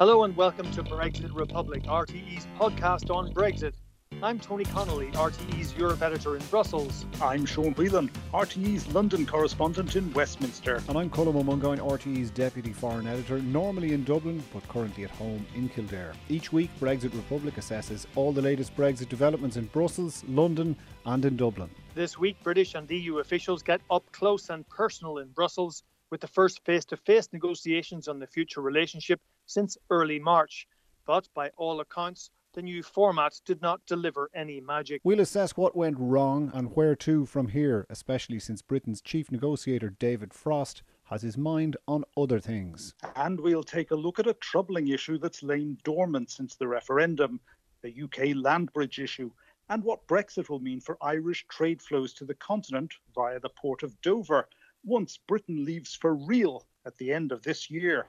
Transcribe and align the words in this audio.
Hello 0.00 0.24
and 0.24 0.34
welcome 0.34 0.70
to 0.70 0.82
Brexit 0.82 1.28
Republic, 1.34 1.82
RTE's 1.82 2.46
podcast 2.58 3.14
on 3.14 3.34
Brexit. 3.34 3.74
I'm 4.22 4.38
Tony 4.40 4.64
Connolly, 4.64 5.08
RTE's 5.08 5.76
Europe 5.76 6.00
editor 6.00 6.36
in 6.36 6.42
Brussels. 6.44 7.04
I'm 7.20 7.44
Sean 7.44 7.74
Whelan, 7.74 8.10
RTE's 8.32 8.88
London 8.94 9.26
correspondent 9.26 9.96
in 9.96 10.10
Westminster. 10.14 10.82
And 10.88 10.96
I'm 10.96 11.10
Colm 11.10 11.34
Ó 11.34 11.44
Mongáin, 11.44 11.80
RTE's 11.80 12.30
deputy 12.30 12.72
foreign 12.72 13.06
editor, 13.06 13.40
normally 13.40 13.92
in 13.92 14.02
Dublin, 14.04 14.42
but 14.54 14.66
currently 14.68 15.04
at 15.04 15.10
home 15.10 15.44
in 15.54 15.68
Kildare. 15.68 16.14
Each 16.30 16.50
week, 16.50 16.70
Brexit 16.80 17.14
Republic 17.14 17.56
assesses 17.56 18.06
all 18.14 18.32
the 18.32 18.40
latest 18.40 18.74
Brexit 18.74 19.10
developments 19.10 19.58
in 19.58 19.66
Brussels, 19.66 20.24
London, 20.26 20.74
and 21.04 21.22
in 21.26 21.36
Dublin. 21.36 21.68
This 21.94 22.18
week, 22.18 22.38
British 22.42 22.74
and 22.74 22.90
EU 22.90 23.18
officials 23.18 23.62
get 23.62 23.82
up 23.90 24.10
close 24.12 24.48
and 24.48 24.66
personal 24.70 25.18
in 25.18 25.28
Brussels 25.28 25.82
with 26.10 26.22
the 26.22 26.26
first 26.26 26.64
face 26.64 26.86
to 26.86 26.96
face 26.96 27.28
negotiations 27.34 28.08
on 28.08 28.18
the 28.18 28.26
future 28.26 28.62
relationship 28.62 29.20
since 29.50 29.76
early 29.90 30.18
March. 30.18 30.68
But 31.06 31.28
by 31.34 31.50
all 31.56 31.80
accounts, 31.80 32.30
the 32.52 32.62
new 32.62 32.82
format 32.82 33.40
did 33.44 33.60
not 33.62 33.84
deliver 33.86 34.30
any 34.34 34.60
magic. 34.60 35.00
We'll 35.04 35.20
assess 35.20 35.56
what 35.56 35.76
went 35.76 35.98
wrong 35.98 36.50
and 36.54 36.74
where 36.76 36.96
to 36.96 37.26
from 37.26 37.48
here, 37.48 37.86
especially 37.90 38.38
since 38.38 38.62
Britain's 38.62 39.00
chief 39.00 39.30
negotiator 39.30 39.90
David 39.90 40.32
Frost 40.32 40.82
has 41.04 41.22
his 41.22 41.36
mind 41.36 41.76
on 41.88 42.04
other 42.16 42.38
things. 42.38 42.94
And 43.16 43.40
we'll 43.40 43.64
take 43.64 43.90
a 43.90 43.96
look 43.96 44.18
at 44.18 44.26
a 44.26 44.34
troubling 44.34 44.88
issue 44.88 45.18
that's 45.18 45.42
lain 45.42 45.78
dormant 45.84 46.30
since 46.30 46.54
the 46.54 46.68
referendum 46.68 47.40
the 47.82 48.02
UK 48.02 48.36
land 48.36 48.72
bridge 48.72 48.98
issue, 48.98 49.30
and 49.68 49.82
what 49.82 50.06
Brexit 50.06 50.48
will 50.48 50.60
mean 50.60 50.80
for 50.80 50.98
Irish 51.00 51.46
trade 51.48 51.80
flows 51.80 52.12
to 52.14 52.24
the 52.24 52.34
continent 52.34 52.92
via 53.14 53.40
the 53.40 53.48
port 53.48 53.82
of 53.82 54.00
Dover 54.02 54.48
once 54.84 55.18
Britain 55.26 55.64
leaves 55.64 55.94
for 55.94 56.14
real 56.14 56.66
at 56.84 56.96
the 56.98 57.12
end 57.12 57.32
of 57.32 57.42
this 57.42 57.70
year. 57.70 58.06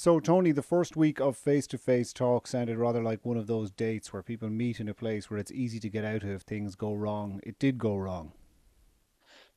So, 0.00 0.20
Tony, 0.20 0.52
the 0.52 0.62
first 0.62 0.94
week 0.96 1.18
of 1.18 1.36
face 1.36 1.66
to 1.66 1.76
face 1.76 2.12
talk 2.12 2.46
sounded 2.46 2.78
rather 2.78 3.02
like 3.02 3.24
one 3.24 3.36
of 3.36 3.48
those 3.48 3.72
dates 3.72 4.12
where 4.12 4.22
people 4.22 4.48
meet 4.48 4.78
in 4.78 4.88
a 4.88 4.94
place 4.94 5.28
where 5.28 5.40
it's 5.40 5.50
easy 5.50 5.80
to 5.80 5.90
get 5.90 6.04
out 6.04 6.22
of 6.22 6.30
if 6.30 6.42
things 6.42 6.76
go 6.76 6.94
wrong. 6.94 7.40
It 7.42 7.58
did 7.58 7.78
go 7.78 7.96
wrong. 7.96 8.30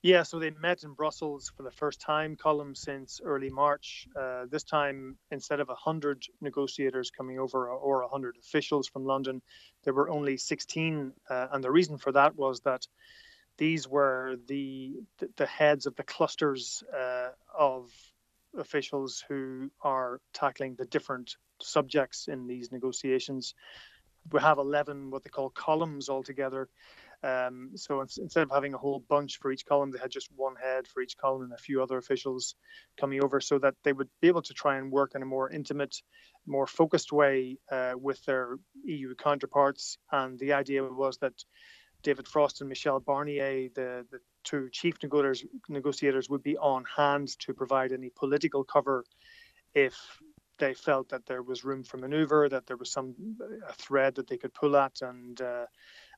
Yeah, 0.01 0.23
so 0.23 0.39
they 0.39 0.49
met 0.49 0.81
in 0.81 0.93
Brussels 0.93 1.51
for 1.55 1.61
the 1.61 1.69
first 1.69 2.01
time, 2.01 2.35
Colm 2.35 2.75
since 2.75 3.21
early 3.23 3.51
March. 3.51 4.07
Uh, 4.19 4.45
this 4.49 4.63
time, 4.63 5.15
instead 5.29 5.59
of 5.59 5.67
100 5.67 6.25
negotiators 6.41 7.11
coming 7.11 7.37
over 7.37 7.69
or 7.69 8.01
100 8.01 8.37
officials 8.39 8.87
from 8.87 9.05
London, 9.05 9.43
there 9.83 9.93
were 9.93 10.09
only 10.09 10.37
16. 10.37 11.13
Uh, 11.29 11.47
and 11.51 11.63
the 11.63 11.69
reason 11.69 11.99
for 11.99 12.11
that 12.13 12.35
was 12.35 12.61
that 12.61 12.87
these 13.59 13.87
were 13.87 14.37
the, 14.47 15.03
the 15.35 15.45
heads 15.45 15.85
of 15.85 15.95
the 15.97 16.03
clusters 16.03 16.81
uh, 16.97 17.29
of 17.55 17.91
officials 18.57 19.23
who 19.27 19.69
are 19.81 20.19
tackling 20.33 20.75
the 20.75 20.85
different 20.85 21.35
subjects 21.61 22.27
in 22.27 22.47
these 22.47 22.71
negotiations. 22.71 23.53
We 24.31 24.39
have 24.39 24.59
11 24.59 25.09
what 25.09 25.23
they 25.23 25.29
call 25.29 25.49
columns 25.49 26.09
altogether. 26.09 26.69
Um, 27.23 27.71
so 27.75 28.01
instead 28.01 28.43
of 28.43 28.51
having 28.51 28.73
a 28.73 28.79
whole 28.79 29.03
bunch 29.07 29.37
for 29.39 29.51
each 29.51 29.65
column, 29.65 29.91
they 29.91 29.99
had 29.99 30.09
just 30.09 30.29
one 30.35 30.55
head 30.55 30.87
for 30.87 31.01
each 31.01 31.17
column 31.17 31.43
and 31.43 31.53
a 31.53 31.57
few 31.57 31.81
other 31.81 31.97
officials 31.97 32.55
coming 32.99 33.23
over 33.23 33.39
so 33.39 33.59
that 33.59 33.75
they 33.83 33.93
would 33.93 34.09
be 34.21 34.27
able 34.27 34.41
to 34.41 34.53
try 34.53 34.77
and 34.77 34.91
work 34.91 35.13
in 35.13 35.21
a 35.21 35.25
more 35.25 35.49
intimate, 35.49 35.95
more 36.47 36.65
focused 36.65 37.11
way 37.11 37.57
uh, 37.71 37.93
with 37.95 38.23
their 38.25 38.57
EU 38.85 39.13
counterparts. 39.15 39.97
And 40.11 40.39
the 40.39 40.53
idea 40.53 40.83
was 40.83 41.17
that 41.19 41.33
David 42.01 42.27
Frost 42.27 42.61
and 42.61 42.69
Michel 42.69 42.99
Barnier, 42.99 43.69
the, 43.75 44.05
the 44.09 44.19
two 44.43 44.69
chief 44.71 44.95
negotiators, 45.03 45.45
negotiators 45.69 46.29
would 46.29 46.43
be 46.43 46.57
on 46.57 46.83
hand 46.95 47.37
to 47.39 47.53
provide 47.53 47.91
any 47.91 48.09
political 48.09 48.63
cover 48.63 49.03
if 49.73 49.95
they 50.57 50.73
felt 50.73 51.09
that 51.09 51.25
there 51.25 51.41
was 51.41 51.63
room 51.63 51.83
for 51.83 51.97
maneuver, 51.97 52.47
that 52.47 52.67
there 52.67 52.77
was 52.77 52.91
some 52.91 53.15
a 53.67 53.73
thread 53.73 54.15
that 54.15 54.27
they 54.27 54.37
could 54.37 54.53
pull 54.53 54.75
at 54.75 55.01
and 55.01 55.41
uh, 55.41 55.65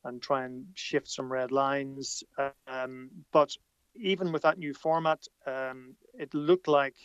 and 0.04 0.22
try 0.22 0.44
and 0.44 0.66
shift 0.74 1.10
some 1.10 1.32
red 1.32 1.52
lines. 1.52 2.24
Um, 2.68 3.10
but 3.32 3.56
even 3.96 4.32
with 4.32 4.42
that 4.42 4.58
new 4.58 4.74
format, 4.74 5.24
um, 5.48 5.96
it 6.14 6.34
looked 6.34 6.68
like 6.68 6.96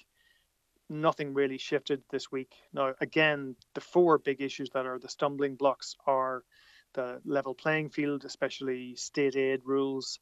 nothing 0.90 1.34
really 1.34 1.58
shifted 1.58 2.02
this 2.10 2.32
week. 2.32 2.52
Now, 2.72 2.94
again, 3.00 3.56
the 3.74 3.80
four 3.80 4.18
big 4.18 4.40
issues 4.40 4.70
that 4.70 4.86
are 4.86 4.98
the 4.98 5.08
stumbling 5.08 5.54
blocks 5.54 5.94
are 6.06 6.42
the 6.94 7.20
level 7.24 7.54
playing 7.54 7.90
field, 7.90 8.24
especially 8.24 8.94
state 8.96 9.36
aid 9.36 9.60
rules, 9.64 10.18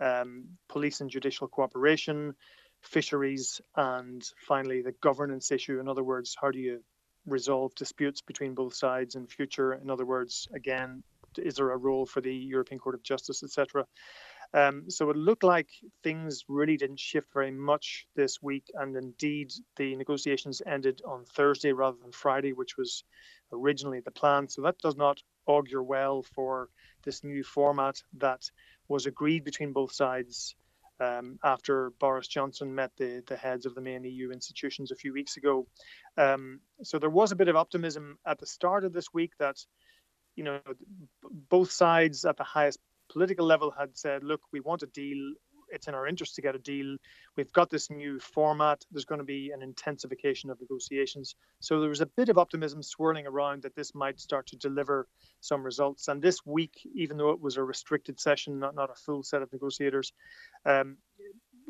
um, 0.00 0.44
police 0.68 1.00
and 1.00 1.10
judicial 1.10 1.48
cooperation, 1.48 2.34
fisheries, 2.82 3.60
and 3.76 4.22
finally 4.46 4.82
the 4.82 4.94
governance 5.00 5.50
issue. 5.50 5.80
In 5.80 5.88
other 5.88 6.04
words, 6.04 6.36
how 6.40 6.50
do 6.50 6.58
you 6.58 6.82
resolve 7.26 7.74
disputes 7.74 8.20
between 8.20 8.54
both 8.54 8.74
sides 8.74 9.14
in 9.14 9.26
future? 9.26 9.74
In 9.74 9.90
other 9.90 10.06
words, 10.06 10.48
again, 10.54 11.02
is 11.36 11.56
there 11.56 11.70
a 11.70 11.76
role 11.76 12.06
for 12.06 12.20
the 12.20 12.34
European 12.34 12.78
Court 12.78 12.94
of 12.94 13.02
Justice, 13.02 13.42
etc.? 13.42 13.84
Um, 14.54 14.88
so 14.88 15.10
it 15.10 15.16
looked 15.16 15.44
like 15.44 15.68
things 16.02 16.44
really 16.48 16.78
didn't 16.78 17.00
shift 17.00 17.32
very 17.34 17.50
much 17.50 18.06
this 18.16 18.42
week, 18.42 18.70
and 18.74 18.96
indeed 18.96 19.52
the 19.76 19.94
negotiations 19.96 20.62
ended 20.66 21.02
on 21.06 21.24
Thursday 21.26 21.72
rather 21.72 21.98
than 22.00 22.12
Friday, 22.12 22.54
which 22.54 22.78
was 22.78 23.04
originally 23.52 24.00
the 24.00 24.10
plan. 24.10 24.48
So 24.48 24.62
that 24.62 24.78
does 24.78 24.96
not 24.96 25.22
augur 25.46 25.82
well 25.82 26.22
for 26.22 26.70
this 27.04 27.22
new 27.22 27.42
format 27.42 28.02
that 28.14 28.50
was 28.88 29.06
agreed 29.06 29.44
between 29.44 29.72
both 29.72 29.92
sides 29.92 30.54
um, 31.00 31.38
after 31.44 31.92
Boris 32.00 32.26
Johnson 32.26 32.74
met 32.74 32.90
the, 32.96 33.22
the 33.26 33.36
heads 33.36 33.66
of 33.66 33.74
the 33.74 33.80
main 33.80 34.04
EU 34.04 34.30
institutions 34.30 34.90
a 34.90 34.96
few 34.96 35.12
weeks 35.12 35.36
ago. 35.36 35.66
Um, 36.16 36.60
so 36.82 36.98
there 36.98 37.10
was 37.10 37.32
a 37.32 37.36
bit 37.36 37.48
of 37.48 37.56
optimism 37.56 38.18
at 38.26 38.38
the 38.38 38.46
start 38.46 38.84
of 38.84 38.92
this 38.92 39.12
week 39.12 39.32
that, 39.38 39.56
you 40.34 40.44
know, 40.44 40.60
both 41.22 41.70
sides 41.70 42.24
at 42.24 42.36
the 42.36 42.44
highest 42.44 42.80
political 43.10 43.46
level 43.46 43.70
had 43.70 43.96
said, 43.96 44.24
look, 44.24 44.40
we 44.52 44.60
want 44.60 44.82
a 44.82 44.86
deal 44.86 45.34
it's 45.70 45.88
in 45.88 45.94
our 45.94 46.06
interest 46.06 46.34
to 46.36 46.42
get 46.42 46.54
a 46.54 46.58
deal. 46.58 46.96
We've 47.36 47.52
got 47.52 47.70
this 47.70 47.90
new 47.90 48.18
format. 48.20 48.84
There's 48.90 49.04
going 49.04 49.20
to 49.20 49.24
be 49.24 49.50
an 49.50 49.62
intensification 49.62 50.50
of 50.50 50.60
negotiations. 50.60 51.34
So 51.60 51.80
there 51.80 51.88
was 51.88 52.00
a 52.00 52.06
bit 52.06 52.28
of 52.28 52.38
optimism 52.38 52.82
swirling 52.82 53.26
around 53.26 53.62
that 53.62 53.74
this 53.74 53.94
might 53.94 54.20
start 54.20 54.46
to 54.48 54.56
deliver 54.56 55.06
some 55.40 55.62
results. 55.62 56.08
And 56.08 56.20
this 56.22 56.44
week, 56.44 56.74
even 56.94 57.16
though 57.16 57.30
it 57.30 57.40
was 57.40 57.56
a 57.56 57.62
restricted 57.62 58.20
session, 58.20 58.58
not, 58.58 58.74
not 58.74 58.90
a 58.90 58.94
full 58.94 59.22
set 59.22 59.42
of 59.42 59.52
negotiators, 59.52 60.12
um, 60.64 60.96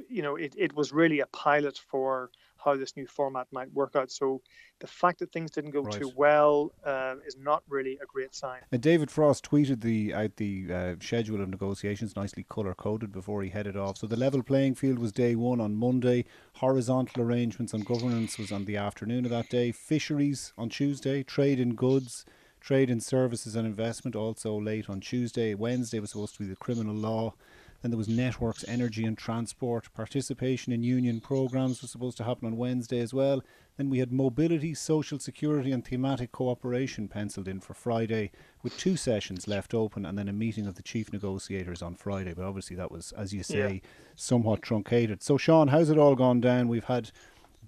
you 0.08 0.22
know, 0.22 0.36
it, 0.36 0.54
it 0.56 0.74
was 0.74 0.92
really 0.92 1.20
a 1.20 1.26
pilot 1.26 1.78
for 1.90 2.30
how 2.68 2.76
this 2.76 2.96
new 2.96 3.06
format 3.06 3.46
might 3.52 3.72
work 3.72 3.96
out. 3.96 4.10
So 4.10 4.40
the 4.80 4.86
fact 4.86 5.18
that 5.20 5.32
things 5.32 5.50
didn't 5.50 5.70
go 5.70 5.82
right. 5.82 6.00
too 6.00 6.12
well 6.14 6.72
uh, 6.84 7.16
is 7.26 7.36
not 7.36 7.62
really 7.68 7.98
a 8.02 8.06
great 8.06 8.34
sign. 8.34 8.60
And 8.72 8.82
David 8.82 9.10
Frost 9.10 9.50
tweeted 9.50 9.80
the 9.80 10.14
out 10.14 10.36
the 10.36 10.66
uh, 10.72 10.94
schedule 11.00 11.40
of 11.42 11.48
negotiations 11.48 12.16
nicely 12.16 12.44
color 12.44 12.74
coded 12.74 13.12
before 13.12 13.42
he 13.42 13.50
headed 13.50 13.76
off. 13.76 13.98
So 13.98 14.06
the 14.06 14.16
level 14.16 14.42
playing 14.42 14.74
field 14.74 14.98
was 14.98 15.12
day 15.12 15.34
one 15.34 15.60
on 15.60 15.74
Monday. 15.74 16.24
Horizontal 16.54 17.22
arrangements 17.22 17.74
on 17.74 17.80
governance 17.80 18.38
was 18.38 18.52
on 18.52 18.64
the 18.64 18.76
afternoon 18.76 19.24
of 19.24 19.30
that 19.30 19.48
day. 19.48 19.72
Fisheries 19.72 20.52
on 20.56 20.68
Tuesday. 20.68 21.22
Trade 21.22 21.60
in 21.60 21.74
goods. 21.74 22.24
Trade 22.60 22.90
in 22.90 23.00
services 23.00 23.54
and 23.54 23.66
investment 23.66 24.16
also 24.16 24.60
late 24.60 24.90
on 24.90 25.00
Tuesday. 25.00 25.54
Wednesday 25.54 26.00
was 26.00 26.10
supposed 26.10 26.34
to 26.34 26.40
be 26.40 26.48
the 26.48 26.56
criminal 26.56 26.94
law. 26.94 27.34
Then 27.82 27.92
there 27.92 27.98
was 27.98 28.08
networks, 28.08 28.64
energy 28.66 29.04
and 29.04 29.16
transport. 29.16 29.92
Participation 29.94 30.72
in 30.72 30.82
union 30.82 31.20
programs 31.20 31.80
was 31.80 31.90
supposed 31.90 32.16
to 32.16 32.24
happen 32.24 32.46
on 32.46 32.56
Wednesday 32.56 33.00
as 33.00 33.14
well. 33.14 33.42
Then 33.76 33.88
we 33.88 34.00
had 34.00 34.12
mobility, 34.12 34.74
social 34.74 35.20
security 35.20 35.70
and 35.70 35.84
thematic 35.84 36.32
cooperation 36.32 37.06
penciled 37.06 37.46
in 37.46 37.60
for 37.60 37.74
Friday 37.74 38.32
with 38.64 38.76
two 38.76 38.96
sessions 38.96 39.46
left 39.46 39.74
open 39.74 40.04
and 40.04 40.18
then 40.18 40.28
a 40.28 40.32
meeting 40.32 40.66
of 40.66 40.74
the 40.74 40.82
chief 40.82 41.12
negotiators 41.12 41.80
on 41.80 41.94
Friday. 41.94 42.34
But 42.34 42.44
obviously 42.44 42.74
that 42.76 42.90
was, 42.90 43.12
as 43.12 43.32
you 43.32 43.44
say, 43.44 43.74
yeah. 43.74 43.90
somewhat 44.16 44.62
truncated. 44.62 45.22
So 45.22 45.36
Sean, 45.36 45.68
how's 45.68 45.90
it 45.90 45.98
all 45.98 46.16
gone 46.16 46.40
down? 46.40 46.66
We've 46.66 46.84
had 46.84 47.12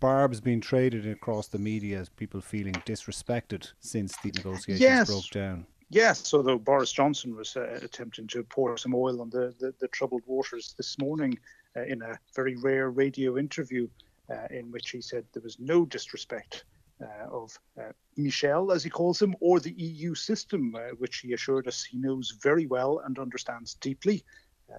barbs 0.01 0.41
being 0.41 0.61
traded 0.61 1.07
across 1.07 1.47
the 1.47 1.59
media 1.59 2.01
as 2.01 2.09
people 2.09 2.41
feeling 2.41 2.75
disrespected 2.85 3.71
since 3.79 4.17
the 4.17 4.33
negotiations 4.35 4.81
yes. 4.81 5.09
broke 5.09 5.31
down. 5.31 5.67
Yes, 5.93 6.33
although 6.33 6.57
Boris 6.57 6.93
Johnson 6.93 7.35
was 7.35 7.57
uh, 7.57 7.81
attempting 7.83 8.29
to 8.29 8.45
pour 8.45 8.77
some 8.79 8.95
oil 8.95 9.21
on 9.21 9.29
the, 9.29 9.53
the, 9.59 9.75
the 9.81 9.89
troubled 9.89 10.23
waters 10.25 10.73
this 10.77 10.97
morning 11.01 11.37
uh, 11.77 11.83
in 11.83 12.01
a 12.03 12.17
very 12.37 12.55
rare 12.55 12.91
radio 12.91 13.37
interview 13.37 13.89
uh, 14.31 14.47
in 14.53 14.71
which 14.71 14.91
he 14.91 15.01
said 15.01 15.25
there 15.33 15.43
was 15.43 15.59
no 15.59 15.85
disrespect 15.85 16.65
uh, 17.03 17.29
of 17.29 17.59
uh, 17.77 17.91
Michel, 18.17 18.71
as 18.71 18.85
he 18.85 18.91
calls 18.91 19.21
him, 19.21 19.35
or 19.41 19.59
the 19.59 19.73
EU 19.73 20.15
system, 20.15 20.77
uh, 20.77 20.95
which 20.99 21.19
he 21.19 21.33
assured 21.33 21.67
us 21.67 21.83
he 21.83 21.99
knows 21.99 22.39
very 22.41 22.67
well 22.67 23.01
and 23.05 23.19
understands 23.19 23.75
deeply, 23.75 24.25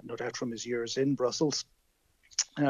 no 0.03 0.15
doubt 0.15 0.37
from 0.37 0.51
his 0.51 0.65
years 0.65 0.95
in 0.95 1.15
Brussels. 1.15 1.65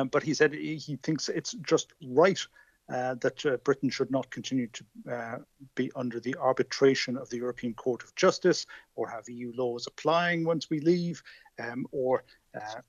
but 0.10 0.24
he 0.24 0.34
said 0.34 0.52
he 0.54 0.98
thinks 1.04 1.30
it's 1.30 1.52
just 1.62 1.94
right 2.08 2.40
uh, 2.90 3.16
that 3.16 3.46
uh, 3.46 3.58
Britain 3.58 3.90
should 3.90 4.12
not 4.12 4.30
continue 4.32 4.68
to 4.68 4.86
uh, 5.12 5.38
be 5.76 5.92
under 5.96 6.20
the 6.20 6.36
arbitration 6.40 7.16
of 7.16 7.30
the 7.30 7.38
European 7.38 7.74
Court 7.74 8.04
of 8.04 8.14
Justice 8.16 8.66
or 8.96 9.08
have 9.08 9.30
EU 9.30 9.54
laws 9.56 9.88
applying 9.88 10.44
once 10.44 10.70
we 10.70 10.82
leave, 10.82 11.24
um, 11.60 11.86
or 11.92 12.24
uh, 12.56 12.82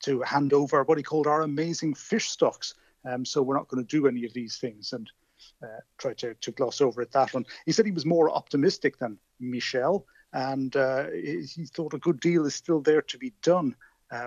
to 0.00 0.22
hand 0.22 0.52
over 0.52 0.82
what 0.82 0.98
he 0.98 1.04
called 1.04 1.26
our 1.26 1.42
amazing 1.42 1.94
fish 1.94 2.30
stocks. 2.30 2.74
Um, 3.04 3.24
so 3.24 3.42
we're 3.42 3.56
not 3.56 3.68
going 3.68 3.84
to 3.84 3.96
do 3.96 4.08
any 4.08 4.24
of 4.24 4.32
these 4.32 4.56
things. 4.56 4.92
And 4.92 5.10
uh, 5.62 5.80
tried 5.98 6.18
to, 6.18 6.34
to 6.34 6.50
gloss 6.50 6.80
over 6.80 7.00
at 7.00 7.12
that 7.12 7.32
one. 7.32 7.46
He 7.64 7.70
said 7.70 7.86
he 7.86 7.92
was 7.92 8.04
more 8.04 8.30
optimistic 8.30 8.98
than 8.98 9.18
Michel, 9.38 10.04
and 10.32 10.74
uh, 10.74 11.10
he, 11.10 11.64
thought 11.72 11.94
a 11.94 11.98
good 11.98 12.18
deal 12.18 12.44
is 12.44 12.56
still 12.56 12.80
there 12.80 13.02
to 13.02 13.18
be 13.18 13.32
done. 13.42 13.76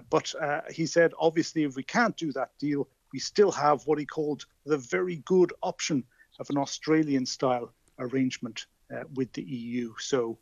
But 0.10 0.34
he 0.72 0.86
said, 0.86 1.12
obviously, 1.20 1.64
if 1.64 1.76
we 1.76 1.84
can't 1.84 2.16
do 2.16 2.32
that 2.32 2.52
deal, 2.60 2.88
we 3.14 3.20
still 3.20 3.52
have 3.52 3.82
what 3.86 4.00
he 4.00 4.06
called 4.06 4.46
the 4.66 4.78
very 4.78 5.18
good 5.26 5.54
option 5.62 6.04
of 6.40 6.50
an 6.50 6.58
Australian 6.58 7.26
style 7.26 7.74
arrangement 8.00 8.66
uh, 8.94 9.04
with 9.14 9.32
the 9.34 9.44
EU. 9.44 9.94
So 10.00 10.38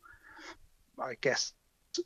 I 0.98 1.14
guess 1.20 1.52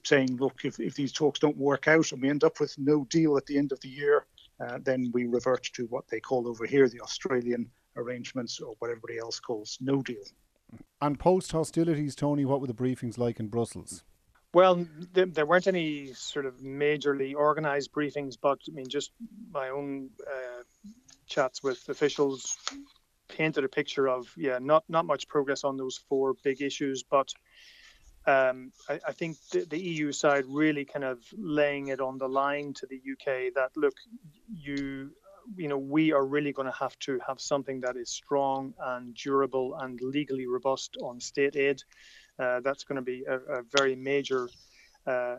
saying, 0.05 0.37
look, 0.37 0.65
if, 0.65 0.81
if 0.81 0.95
these 0.95 1.13
talks 1.13 1.41
don't 1.41 1.57
work 1.57 1.89
out 1.89 2.11
and 2.13 2.23
we 2.23 2.31
end 2.31 2.45
up 2.45 2.61
with 2.61 2.77
no 2.79 3.05
deal 3.11 3.37
at 3.37 3.47
the 3.47 3.59
end 3.59 3.73
of 3.73 3.81
the 3.81 3.89
year, 3.89 4.27
uh, 4.61 4.79
then 4.83 5.11
we 5.13 5.27
revert 5.27 5.65
to 5.75 5.85
what 5.87 6.09
they 6.09 6.21
call 6.21 6.49
over 6.49 6.65
here 6.65 6.89
the 6.89 7.01
Australian 7.01 7.71
arrangements 7.97 8.61
or 8.61 8.75
what 8.79 8.91
everybody 8.91 9.19
else 9.19 9.41
calls 9.41 9.79
no 9.81 10.03
deal. 10.03 10.25
And 11.01 11.19
post 11.19 11.53
hostilities, 11.53 12.15
Tony, 12.15 12.45
what 12.45 12.61
were 12.61 12.67
the 12.67 12.75
briefings 12.75 13.19
like 13.19 13.39
in 13.39 13.49
Brussels? 13.49 14.05
Well, 14.55 14.87
there, 15.13 15.27
there 15.27 15.47
weren't 15.47 15.67
any 15.67 16.13
sort 16.15 16.47
of 16.47 16.59
majorly 16.59 17.35
organised 17.35 17.93
briefings, 17.93 18.37
but 18.41 18.61
I 18.69 18.73
mean, 18.73 18.87
just 18.89 19.11
my 19.53 19.71
own 19.71 20.11
uh, 20.25 20.63
chats 21.27 21.61
with 21.61 21.89
officials 21.89 22.57
painted 23.27 23.65
a 23.65 23.69
picture 23.69 24.09
of 24.09 24.33
yeah, 24.37 24.61
not 24.61 24.85
not 24.89 25.07
much 25.07 25.27
progress 25.27 25.65
on 25.65 25.77
those 25.77 25.99
four 26.09 26.35
big 26.45 26.63
issues, 26.63 27.03
but 27.03 27.33
um, 28.27 28.71
I, 28.89 29.01
I, 29.09 29.13
think 29.13 29.39
the, 29.51 29.65
the, 29.65 29.79
EU 29.79 30.13
side 30.13 30.45
really 30.47 30.85
kind 30.85 31.05
of 31.05 31.19
laying 31.37 31.89
it 31.89 32.01
on 32.01 32.17
the 32.17 32.29
line 32.29 32.75
to 32.75 32.87
the 32.87 32.97
UK 32.97 33.55
that 33.55 33.73
look, 33.77 33.95
you 34.49 35.11
you 35.57 35.69
know 35.69 35.79
we 35.79 36.13
are 36.13 36.25
really 36.25 36.53
going 36.53 36.71
to 36.71 36.79
have 36.79 36.97
to 37.01 37.19
have 37.27 37.41
something 37.41 37.81
that 37.81 37.97
is 37.97 38.09
strong 38.09 38.73
and 38.79 39.15
durable 39.15 39.75
and 39.81 40.01
legally 40.01 40.47
robust 40.47 40.97
on 41.03 41.19
state 41.19 41.57
aid. 41.57 41.83
Uh, 42.39 42.61
that's 42.61 42.85
going 42.85 42.97
to 42.97 43.03
be 43.03 43.25
a, 43.29 43.37
a 43.37 43.63
very 43.77 43.95
major 43.95 44.49
uh, 45.07 45.37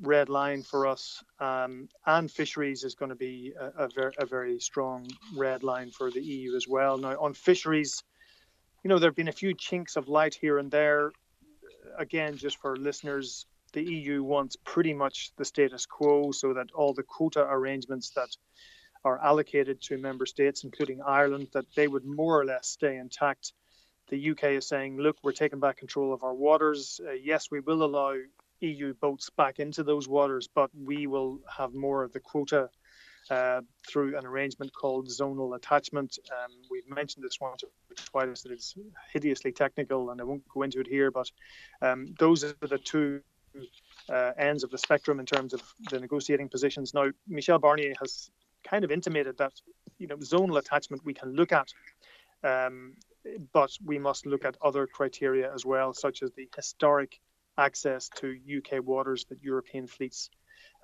red 0.00 0.28
line 0.28 0.62
for 0.62 0.86
us. 0.86 1.22
Um, 1.40 1.88
and 2.06 2.30
fisheries 2.30 2.84
is 2.84 2.94
going 2.94 3.08
to 3.08 3.16
be 3.16 3.52
a, 3.58 3.84
a, 3.84 3.88
ver- 3.88 4.12
a, 4.18 4.26
very 4.26 4.60
strong 4.60 5.06
red 5.34 5.62
line 5.62 5.90
for 5.90 6.10
the 6.10 6.20
EU 6.22 6.54
as 6.54 6.68
well. 6.68 6.98
Now, 6.98 7.16
on 7.18 7.34
fisheries, 7.34 8.02
you 8.84 8.88
know, 8.88 8.98
there 8.98 9.08
have 9.08 9.16
been 9.16 9.28
a 9.28 9.32
few 9.32 9.54
chinks 9.54 9.96
of 9.96 10.08
light 10.08 10.34
here 10.34 10.58
and 10.58 10.70
there. 10.70 11.12
Again, 11.98 12.36
just 12.36 12.58
for 12.58 12.76
listeners, 12.76 13.46
the 13.72 13.82
EU 13.82 14.22
wants 14.22 14.56
pretty 14.64 14.94
much 14.94 15.32
the 15.36 15.44
status 15.44 15.86
quo 15.86 16.30
so 16.32 16.54
that 16.54 16.70
all 16.74 16.94
the 16.94 17.02
quota 17.02 17.44
arrangements 17.48 18.10
that 18.16 18.28
are 19.04 19.22
allocated 19.24 19.80
to 19.80 19.96
member 19.98 20.26
states, 20.26 20.64
including 20.64 21.00
Ireland, 21.02 21.48
that 21.52 21.66
they 21.74 21.88
would 21.88 22.04
more 22.04 22.40
or 22.40 22.44
less 22.44 22.68
stay 22.68 22.96
intact. 22.96 23.52
The 24.08 24.30
UK 24.30 24.44
is 24.44 24.68
saying, 24.68 24.98
look, 24.98 25.16
we're 25.22 25.32
taking 25.32 25.60
back 25.60 25.76
control 25.76 26.12
of 26.12 26.22
our 26.22 26.34
waters. 26.34 27.00
Uh, 27.04 27.12
yes, 27.12 27.50
we 27.50 27.60
will 27.60 27.82
allow 27.82 28.14
EU 28.60 28.94
boats 28.94 29.30
back 29.30 29.58
into 29.58 29.82
those 29.82 30.08
waters, 30.08 30.48
but 30.52 30.70
we 30.74 31.06
will 31.06 31.40
have 31.56 31.74
more 31.74 32.04
of 32.04 32.12
the 32.12 32.20
quota 32.20 32.70
uh, 33.30 33.60
through 33.86 34.16
an 34.16 34.24
arrangement 34.24 34.72
called 34.72 35.08
zonal 35.08 35.56
attachment. 35.56 36.18
Um, 36.30 36.52
we've 36.70 36.88
mentioned 36.88 37.24
this 37.24 37.40
once 37.40 37.64
or 37.64 37.68
twice 37.96 38.42
that 38.42 38.52
it's 38.52 38.74
hideously 39.12 39.52
technical, 39.52 40.10
and 40.10 40.20
I 40.20 40.24
won't 40.24 40.46
go 40.48 40.62
into 40.62 40.80
it 40.80 40.86
here, 40.86 41.10
but 41.10 41.30
um, 41.82 42.14
those 42.18 42.44
are 42.44 42.54
the 42.60 42.78
two 42.78 43.20
uh, 44.08 44.32
ends 44.38 44.62
of 44.64 44.70
the 44.70 44.78
spectrum 44.78 45.18
in 45.18 45.26
terms 45.26 45.54
of 45.54 45.62
the 45.90 45.98
negotiating 45.98 46.48
positions. 46.48 46.94
Now, 46.94 47.10
Michel 47.26 47.58
Barnier 47.58 47.94
has 48.00 48.30
kind 48.62 48.84
of 48.84 48.90
intimated 48.90 49.38
that 49.38 49.52
you 49.98 50.06
know 50.06 50.16
zonal 50.16 50.58
attachment 50.58 51.04
we 51.04 51.14
can 51.14 51.34
look 51.34 51.52
at. 51.52 51.72
Um, 52.44 52.94
but 53.52 53.70
we 53.84 53.98
must 53.98 54.26
look 54.26 54.44
at 54.44 54.56
other 54.62 54.86
criteria 54.86 55.52
as 55.52 55.64
well, 55.64 55.92
such 55.92 56.22
as 56.22 56.32
the 56.32 56.48
historic 56.54 57.20
access 57.58 58.08
to 58.16 58.36
UK 58.58 58.84
waters 58.84 59.24
that 59.28 59.42
European 59.42 59.86
fleets 59.86 60.30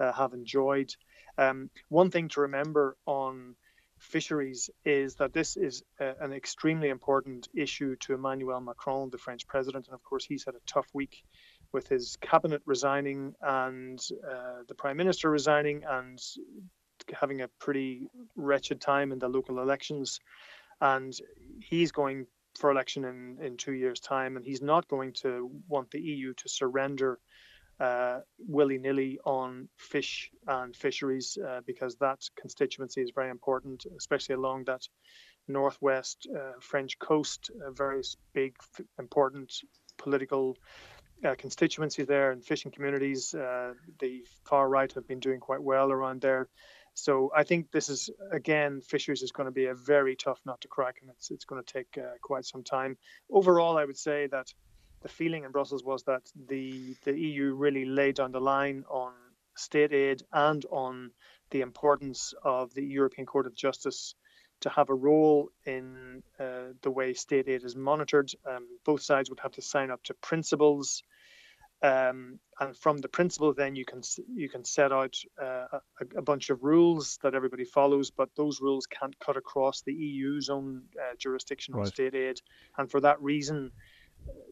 uh, 0.00 0.12
have 0.12 0.32
enjoyed. 0.32 0.94
Um, 1.38 1.70
one 1.88 2.10
thing 2.10 2.28
to 2.30 2.42
remember 2.42 2.96
on 3.06 3.56
fisheries 3.98 4.68
is 4.84 5.14
that 5.16 5.32
this 5.32 5.56
is 5.56 5.82
uh, 6.00 6.12
an 6.20 6.32
extremely 6.32 6.88
important 6.88 7.48
issue 7.54 7.96
to 7.96 8.14
Emmanuel 8.14 8.60
Macron, 8.60 9.10
the 9.10 9.18
French 9.18 9.46
president, 9.46 9.86
and 9.86 9.94
of 9.94 10.02
course 10.02 10.24
he's 10.24 10.44
had 10.44 10.54
a 10.54 10.60
tough 10.66 10.88
week 10.92 11.24
with 11.72 11.88
his 11.88 12.16
cabinet 12.20 12.62
resigning 12.66 13.34
and 13.40 14.00
uh, 14.28 14.62
the 14.68 14.74
prime 14.74 14.96
minister 14.96 15.30
resigning 15.30 15.84
and 15.88 16.20
having 17.18 17.40
a 17.40 17.48
pretty 17.58 18.08
wretched 18.36 18.80
time 18.80 19.12
in 19.12 19.18
the 19.18 19.28
local 19.28 19.60
elections. 19.60 20.20
And 20.80 21.14
he's 21.60 21.92
going 21.92 22.26
for 22.58 22.70
election 22.70 23.04
in, 23.04 23.38
in 23.40 23.56
two 23.56 23.72
years' 23.72 24.00
time, 24.00 24.36
and 24.36 24.44
he's 24.44 24.62
not 24.62 24.88
going 24.88 25.12
to 25.12 25.50
want 25.68 25.90
the 25.90 26.00
EU 26.00 26.34
to 26.34 26.48
surrender 26.48 27.18
uh, 27.80 28.20
willy 28.38 28.78
nilly 28.78 29.18
on 29.24 29.68
fish 29.76 30.30
and 30.46 30.76
fisheries 30.76 31.36
uh, 31.44 31.60
because 31.66 31.96
that 31.96 32.18
constituency 32.36 33.00
is 33.00 33.10
very 33.14 33.30
important, 33.30 33.86
especially 33.96 34.34
along 34.34 34.64
that 34.64 34.82
northwest 35.48 36.28
uh, 36.34 36.52
French 36.60 36.98
coast, 36.98 37.50
a 37.66 37.72
very 37.72 38.02
big, 38.32 38.54
important 38.98 39.52
political 39.98 40.56
uh, 41.24 41.34
constituency 41.36 42.04
there 42.04 42.30
and 42.30 42.44
fishing 42.44 42.70
communities. 42.70 43.34
Uh, 43.34 43.72
the 44.00 44.24
far 44.44 44.68
right 44.68 44.92
have 44.92 45.06
been 45.08 45.20
doing 45.20 45.40
quite 45.40 45.62
well 45.62 45.90
around 45.90 46.20
there. 46.20 46.48
So 46.94 47.32
I 47.34 47.44
think 47.44 47.70
this 47.70 47.88
is 47.88 48.10
again, 48.30 48.80
fisheries 48.80 49.22
is 49.22 49.32
going 49.32 49.46
to 49.46 49.52
be 49.52 49.66
a 49.66 49.74
very 49.74 50.14
tough 50.16 50.40
nut 50.44 50.60
to 50.60 50.68
crack, 50.68 50.98
and 51.00 51.10
it's 51.10 51.30
it's 51.30 51.44
going 51.44 51.62
to 51.62 51.72
take 51.72 51.98
uh, 51.98 52.16
quite 52.20 52.44
some 52.44 52.62
time. 52.62 52.96
Overall, 53.30 53.78
I 53.78 53.84
would 53.84 53.98
say 53.98 54.26
that 54.28 54.52
the 55.00 55.08
feeling 55.08 55.44
in 55.44 55.52
Brussels 55.52 55.84
was 55.84 56.02
that 56.04 56.22
the 56.48 56.94
the 57.04 57.18
EU 57.18 57.54
really 57.54 57.84
laid 57.84 58.16
down 58.16 58.32
the 58.32 58.40
line 58.40 58.84
on 58.88 59.12
state 59.56 59.92
aid 59.92 60.22
and 60.32 60.64
on 60.70 61.10
the 61.50 61.60
importance 61.60 62.34
of 62.42 62.72
the 62.74 62.84
European 62.84 63.26
Court 63.26 63.46
of 63.46 63.54
Justice 63.54 64.14
to 64.60 64.70
have 64.70 64.90
a 64.90 64.94
role 64.94 65.50
in 65.66 66.22
uh, 66.38 66.72
the 66.82 66.90
way 66.90 67.14
state 67.14 67.48
aid 67.48 67.64
is 67.64 67.76
monitored. 67.76 68.30
Um, 68.48 68.66
both 68.84 69.02
sides 69.02 69.28
would 69.28 69.40
have 69.40 69.52
to 69.52 69.62
sign 69.62 69.90
up 69.90 70.02
to 70.04 70.14
principles 70.14 71.02
um, 71.82 72.38
and 72.60 72.76
from 72.76 72.98
the 72.98 73.08
principle, 73.08 73.52
then 73.52 73.74
you 73.74 73.84
can 73.84 74.02
you 74.32 74.48
can 74.48 74.64
set 74.64 74.92
out 74.92 75.16
uh, 75.40 75.66
a, 75.72 76.18
a, 76.18 76.22
bunch 76.22 76.50
of 76.50 76.62
rules 76.62 77.18
that 77.22 77.34
everybody 77.34 77.64
follows, 77.64 78.10
but 78.10 78.28
those 78.36 78.60
rules 78.60 78.86
can't 78.86 79.18
cut 79.18 79.36
across 79.36 79.82
the 79.82 79.92
EU's 79.92 80.48
own 80.48 80.82
uh, 80.96 81.14
jurisdiction 81.18 81.74
right. 81.74 81.80
on 81.80 81.86
state 81.86 82.14
aid. 82.14 82.40
And 82.78 82.88
for 82.88 83.00
that 83.00 83.20
reason, 83.20 83.72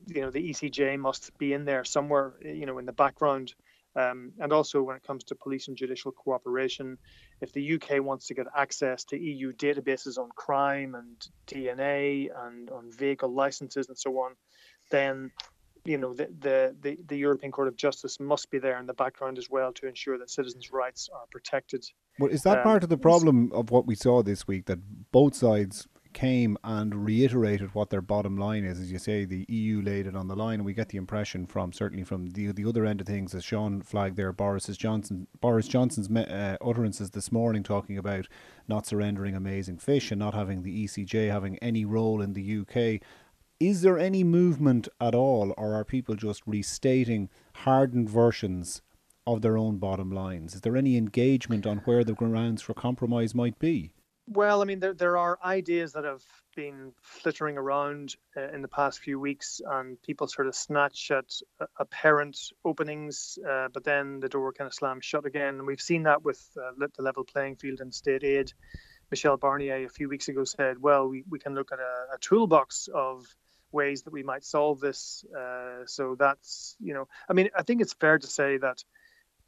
you 0.06 0.22
know, 0.22 0.30
the 0.30 0.50
ECJ 0.50 0.98
must 0.98 1.36
be 1.38 1.52
in 1.52 1.64
there 1.64 1.84
somewhere, 1.84 2.34
you 2.42 2.66
know, 2.66 2.78
in 2.78 2.86
the 2.86 2.92
background. 2.92 3.54
Um, 3.94 4.32
and 4.40 4.52
also, 4.52 4.82
when 4.82 4.96
it 4.96 5.04
comes 5.04 5.24
to 5.24 5.34
police 5.36 5.68
and 5.68 5.76
judicial 5.76 6.10
cooperation, 6.10 6.98
if 7.40 7.52
the 7.52 7.74
UK 7.74 8.02
wants 8.02 8.26
to 8.28 8.34
get 8.34 8.46
access 8.56 9.04
to 9.04 9.18
EU 9.18 9.52
databases 9.52 10.18
on 10.18 10.30
crime 10.34 10.96
and 10.96 11.16
DNA 11.46 12.28
and 12.46 12.70
on 12.70 12.90
vehicle 12.90 13.32
licenses 13.32 13.88
and 13.88 13.98
so 13.98 14.18
on, 14.18 14.34
then 14.90 15.30
you 15.84 15.98
know 15.98 16.14
the, 16.14 16.28
the, 16.40 16.76
the 16.80 16.98
the 17.06 17.16
European 17.16 17.52
Court 17.52 17.68
of 17.68 17.76
Justice 17.76 18.20
must 18.20 18.50
be 18.50 18.58
there 18.58 18.78
in 18.78 18.86
the 18.86 18.94
background 18.94 19.38
as 19.38 19.48
well 19.50 19.72
to 19.74 19.86
ensure 19.86 20.18
that 20.18 20.30
citizens' 20.30 20.72
rights 20.72 21.08
are 21.12 21.26
protected. 21.30 21.84
Well, 22.18 22.30
is 22.30 22.42
that 22.42 22.58
um, 22.58 22.64
part 22.64 22.82
of 22.82 22.88
the 22.88 22.98
problem 22.98 23.50
of 23.52 23.70
what 23.70 23.86
we 23.86 23.94
saw 23.94 24.22
this 24.22 24.46
week 24.46 24.66
that 24.66 24.78
both 25.12 25.34
sides 25.34 25.88
came 26.12 26.58
and 26.64 27.04
reiterated 27.04 27.72
what 27.74 27.90
their 27.90 28.00
bottom 28.00 28.36
line 28.36 28.64
is? 28.64 28.80
As 28.80 28.90
you 28.90 28.98
say, 28.98 29.24
the 29.24 29.46
EU 29.48 29.80
laid 29.80 30.06
it 30.06 30.16
on 30.16 30.28
the 30.28 30.36
line, 30.36 30.54
and 30.54 30.64
we 30.64 30.74
get 30.74 30.88
the 30.88 30.98
impression 30.98 31.46
from 31.46 31.72
certainly 31.72 32.04
from 32.04 32.30
the 32.30 32.52
the 32.52 32.64
other 32.64 32.84
end 32.84 33.00
of 33.00 33.06
things, 33.06 33.34
as 33.34 33.44
Sean 33.44 33.80
flagged 33.80 34.16
there, 34.16 34.32
Boris's 34.32 34.76
Johnson 34.76 35.26
Boris 35.40 35.68
Johnson's 35.68 36.10
uh, 36.10 36.56
utterances 36.60 37.10
this 37.10 37.32
morning 37.32 37.62
talking 37.62 37.96
about 37.96 38.26
not 38.68 38.86
surrendering 38.86 39.34
amazing 39.34 39.78
fish 39.78 40.10
and 40.10 40.18
not 40.18 40.34
having 40.34 40.62
the 40.62 40.84
ECJ 40.84 41.30
having 41.30 41.58
any 41.58 41.84
role 41.84 42.20
in 42.20 42.32
the 42.34 42.60
UK 42.60 43.02
is 43.60 43.82
there 43.82 43.98
any 43.98 44.24
movement 44.24 44.88
at 45.00 45.14
all, 45.14 45.52
or 45.58 45.74
are 45.74 45.84
people 45.84 46.14
just 46.14 46.42
restating 46.46 47.28
hardened 47.56 48.08
versions 48.08 48.80
of 49.26 49.42
their 49.42 49.58
own 49.58 49.76
bottom 49.76 50.10
lines? 50.10 50.54
Is 50.54 50.62
there 50.62 50.78
any 50.78 50.96
engagement 50.96 51.66
on 51.66 51.78
where 51.78 52.02
the 52.02 52.14
grounds 52.14 52.62
for 52.62 52.72
compromise 52.72 53.34
might 53.34 53.58
be? 53.58 53.92
Well, 54.26 54.62
I 54.62 54.64
mean, 54.64 54.80
there, 54.80 54.94
there 54.94 55.18
are 55.18 55.38
ideas 55.44 55.92
that 55.92 56.04
have 56.04 56.22
been 56.56 56.92
flittering 57.02 57.58
around 57.58 58.14
uh, 58.36 58.48
in 58.52 58.62
the 58.62 58.68
past 58.68 59.00
few 59.00 59.20
weeks, 59.20 59.60
and 59.66 60.00
people 60.02 60.26
sort 60.26 60.46
of 60.46 60.54
snatch 60.54 61.10
at 61.10 61.30
uh, 61.60 61.66
apparent 61.78 62.38
openings, 62.64 63.38
uh, 63.46 63.68
but 63.74 63.84
then 63.84 64.20
the 64.20 64.28
door 64.28 64.52
kind 64.52 64.66
of 64.66 64.74
slams 64.74 65.04
shut 65.04 65.26
again. 65.26 65.56
And 65.56 65.66
we've 65.66 65.80
seen 65.80 66.04
that 66.04 66.24
with 66.24 66.48
uh, 66.56 66.70
the 66.96 67.02
level 67.02 67.24
playing 67.24 67.56
field 67.56 67.80
and 67.80 67.92
state 67.92 68.24
aid. 68.24 68.52
Michel 69.10 69.36
Barnier 69.36 69.84
a 69.84 69.88
few 69.88 70.08
weeks 70.08 70.28
ago 70.28 70.44
said, 70.44 70.80
well, 70.80 71.08
we, 71.08 71.24
we 71.28 71.40
can 71.40 71.54
look 71.54 71.72
at 71.72 71.80
a, 71.80 72.14
a 72.14 72.18
toolbox 72.20 72.88
of 72.94 73.26
ways 73.72 74.02
that 74.02 74.12
we 74.12 74.22
might 74.22 74.44
solve 74.44 74.80
this. 74.80 75.24
Uh, 75.36 75.86
so 75.86 76.16
that's, 76.18 76.76
you 76.80 76.94
know, 76.94 77.08
I 77.28 77.32
mean, 77.32 77.50
I 77.56 77.62
think 77.62 77.80
it's 77.80 77.94
fair 77.94 78.18
to 78.18 78.26
say 78.26 78.58
that 78.58 78.82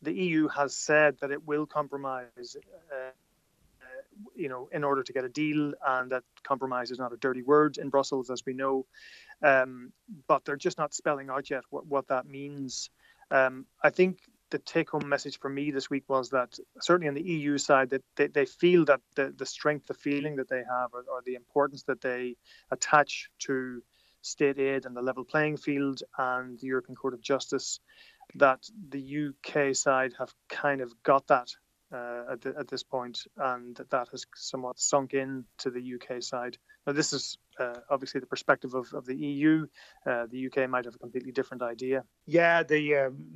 the 0.03 0.13
EU 0.13 0.49
has 0.49 0.75
said 0.77 1.17
that 1.21 1.31
it 1.31 1.47
will 1.47 1.67
compromise 1.67 2.57
uh, 2.93 3.11
you 4.35 4.49
know, 4.49 4.69
in 4.73 4.85
order 4.85 5.03
to 5.03 5.13
get 5.13 5.25
a 5.25 5.29
deal, 5.29 5.73
and 5.87 6.13
that 6.13 6.23
compromise 6.43 6.91
is 6.91 6.99
not 6.99 7.13
a 7.13 7.17
dirty 7.17 7.43
word 7.43 7.79
in 7.79 7.89
Brussels, 7.89 8.31
as 8.31 8.45
we 8.47 8.53
know. 8.53 8.87
Um, 9.43 9.93
but 10.29 10.45
they're 10.45 10.57
just 10.57 10.79
not 10.79 10.95
spelling 10.95 11.31
out 11.31 11.51
yet 11.51 11.65
what, 11.71 11.87
what 11.87 12.09
that 12.09 12.27
means. 12.27 12.91
Um, 13.31 13.67
I 13.83 13.91
think 13.91 14.19
the 14.51 14.59
take-home 14.59 15.09
message 15.09 15.39
for 15.39 15.49
me 15.49 15.71
this 15.71 15.89
week 15.89 16.05
was 16.09 16.31
that 16.31 16.59
certainly 16.81 17.09
on 17.09 17.15
the 17.15 17.23
EU 17.23 17.57
side 17.57 17.91
that 17.91 18.03
they, 18.17 18.27
they 18.27 18.45
feel 18.45 18.85
that 18.85 19.01
the, 19.17 19.35
the 19.37 19.47
strength, 19.47 19.87
the 19.87 19.95
feeling 19.95 20.37
that 20.37 20.49
they 20.49 20.59
have, 20.59 20.91
or, 20.93 21.05
or 21.11 21.23
the 21.25 21.35
importance 21.35 21.83
that 21.85 22.03
they 22.03 22.37
attach 22.71 23.31
to 23.41 23.83
state 24.23 24.59
aid 24.59 24.87
and 24.87 24.97
the 24.97 25.03
level 25.03 25.25
playing 25.25 25.57
field 25.57 26.03
and 26.17 26.59
the 26.59 26.67
European 26.67 26.97
Court 26.97 27.15
of 27.15 27.21
Justice, 27.21 27.81
that 28.37 28.65
the 28.89 29.29
UK 29.29 29.75
side 29.75 30.15
have 30.19 30.33
kind 30.49 30.81
of 30.81 30.93
got 31.03 31.27
that 31.27 31.49
uh, 31.93 32.33
at, 32.33 32.41
the, 32.41 32.55
at, 32.59 32.69
this 32.69 32.83
point, 32.83 33.19
and 33.37 33.79
that, 33.91 34.09
has 34.11 34.25
somewhat 34.35 34.81
sunk 34.81 35.13
in 35.13 35.45
to 35.59 35.71
the 35.71 35.95
UK 35.95 36.23
side. 36.23 36.57
Now, 36.87 36.95
this 36.95 37.13
is 37.13 37.37
uh, 37.61 37.75
obviously 37.91 38.21
the 38.21 38.27
perspective 38.27 38.75
of, 38.75 38.93
of 38.95 39.05
the 39.05 39.15
EU. 39.15 39.67
Uh, 40.07 40.27
the 40.31 40.47
UK 40.47 40.71
might 40.71 40.87
have 40.87 40.95
a 40.95 40.99
completely 40.99 41.33
different 41.33 41.63
idea. 41.63 42.05
Yeah, 42.27 42.63
the 42.63 42.97
um, 42.97 43.27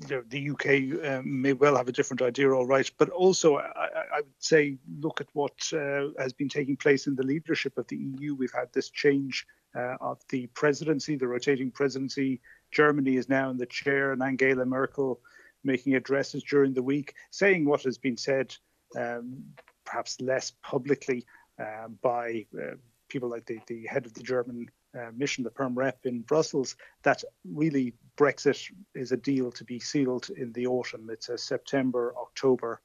the, 0.00 0.24
the 0.28 0.50
UK 0.50 1.04
um, 1.12 1.42
may 1.42 1.52
well 1.52 1.76
have 1.76 1.88
a 1.88 1.92
different 1.92 2.22
idea, 2.22 2.50
all 2.50 2.66
right. 2.66 2.90
But 2.98 3.10
also, 3.10 3.56
I, 3.56 3.88
I 4.14 4.20
would 4.20 4.26
say, 4.38 4.78
look 5.00 5.20
at 5.20 5.28
what 5.32 5.52
uh, 5.72 6.08
has 6.18 6.32
been 6.32 6.48
taking 6.48 6.76
place 6.76 7.06
in 7.06 7.14
the 7.14 7.22
leadership 7.22 7.76
of 7.78 7.86
the 7.88 7.96
EU. 7.96 8.34
We've 8.34 8.52
had 8.52 8.72
this 8.72 8.90
change 8.90 9.46
uh, 9.74 9.96
of 10.00 10.20
the 10.30 10.46
presidency, 10.48 11.16
the 11.16 11.28
rotating 11.28 11.70
presidency. 11.70 12.40
Germany 12.70 13.16
is 13.16 13.28
now 13.28 13.50
in 13.50 13.58
the 13.58 13.66
chair, 13.66 14.12
and 14.12 14.22
Angela 14.22 14.64
Merkel 14.64 15.20
making 15.64 15.94
addresses 15.94 16.42
during 16.42 16.72
the 16.72 16.82
week, 16.82 17.14
saying 17.30 17.64
what 17.64 17.82
has 17.82 17.98
been 17.98 18.16
said, 18.16 18.54
um, 18.96 19.44
perhaps 19.84 20.20
less 20.20 20.52
publicly 20.62 21.26
uh, 21.60 21.88
by 22.00 22.46
uh, 22.58 22.74
people 23.08 23.28
like 23.28 23.44
the, 23.44 23.60
the 23.66 23.86
head 23.86 24.06
of 24.06 24.14
the 24.14 24.22
German 24.22 24.66
uh, 24.98 25.10
mission, 25.16 25.44
the 25.44 25.50
Perm 25.50 25.74
Rep 25.74 25.98
in 26.04 26.20
Brussels, 26.22 26.76
that 27.02 27.22
really 27.44 27.94
Brexit 28.16 28.70
is 28.94 29.12
a 29.12 29.16
deal 29.16 29.50
to 29.52 29.64
be 29.64 29.78
sealed 29.78 30.30
in 30.36 30.52
the 30.52 30.66
autumn. 30.66 31.08
It's 31.10 31.28
a 31.28 31.38
September, 31.38 32.14
October 32.20 32.80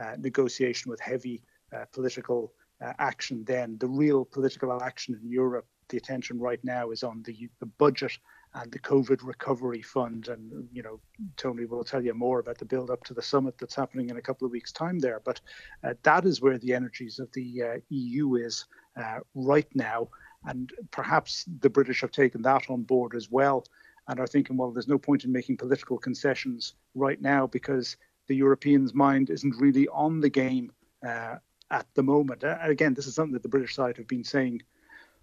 uh, 0.00 0.16
negotiation 0.18 0.90
with 0.90 1.00
heavy 1.00 1.42
uh, 1.74 1.84
political 1.92 2.52
uh, 2.84 2.92
action 2.98 3.44
then. 3.44 3.78
The 3.78 3.88
real 3.88 4.24
political 4.24 4.82
action 4.82 5.18
in 5.20 5.30
Europe, 5.30 5.66
the 5.88 5.96
attention 5.96 6.38
right 6.38 6.62
now 6.62 6.90
is 6.90 7.02
on 7.02 7.22
the, 7.22 7.48
the 7.60 7.66
budget 7.66 8.12
and 8.56 8.72
the 8.72 8.78
COVID 8.78 9.22
recovery 9.22 9.82
fund. 9.82 10.28
And, 10.28 10.68
you 10.72 10.82
know, 10.82 10.98
Tony 11.36 11.66
will 11.66 11.84
tell 11.84 12.02
you 12.02 12.14
more 12.14 12.38
about 12.38 12.58
the 12.58 12.64
build 12.64 12.90
up 12.90 13.04
to 13.04 13.14
the 13.14 13.22
summit 13.22 13.58
that's 13.58 13.74
happening 13.74 14.08
in 14.08 14.16
a 14.16 14.22
couple 14.22 14.46
of 14.46 14.52
weeks' 14.52 14.72
time 14.72 14.98
there. 14.98 15.20
But 15.24 15.40
uh, 15.84 15.94
that 16.04 16.24
is 16.24 16.40
where 16.40 16.58
the 16.58 16.72
energies 16.72 17.18
of 17.18 17.30
the 17.32 17.62
uh, 17.62 17.76
EU 17.90 18.36
is 18.36 18.66
uh, 18.96 19.18
right 19.34 19.68
now. 19.74 20.08
And 20.44 20.72
perhaps 20.90 21.44
the 21.60 21.68
British 21.68 22.00
have 22.00 22.12
taken 22.12 22.40
that 22.42 22.70
on 22.70 22.82
board 22.82 23.14
as 23.14 23.30
well 23.30 23.64
and 24.08 24.20
are 24.20 24.26
thinking, 24.26 24.56
well, 24.56 24.70
there's 24.70 24.88
no 24.88 24.98
point 24.98 25.24
in 25.24 25.32
making 25.32 25.58
political 25.58 25.98
concessions 25.98 26.74
right 26.94 27.20
now 27.20 27.46
because 27.46 27.96
the 28.26 28.36
Europeans' 28.36 28.94
mind 28.94 29.28
isn't 29.28 29.60
really 29.60 29.86
on 29.88 30.20
the 30.20 30.30
game 30.30 30.72
uh, 31.06 31.36
at 31.70 31.86
the 31.94 32.02
moment. 32.02 32.42
Again, 32.62 32.94
this 32.94 33.06
is 33.06 33.14
something 33.14 33.34
that 33.34 33.42
the 33.42 33.48
British 33.48 33.74
side 33.74 33.96
have 33.98 34.08
been 34.08 34.24
saying 34.24 34.62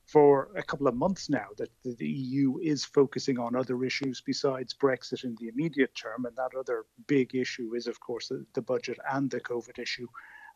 for 0.06 0.50
a 0.56 0.64
couple 0.64 0.88
of 0.88 0.96
months 0.96 1.30
now 1.30 1.48
that 1.58 1.70
the, 1.84 2.08
EU 2.08 2.58
is 2.60 2.84
focusing 2.84 3.40
on 3.40 3.56
other 3.56 3.84
issues 3.84 4.22
besides 4.22 4.74
Brexit 4.74 5.24
in 5.24 5.36
the 5.40 5.48
immediate 5.48 5.96
term. 5.96 6.26
And 6.26 6.36
that 6.36 6.56
other 6.58 6.86
big 7.08 7.36
issue 7.36 7.74
is, 7.74 7.88
of 7.88 8.00
course, 8.00 8.28
the, 8.28 8.46
the 8.54 8.62
budget 8.62 9.00
and 9.12 9.30
the 9.30 9.40
COVID 9.40 9.80
issue. 9.80 10.08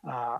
Uh, 0.08 0.38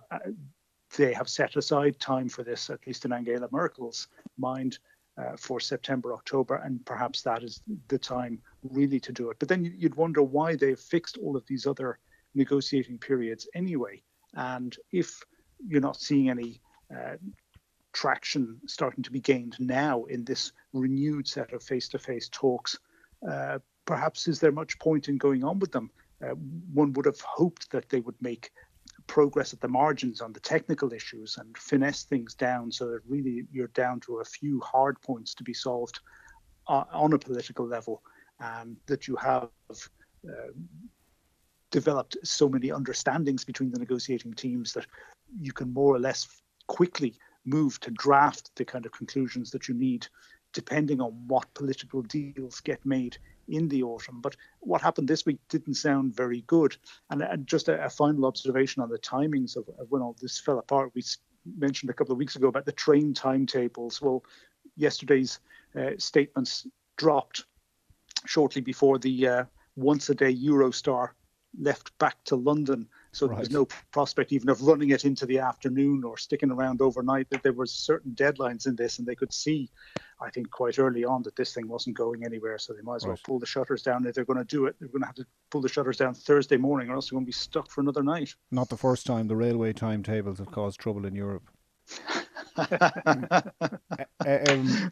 they 0.97 1.13
have 1.13 1.29
set 1.29 1.57
aside 1.57 1.99
time 1.99 2.29
for 2.29 2.43
this, 2.43 2.71
at 2.71 2.87
least 2.87 3.05
in 3.05 3.13
Angela 3.13 3.49
Merkel's 3.51 4.09
mind, 4.37 4.79
uh, 5.19 5.37
for 5.37 5.59
September, 5.59 6.15
October, 6.15 6.57
and 6.57 6.85
perhaps 6.87 7.23
that 7.23 7.43
is 7.43 7.61
the 7.89 7.99
time 7.99 8.41
really 8.63 9.01
to 9.01 9.13
do 9.13 9.31
it. 9.31 9.39
But 9.39 9.49
then 9.49 9.65
you'd 9.65 9.97
wonder 9.97 10.23
why 10.23 10.55
they've 10.55 10.79
fixed 10.79 11.19
all 11.19 11.37
of 11.37 11.45
these 11.47 11.67
other 11.67 11.99
negotiating 12.35 12.99
periods 12.99 13.49
anyway. 13.55 14.03
And 14.35 14.77
if 14.93 15.21
you're 15.67 15.81
not 15.81 16.01
seeing 16.01 16.31
any 16.31 16.61
uh, 16.95 17.17
traction 17.99 18.61
starting 18.65 19.03
to 19.03 19.11
be 19.11 19.19
gained 19.19 19.57
now 19.59 20.05
in 20.05 20.25
this 20.25 20.53
renewed 20.73 21.27
set 21.27 21.53
of 21.53 21.61
face 21.61 21.89
to 21.89 21.99
face 21.99 22.29
talks, 22.31 22.79
uh, 23.29 23.59
perhaps 23.87 24.29
is 24.29 24.39
there 24.39 24.53
much 24.53 24.79
point 24.79 25.09
in 25.09 25.17
going 25.19 25.43
on 25.43 25.59
with 25.59 25.73
them? 25.73 25.91
Uh, 26.23 26.35
one 26.73 26.93
would 26.93 27.07
have 27.07 27.21
hoped 27.21 27.69
that 27.73 27.89
they 27.89 27.99
would 27.99 28.15
make 28.21 28.53
progress 29.09 29.53
at 29.53 29.61
the 29.61 29.67
margins 29.67 30.21
on 30.21 30.33
the 30.33 30.39
technical 30.39 30.93
issues 30.93 31.39
and 31.39 31.59
finesse 31.59 32.05
things 32.05 32.35
down 32.35 32.71
so 32.71 32.87
that 32.87 33.01
really 33.09 33.45
you're 33.51 33.75
down 33.83 33.99
to 33.99 34.19
a 34.19 34.25
few 34.25 34.61
hard 34.61 35.01
points 35.03 35.35
to 35.35 35.43
be 35.43 35.55
solved 35.55 35.99
uh, 36.69 36.85
on 36.93 37.13
a 37.15 37.19
political 37.19 37.67
level 37.67 38.03
and 38.39 38.77
that 38.87 39.09
you 39.09 39.17
have 39.17 39.51
uh, 39.73 40.53
developed 41.73 42.17
so 42.23 42.49
many 42.49 42.71
understandings 42.71 43.45
between 43.45 43.73
the 43.73 43.79
negotiating 43.79 44.35
teams 44.35 44.73
that 44.73 44.87
you 45.41 45.53
can 45.53 45.73
more 45.73 45.97
or 45.97 45.99
less 45.99 46.29
quickly 46.69 47.15
move 47.49 47.81
to 47.81 47.91
draft 47.91 48.51
the 48.57 48.65
kind 48.65 48.87
of 48.87 48.93
conclusions 48.93 49.51
that 49.51 49.69
you 49.69 49.75
need 49.75 50.07
depending 50.53 51.01
on 51.01 51.13
what 51.27 51.53
political 51.55 52.03
deals 52.03 52.61
get 52.61 52.85
made 52.85 53.19
in 53.49 53.69
the 53.69 53.83
autumn. 53.83 54.21
But 54.21 54.37
what 54.61 54.81
happened 54.81 55.09
this 55.09 55.27
week 55.27 55.39
didn't 55.49 55.75
sound 55.75 56.15
very 56.15 56.43
good. 56.47 56.77
And, 57.11 57.23
and 57.23 57.47
just 57.47 57.69
a, 57.69 57.85
a, 57.85 57.91
final 57.91 58.27
observation 58.27 58.83
on 58.83 58.89
the 58.89 58.99
timings 58.99 59.57
of, 59.57 59.69
of, 59.79 59.91
when 59.91 60.03
all 60.03 60.17
this 60.21 60.39
fell 60.39 60.59
apart. 60.59 60.93
We 60.95 61.03
mentioned 61.57 61.91
a 61.91 61.95
couple 61.95 62.13
of 62.13 62.19
weeks 62.19 62.37
ago 62.37 62.49
about 62.49 62.67
the 62.67 62.73
train 62.73 63.15
timetables. 63.15 64.01
Well, 64.01 64.25
yesterday's 64.77 65.41
uh, 65.79 65.91
statements 65.99 66.67
dropped 66.97 67.45
shortly 68.27 68.63
before 68.63 68.99
the 68.99 69.29
uh, 69.29 69.45
once 69.77 70.09
a 70.09 70.15
day 70.15 70.35
Eurostar 70.35 71.11
left 71.59 71.97
back 71.99 72.23
to 72.25 72.37
London. 72.37 72.89
So 73.19 73.27
right. 73.27 73.37
there's 73.37 73.51
no 73.51 73.67
prospect 73.91 74.33
even 74.33 74.49
of 74.49 74.63
running 74.63 74.91
it 74.91 75.05
into 75.05 75.27
the 75.27 75.41
afternoon 75.41 76.05
or 76.05 76.17
sticking 76.17 76.51
around 76.51 76.81
overnight. 76.81 77.29
That 77.31 77.43
there 77.43 77.53
were 77.53 77.67
certain 77.67 78.13
deadlines 78.13 78.67
in 78.67 78.77
this, 78.77 78.99
and 78.99 79.07
they 79.07 79.15
could 79.15 79.33
see 79.33 79.71
I 80.21 80.31
think 80.31 80.51
quite 80.51 80.79
early 80.79 81.05
on 81.05 81.23
that 81.23 81.37
this 81.37 81.55
thing 81.55 81.69
wasn't 81.69 81.97
going 81.97 82.25
anywhere, 82.25 82.59
so 82.59 82.73
they 82.73 82.83
might 82.83 82.97
as 82.97 83.05
right. 83.05 83.11
well 83.11 83.21
pull 83.25 83.39
the 83.39 83.47
shutters 83.47 83.83
down. 83.83 84.07
If 84.07 84.15
they're 84.15 84.25
going 84.25 84.39
to 84.39 84.45
do 84.45 84.67
it, 84.67 84.77
they're 84.79 84.89
going 84.89 85.03
to 85.03 85.07
have 85.07 85.15
to 85.17 85.27
pull 85.51 85.61
the 85.61 85.69
shutters 85.69 85.97
down 85.97 86.15
Thursday 86.15 86.57
morning, 86.57 86.91
or 86.91 86.95
else 86.95 87.11
they're 87.11 87.17
going 87.17 87.25
to 87.25 87.29
be 87.29 87.33
stuck 87.33 87.71
for 87.71 87.81
another 87.81 88.03
night. 88.03 88.35
Not 88.51 88.69
the 88.69 88.77
first 88.77 89.07
time 89.07 89.29
the 89.29 89.37
railway 89.37 89.73
timetables 89.73 90.39
have 90.39 90.51
caused 90.51 90.81
trouble 90.81 91.07
in 91.07 91.15
Europe. 91.15 91.49
um, 92.57 92.71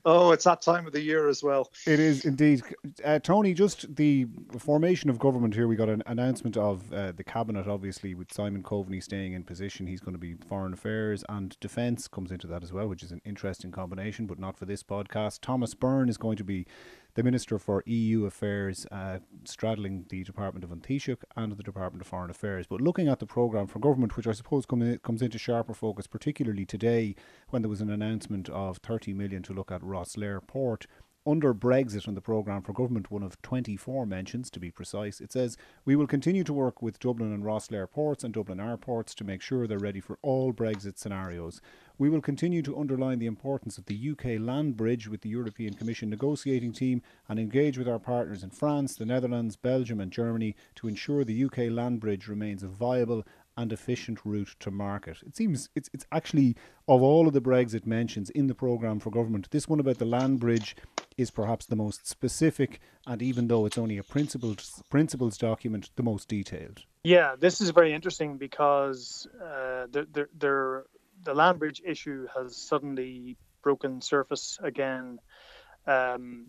oh, 0.04 0.32
it's 0.32 0.44
that 0.44 0.62
time 0.62 0.86
of 0.86 0.92
the 0.92 1.00
year 1.00 1.28
as 1.28 1.42
well. 1.42 1.70
It 1.86 2.00
is 2.00 2.24
indeed. 2.24 2.62
Uh, 3.04 3.18
Tony, 3.18 3.54
just 3.54 3.96
the 3.96 4.26
formation 4.58 5.10
of 5.10 5.18
government 5.18 5.54
here, 5.54 5.68
we 5.68 5.76
got 5.76 5.88
an 5.88 6.02
announcement 6.06 6.56
of 6.56 6.92
uh, 6.92 7.12
the 7.12 7.24
cabinet, 7.24 7.66
obviously, 7.66 8.14
with 8.14 8.32
Simon 8.32 8.62
Coveney 8.62 9.02
staying 9.02 9.32
in 9.32 9.44
position. 9.44 9.86
He's 9.86 10.00
going 10.00 10.14
to 10.14 10.18
be 10.18 10.34
foreign 10.48 10.72
affairs 10.72 11.24
and 11.28 11.58
defence 11.60 12.08
comes 12.08 12.30
into 12.30 12.46
that 12.48 12.62
as 12.62 12.72
well, 12.72 12.88
which 12.88 13.02
is 13.02 13.12
an 13.12 13.20
interesting 13.24 13.70
combination, 13.70 14.26
but 14.26 14.38
not 14.38 14.56
for 14.56 14.64
this 14.64 14.82
podcast. 14.82 15.40
Thomas 15.40 15.74
Byrne 15.74 16.08
is 16.08 16.16
going 16.16 16.36
to 16.36 16.44
be 16.44 16.66
the 17.16 17.22
Minister 17.22 17.58
for 17.58 17.82
EU 17.86 18.26
Affairs, 18.26 18.86
uh, 18.92 19.20
straddling 19.44 20.04
the 20.10 20.22
Department 20.22 20.64
of 20.64 20.70
An 20.70 20.80
Taoiseach 20.80 21.24
and 21.34 21.50
the 21.52 21.62
Department 21.62 22.02
of 22.02 22.06
Foreign 22.06 22.28
Affairs. 22.28 22.66
But 22.68 22.82
looking 22.82 23.08
at 23.08 23.20
the 23.20 23.26
programme 23.26 23.66
for 23.66 23.78
government, 23.78 24.18
which 24.18 24.26
I 24.26 24.32
suppose 24.32 24.66
come 24.66 24.82
in, 24.82 24.98
comes 24.98 25.22
into 25.22 25.38
sharper 25.38 25.72
focus, 25.72 26.06
particularly 26.06 26.66
today 26.66 27.14
when 27.48 27.62
there 27.62 27.70
was 27.70 27.80
an 27.80 27.88
announcement 27.88 28.50
of 28.50 28.76
30 28.78 29.14
million 29.14 29.42
to 29.44 29.54
look 29.54 29.72
at 29.72 29.80
Rosslare 29.80 30.46
Port 30.46 30.86
under 31.26 31.52
Brexit 31.52 32.06
and 32.06 32.16
the 32.16 32.20
programme 32.20 32.62
for 32.62 32.72
government, 32.72 33.10
one 33.10 33.22
of 33.22 33.40
24 33.42 34.06
mentions 34.06 34.48
to 34.50 34.60
be 34.60 34.70
precise, 34.70 35.20
it 35.20 35.32
says, 35.32 35.56
We 35.84 35.96
will 35.96 36.06
continue 36.06 36.44
to 36.44 36.52
work 36.52 36.80
with 36.80 37.00
Dublin 37.00 37.32
and 37.32 37.42
Rosslare 37.42 37.90
ports 37.90 38.22
and 38.22 38.32
Dublin 38.32 38.60
airports 38.60 39.14
to 39.16 39.24
make 39.24 39.42
sure 39.42 39.66
they're 39.66 39.78
ready 39.78 40.00
for 40.00 40.18
all 40.22 40.52
Brexit 40.52 40.98
scenarios. 40.98 41.60
We 41.98 42.10
will 42.10 42.20
continue 42.20 42.60
to 42.62 42.78
underline 42.78 43.20
the 43.20 43.26
importance 43.26 43.78
of 43.78 43.86
the 43.86 44.10
UK 44.10 44.38
land 44.38 44.76
bridge 44.76 45.08
with 45.08 45.22
the 45.22 45.30
European 45.30 45.72
Commission 45.72 46.10
negotiating 46.10 46.72
team 46.72 47.00
and 47.26 47.38
engage 47.38 47.78
with 47.78 47.88
our 47.88 47.98
partners 47.98 48.42
in 48.42 48.50
France, 48.50 48.96
the 48.96 49.06
Netherlands, 49.06 49.56
Belgium, 49.56 49.98
and 50.00 50.12
Germany 50.12 50.54
to 50.74 50.88
ensure 50.88 51.24
the 51.24 51.44
UK 51.44 51.70
land 51.70 52.00
bridge 52.00 52.28
remains 52.28 52.62
a 52.62 52.68
viable 52.68 53.24
and 53.56 53.72
efficient 53.72 54.18
route 54.26 54.54
to 54.60 54.70
market. 54.70 55.16
It 55.26 55.34
seems 55.36 55.70
it's 55.74 55.88
it's 55.94 56.04
actually 56.12 56.56
of 56.86 57.00
all 57.02 57.26
of 57.26 57.32
the 57.32 57.40
Brexit 57.40 57.86
mentions 57.86 58.28
in 58.28 58.46
the 58.46 58.54
programme 58.54 59.00
for 59.00 59.10
government, 59.10 59.50
this 59.50 59.66
one 59.66 59.80
about 59.80 59.96
the 59.96 60.04
land 60.04 60.40
bridge 60.40 60.76
is 61.16 61.30
perhaps 61.30 61.64
the 61.64 61.76
most 61.76 62.06
specific 62.06 62.80
and 63.06 63.22
even 63.22 63.48
though 63.48 63.64
it's 63.64 63.78
only 63.78 63.96
a 63.96 64.02
principles 64.02 64.82
principles 64.90 65.38
document, 65.38 65.88
the 65.96 66.02
most 66.02 66.28
detailed. 66.28 66.82
Yeah, 67.04 67.36
this 67.38 67.60
is 67.60 67.70
very 67.70 67.94
interesting 67.94 68.36
because 68.36 69.26
uh, 69.40 69.86
the, 69.90 70.06
the, 70.12 70.84
the 71.26 71.34
land 71.34 71.58
bridge 71.58 71.82
issue 71.84 72.26
has 72.34 72.56
suddenly 72.56 73.36
broken 73.62 74.00
surface 74.00 74.58
again. 74.62 75.18
Um, 75.86 76.46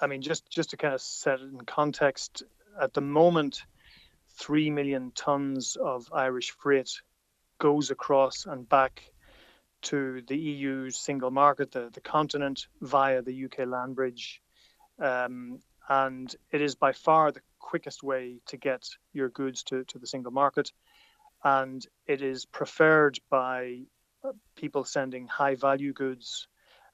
I 0.00 0.06
mean, 0.06 0.22
just 0.22 0.50
just 0.50 0.70
to 0.70 0.76
kind 0.76 0.94
of 0.94 1.00
set 1.00 1.40
it 1.40 1.52
in 1.52 1.60
context, 1.60 2.42
at 2.80 2.94
the 2.94 3.00
moment, 3.00 3.62
3 4.36 4.70
million 4.70 5.12
tons 5.14 5.76
of 5.76 6.08
Irish 6.12 6.50
freight 6.50 6.90
goes 7.58 7.90
across 7.90 8.46
and 8.46 8.68
back 8.68 9.02
to 9.82 10.22
the 10.22 10.36
EU 10.36 10.90
single 10.90 11.30
market, 11.30 11.70
the, 11.70 11.90
the 11.92 12.00
continent, 12.00 12.66
via 12.80 13.22
the 13.22 13.44
UK 13.44 13.66
land 13.66 13.94
bridge. 13.94 14.40
Um, 14.98 15.60
and 15.88 16.34
it 16.50 16.62
is 16.62 16.74
by 16.74 16.92
far 16.92 17.30
the 17.30 17.42
quickest 17.58 18.02
way 18.02 18.40
to 18.46 18.56
get 18.56 18.88
your 19.12 19.28
goods 19.28 19.62
to, 19.64 19.84
to 19.84 19.98
the 19.98 20.06
single 20.06 20.32
market. 20.32 20.72
And 21.44 21.86
it 22.06 22.22
is 22.22 22.46
preferred 22.46 23.18
by 23.28 23.82
people 24.56 24.84
sending 24.84 25.26
high 25.26 25.54
value 25.54 25.92
goods 25.92 26.48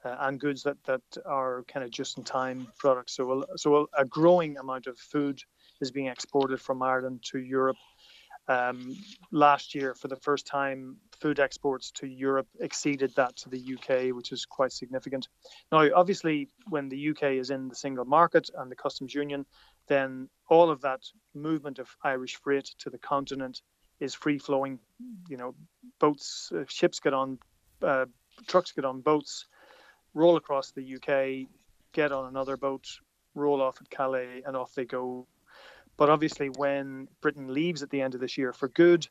uh, 0.04 0.16
and 0.20 0.40
goods 0.40 0.62
that, 0.62 0.82
that 0.84 1.02
are 1.26 1.64
kind 1.68 1.84
of 1.84 1.90
just 1.90 2.18
in 2.18 2.24
time 2.24 2.66
products. 2.78 3.14
So, 3.14 3.44
so 3.56 3.88
a 3.96 4.04
growing 4.04 4.56
amount 4.58 4.86
of 4.86 4.98
food 4.98 5.40
is 5.80 5.90
being 5.90 6.06
exported 6.06 6.60
from 6.60 6.82
Ireland 6.82 7.22
to 7.30 7.38
Europe 7.38 7.76
um, 8.50 8.96
last 9.30 9.76
year, 9.76 9.94
for 9.94 10.08
the 10.08 10.16
first 10.16 10.44
time, 10.44 10.96
food 11.20 11.38
exports 11.38 11.92
to 11.92 12.08
Europe 12.08 12.48
exceeded 12.58 13.14
that 13.14 13.36
to 13.36 13.48
the 13.48 13.74
UK, 13.74 14.14
which 14.14 14.32
is 14.32 14.44
quite 14.44 14.72
significant. 14.72 15.28
Now, 15.70 15.88
obviously, 15.94 16.48
when 16.68 16.88
the 16.88 17.10
UK 17.10 17.22
is 17.38 17.50
in 17.50 17.68
the 17.68 17.76
single 17.76 18.04
market 18.04 18.50
and 18.56 18.68
the 18.68 18.74
customs 18.74 19.14
union, 19.14 19.46
then 19.86 20.28
all 20.48 20.68
of 20.68 20.80
that 20.80 21.00
movement 21.32 21.78
of 21.78 21.88
Irish 22.02 22.36
freight 22.36 22.74
to 22.78 22.90
the 22.90 22.98
continent 22.98 23.62
is 24.00 24.14
free 24.14 24.38
flowing. 24.38 24.78
You 25.28 25.36
know, 25.36 25.54
boats, 25.98 26.52
uh, 26.54 26.64
ships 26.68 27.00
get 27.00 27.14
on, 27.14 27.38
uh, 27.82 28.06
trucks 28.46 28.72
get 28.72 28.84
on 28.84 29.00
boats, 29.00 29.46
roll 30.14 30.36
across 30.36 30.72
the 30.72 30.96
UK, 30.96 31.48
get 31.92 32.12
on 32.12 32.26
another 32.26 32.56
boat, 32.56 32.86
roll 33.34 33.62
off 33.62 33.80
at 33.80 33.90
Calais, 33.90 34.42
and 34.44 34.56
off 34.56 34.74
they 34.74 34.84
go 34.84 35.26
but 36.00 36.08
obviously, 36.08 36.48
when 36.48 37.08
Britain 37.20 37.52
leaves 37.52 37.82
at 37.82 37.90
the 37.90 38.00
end 38.00 38.14
of 38.14 38.22
this 38.22 38.38
year 38.38 38.54
for 38.54 38.68
good, 38.68 39.06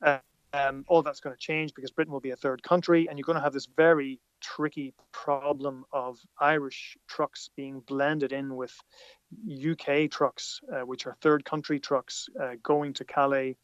uh, 0.00 0.18
um, 0.52 0.84
all 0.86 1.02
that's 1.02 1.18
going 1.18 1.34
to 1.34 1.40
change 1.40 1.74
because 1.74 1.90
Britain 1.90 2.12
will 2.12 2.20
be 2.20 2.30
a 2.30 2.36
third 2.36 2.62
country, 2.62 3.08
and 3.08 3.18
you're 3.18 3.24
going 3.24 3.38
to 3.38 3.42
have 3.42 3.52
this 3.52 3.66
very 3.66 4.20
tricky 4.40 4.94
problem 5.10 5.84
of 5.92 6.20
Irish 6.40 6.96
trucks 7.08 7.50
being 7.56 7.80
blended 7.80 8.30
in 8.30 8.54
with 8.54 8.72
UK 9.50 10.08
trucks, 10.08 10.60
uh, 10.72 10.86
which 10.86 11.04
are 11.04 11.16
third 11.20 11.44
country 11.44 11.80
trucks 11.80 12.28
uh, 12.40 12.52
going 12.62 12.92
to 12.92 13.04
Calais 13.04 13.56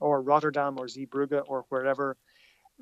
or 0.00 0.22
Rotterdam 0.22 0.78
or 0.78 0.86
Zeebrugge 0.86 1.42
or 1.46 1.64
wherever. 1.68 2.16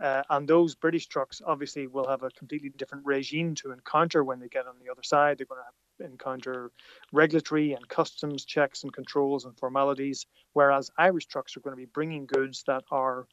Uh, 0.00 0.22
and 0.30 0.48
those 0.48 0.74
British 0.74 1.06
trucks 1.06 1.42
obviously 1.44 1.86
will 1.86 2.08
have 2.08 2.22
a 2.22 2.30
completely 2.30 2.70
different 2.70 3.04
regime 3.04 3.54
to 3.54 3.72
encounter 3.72 4.24
when 4.24 4.40
they 4.40 4.48
get 4.48 4.66
on 4.66 4.74
the 4.82 4.90
other 4.90 5.02
side. 5.02 5.38
They're 5.38 5.46
going 5.46 5.60
to 5.60 6.04
encounter 6.04 6.70
regulatory 7.12 7.74
and 7.74 7.86
customs 7.88 8.44
checks 8.44 8.84
and 8.84 8.92
controls 8.92 9.44
and 9.44 9.56
formalities, 9.58 10.26
whereas 10.54 10.90
Irish 10.96 11.26
trucks 11.26 11.56
are 11.56 11.60
going 11.60 11.76
to 11.76 11.80
be 11.80 11.90
bringing 11.92 12.26
goods 12.26 12.64
that 12.66 12.84
are 12.90 13.26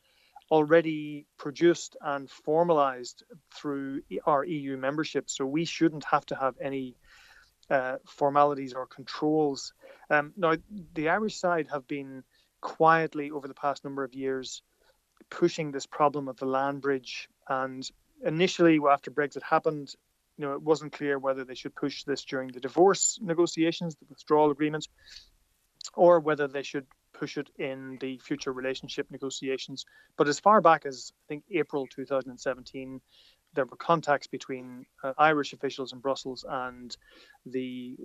already 0.52 1.26
produced 1.38 1.96
and 2.02 2.30
formalized 2.30 3.24
through 3.56 4.02
our 4.26 4.44
EU 4.44 4.78
membership. 4.78 5.30
So 5.30 5.46
we 5.46 5.64
shouldn't 5.64 6.04
have 6.06 6.26
to 6.28 6.36
have 6.36 6.56
any 6.60 6.96
uh, 7.70 7.98
formalities 8.08 8.74
or 8.74 8.86
controls. 8.88 9.74
Um, 10.10 10.34
now, 10.36 10.56
the 10.94 11.10
Irish 11.10 11.38
side 11.38 11.68
have 11.72 11.88
been 11.88 12.24
quietly 12.62 13.32
over 13.32 13.48
the 13.48 13.54
past 13.54 13.84
number 13.84 14.04
of 14.04 14.14
years 14.14 14.62
pushing 15.30 15.72
this 15.72 15.86
problem 15.86 16.28
of 16.28 16.38
the 16.38 16.46
land 16.46 16.82
bridge. 16.82 17.30
And 17.48 17.88
initially, 18.26 18.80
after 18.90 19.12
Brexit 19.12 19.44
happened, 19.44 19.94
you 20.38 20.46
know, 20.46 20.54
it 20.54 20.62
wasn't 20.62 20.94
clear 20.94 21.20
whether 21.20 21.44
they 21.44 21.56
should 21.56 21.76
push 21.76 22.04
this 22.04 22.24
during 22.24 22.52
the 22.52 22.60
divorce 22.60 23.20
negotiations, 23.22 23.96
the 23.96 24.06
withdrawal 24.10 24.52
agreement, 24.52 24.88
or 25.94 26.20
whether 26.20 26.48
they 26.48 26.64
should 26.64 26.88
push 27.14 27.38
it 27.38 27.50
in 27.58 27.98
the 28.00 28.18
future 28.20 28.54
relationship 28.54 29.12
negotiations. 29.12 29.86
But 30.16 30.28
as 30.28 30.40
far 30.40 30.62
back 30.62 30.86
as 30.86 31.12
I 31.12 31.24
think 31.28 31.44
April 31.52 31.88
2017, 31.88 33.02
there 33.54 33.66
were 33.66 33.78
contacts 33.78 34.28
between 34.28 34.86
uh, 35.04 35.14
Irish 35.18 35.54
officials 35.54 35.92
in 35.92 36.00
Brussels 36.00 36.46
and 36.48 36.96
the 37.46 37.98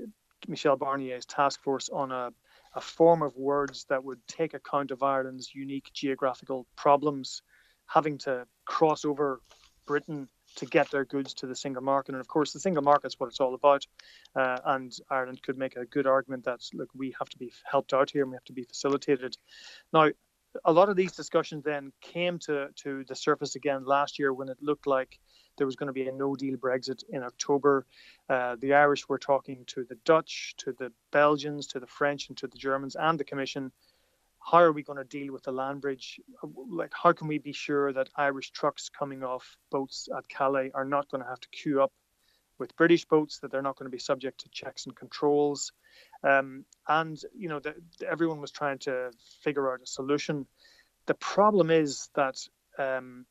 Michel 0.49 0.77
Barnier's 0.77 1.27
task 1.27 1.63
force 1.63 1.89
on 1.89 2.11
a, 2.11 2.31
a 2.75 2.81
form 2.81 3.23
of 3.23 3.37
words 3.37 3.87
that 3.89 4.03
would 4.03 4.21
take 4.27 4.55
account 4.55 4.91
of 4.91 5.03
Ireland's 5.03 5.55
unique 5.55 5.91
geographical 5.93 6.67
problems, 6.77 7.43
having 7.87 8.19
to 8.19 8.47
cross 8.67 9.05
over 9.05 9.41
Britain 9.87 10.29
to 10.57 10.67
get 10.67 10.91
their 10.91 11.05
goods 11.05 11.35
to 11.35 11.47
the 11.47 11.55
single 11.55 11.83
market. 11.83 12.13
And 12.13 12.21
of 12.21 12.29
course, 12.29 12.53
the 12.53 12.61
single 12.61 12.83
market 12.83 13.09
is 13.09 13.19
what 13.19 13.29
it's 13.29 13.41
all 13.41 13.55
about. 13.55 13.87
Uh, 14.37 14.59
and 14.65 14.93
Ireland 15.11 15.43
could 15.43 15.59
make 15.59 15.77
a 15.77 15.85
good 15.85 16.07
argument 16.07 16.45
that 16.45 16.61
look, 16.73 16.89
we 16.95 17.15
have 17.19 17.29
to 17.31 17.39
be 17.39 17.53
helped 17.65 17.93
out 17.93 18.11
here 18.11 18.23
and 18.23 18.31
we 18.31 18.37
have 18.37 18.45
to 18.45 18.53
be 18.53 18.65
facilitated. 18.65 19.37
Now, 19.93 20.11
a 20.65 20.73
lot 20.73 20.89
of 20.89 20.97
these 20.97 21.13
discussions 21.13 21.65
then 21.65 21.93
came 22.01 22.39
to, 22.41 22.69
to 22.77 23.05
the 23.09 23.17
surface 23.17 23.57
again 23.57 23.85
last 23.85 24.19
year 24.19 24.33
when 24.33 24.49
it 24.49 24.59
looked 24.61 24.87
like 24.87 25.19
there 25.57 25.67
was 25.67 25.77
going 25.77 25.87
to 25.89 25.93
be 25.93 26.09
a 26.09 26.13
no 26.13 26.35
deal 26.35 26.57
Brexit 26.57 27.03
in 27.09 27.23
October. 27.23 27.87
Uh, 28.29 28.57
the 28.61 28.75
Irish 28.75 29.09
were 29.09 29.19
talking 29.19 29.65
to 29.67 29.85
the 29.85 29.97
Dutch, 30.05 30.55
to 30.59 30.73
the 30.73 30.93
Belgians, 31.13 31.67
to 31.69 31.81
the 31.81 31.87
French, 31.87 32.29
and 32.29 32.37
to 32.39 32.47
the 32.47 32.59
Germans 32.59 32.97
and 32.97 33.19
the 33.19 33.25
Commission 33.25 33.73
how 34.45 34.59
are 34.59 34.73
we 34.73 34.83
going 34.83 34.99
to 34.99 35.05
deal 35.05 35.33
with 35.33 35.43
the 35.45 35.53
land 35.53 35.81
bridge? 35.81 36.21
Like, 36.69 36.93
how 36.95 37.13
can 37.13 37.29
we 37.29 37.39
be 37.39 37.53
sure 37.53 37.93
that 37.93 38.11
Irish 38.15 38.51
trucks 38.51 38.91
coming 38.91 39.25
off 39.25 39.57
boats 39.71 40.09
at 40.17 40.29
Calais 40.29 40.71
are 40.75 40.85
not 40.85 41.11
going 41.11 41.23
to 41.23 41.29
have 41.29 41.41
to 41.41 41.49
queue 41.49 41.83
up 41.83 41.93
with 42.59 42.77
British 42.77 43.07
boats, 43.07 43.39
that 43.39 43.51
they're 43.51 43.63
not 43.63 43.77
going 43.77 43.87
to 43.87 43.95
be 43.95 43.99
subject 43.99 44.41
to 44.41 44.51
checks 44.51 44.85
and 44.85 44.95
controls? 44.95 45.73
Um, 46.23 46.67
and, 46.87 47.21
you 47.35 47.49
know, 47.49 47.59
the, 47.59 47.75
everyone 48.07 48.41
was 48.41 48.51
trying 48.51 48.79
to 48.81 49.13
figure 49.43 49.73
out 49.73 49.81
a 49.83 49.87
solution. 49.87 50.47
The 51.07 51.15
problem 51.15 51.71
is 51.71 52.11
that 52.15 52.37
um, 52.79 53.25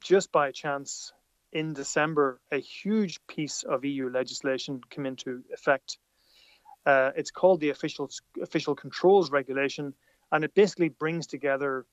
just 0.00 0.32
by 0.32 0.50
chance, 0.50 1.12
in 1.52 1.72
December, 1.72 2.40
a 2.52 2.58
huge 2.58 3.18
piece 3.26 3.62
of 3.62 3.84
EU 3.84 4.08
legislation 4.08 4.80
came 4.90 5.06
into 5.06 5.42
effect. 5.52 5.98
Uh, 6.86 7.10
it's 7.16 7.30
called 7.30 7.60
the 7.60 7.70
official 7.70 8.08
official 8.40 8.74
controls 8.74 9.30
regulation, 9.30 9.92
and 10.32 10.44
it 10.44 10.54
basically 10.54 10.88
brings 10.88 11.26
together 11.26 11.86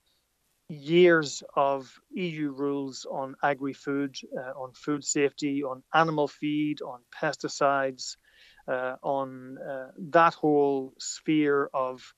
years 0.70 1.44
of 1.56 1.92
EU 2.12 2.52
rules 2.52 3.06
on 3.10 3.36
agri-food, 3.42 4.16
uh, 4.38 4.52
on 4.62 4.74
food 4.74 5.04
safety, 5.04 5.64
on 5.64 5.82
animal 5.94 6.28
feed, 6.28 6.82
on 6.82 7.00
pesticides, 7.12 8.18
uh, 8.68 8.96
on 9.02 9.58
uh, 9.58 9.92
that 9.98 10.34
whole 10.34 10.94
sphere 11.00 11.70
of 11.74 12.14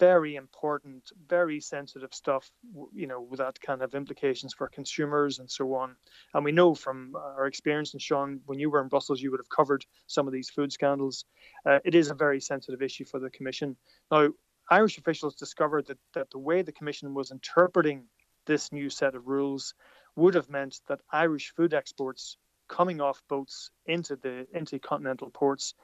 very 0.00 0.34
important, 0.36 1.12
very 1.28 1.60
sensitive 1.60 2.12
stuff, 2.14 2.50
you 2.92 3.06
know, 3.06 3.28
that 3.36 3.60
kind 3.60 3.82
of 3.82 3.94
implications 3.94 4.54
for 4.54 4.66
consumers 4.66 5.38
and 5.38 5.50
so 5.50 5.74
on. 5.74 5.94
And 6.32 6.42
we 6.42 6.52
know 6.52 6.74
from 6.74 7.14
our 7.14 7.46
experience, 7.46 7.92
and 7.92 8.00
Sean, 8.00 8.40
when 8.46 8.58
you 8.58 8.70
were 8.70 8.80
in 8.80 8.88
Brussels, 8.88 9.20
you 9.20 9.30
would 9.30 9.40
have 9.40 9.56
covered 9.56 9.84
some 10.06 10.26
of 10.26 10.32
these 10.32 10.48
food 10.48 10.72
scandals. 10.72 11.26
Uh, 11.66 11.80
it 11.84 11.94
is 11.94 12.10
a 12.10 12.14
very 12.14 12.40
sensitive 12.40 12.80
issue 12.80 13.04
for 13.04 13.20
the 13.20 13.28
Commission. 13.28 13.76
Now, 14.10 14.30
Irish 14.70 14.96
officials 14.96 15.34
discovered 15.34 15.86
that, 15.88 15.98
that 16.14 16.30
the 16.30 16.38
way 16.38 16.62
the 16.62 16.72
Commission 16.72 17.12
was 17.12 17.30
interpreting 17.30 18.06
this 18.46 18.72
new 18.72 18.88
set 18.88 19.14
of 19.14 19.28
rules 19.28 19.74
would 20.16 20.34
have 20.34 20.48
meant 20.48 20.80
that 20.88 21.00
Irish 21.12 21.52
food 21.54 21.74
exports 21.74 22.38
coming 22.68 23.02
off 23.02 23.22
boats 23.28 23.70
into 23.84 24.16
the 24.16 24.46
intercontinental 24.54 25.28
ports 25.28 25.74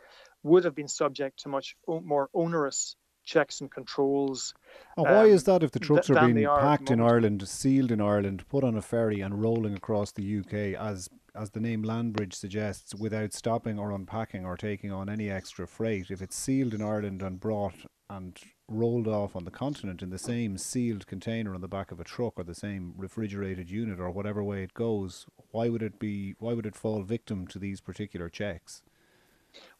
would 0.42 0.64
have 0.64 0.74
been 0.74 0.88
subject 0.88 1.40
to 1.40 1.48
much 1.50 1.76
more 1.87 2.31
onerous 2.33 2.96
checks 3.26 3.60
and 3.60 3.70
controls. 3.70 4.54
And 4.96 5.04
why 5.04 5.24
um, 5.24 5.30
is 5.30 5.44
that 5.44 5.62
if 5.62 5.72
the 5.72 5.80
trucks 5.80 6.06
th- 6.06 6.18
are 6.18 6.26
being 6.26 6.46
packed 6.46 6.90
in 6.90 7.00
Ireland, 7.00 7.46
sealed 7.46 7.90
in 7.90 8.00
Ireland, 8.00 8.48
put 8.48 8.64
on 8.64 8.76
a 8.76 8.82
ferry 8.82 9.20
and 9.20 9.42
rolling 9.42 9.74
across 9.74 10.12
the 10.12 10.38
UK 10.38 10.80
as 10.80 11.10
as 11.34 11.50
the 11.50 11.60
name 11.60 11.82
Landbridge 11.82 12.32
suggests, 12.32 12.94
without 12.94 13.34
stopping 13.34 13.78
or 13.78 13.90
unpacking 13.90 14.46
or 14.46 14.56
taking 14.56 14.90
on 14.90 15.10
any 15.10 15.30
extra 15.30 15.66
freight, 15.66 16.10
if 16.10 16.22
it's 16.22 16.34
sealed 16.34 16.72
in 16.72 16.80
Ireland 16.80 17.20
and 17.20 17.38
brought 17.38 17.74
and 18.08 18.38
rolled 18.68 19.06
off 19.06 19.36
on 19.36 19.44
the 19.44 19.50
continent 19.50 20.00
in 20.00 20.08
the 20.08 20.18
same 20.18 20.56
sealed 20.56 21.06
container 21.06 21.54
on 21.54 21.60
the 21.60 21.68
back 21.68 21.92
of 21.92 22.00
a 22.00 22.04
truck 22.04 22.34
or 22.38 22.44
the 22.44 22.54
same 22.54 22.94
refrigerated 22.96 23.70
unit 23.70 24.00
or 24.00 24.10
whatever 24.10 24.42
way 24.42 24.62
it 24.62 24.72
goes, 24.72 25.26
why 25.50 25.68
would 25.68 25.82
it 25.82 25.98
be 25.98 26.34
why 26.38 26.54
would 26.54 26.64
it 26.64 26.74
fall 26.74 27.02
victim 27.02 27.46
to 27.48 27.58
these 27.58 27.82
particular 27.82 28.30
checks? 28.30 28.82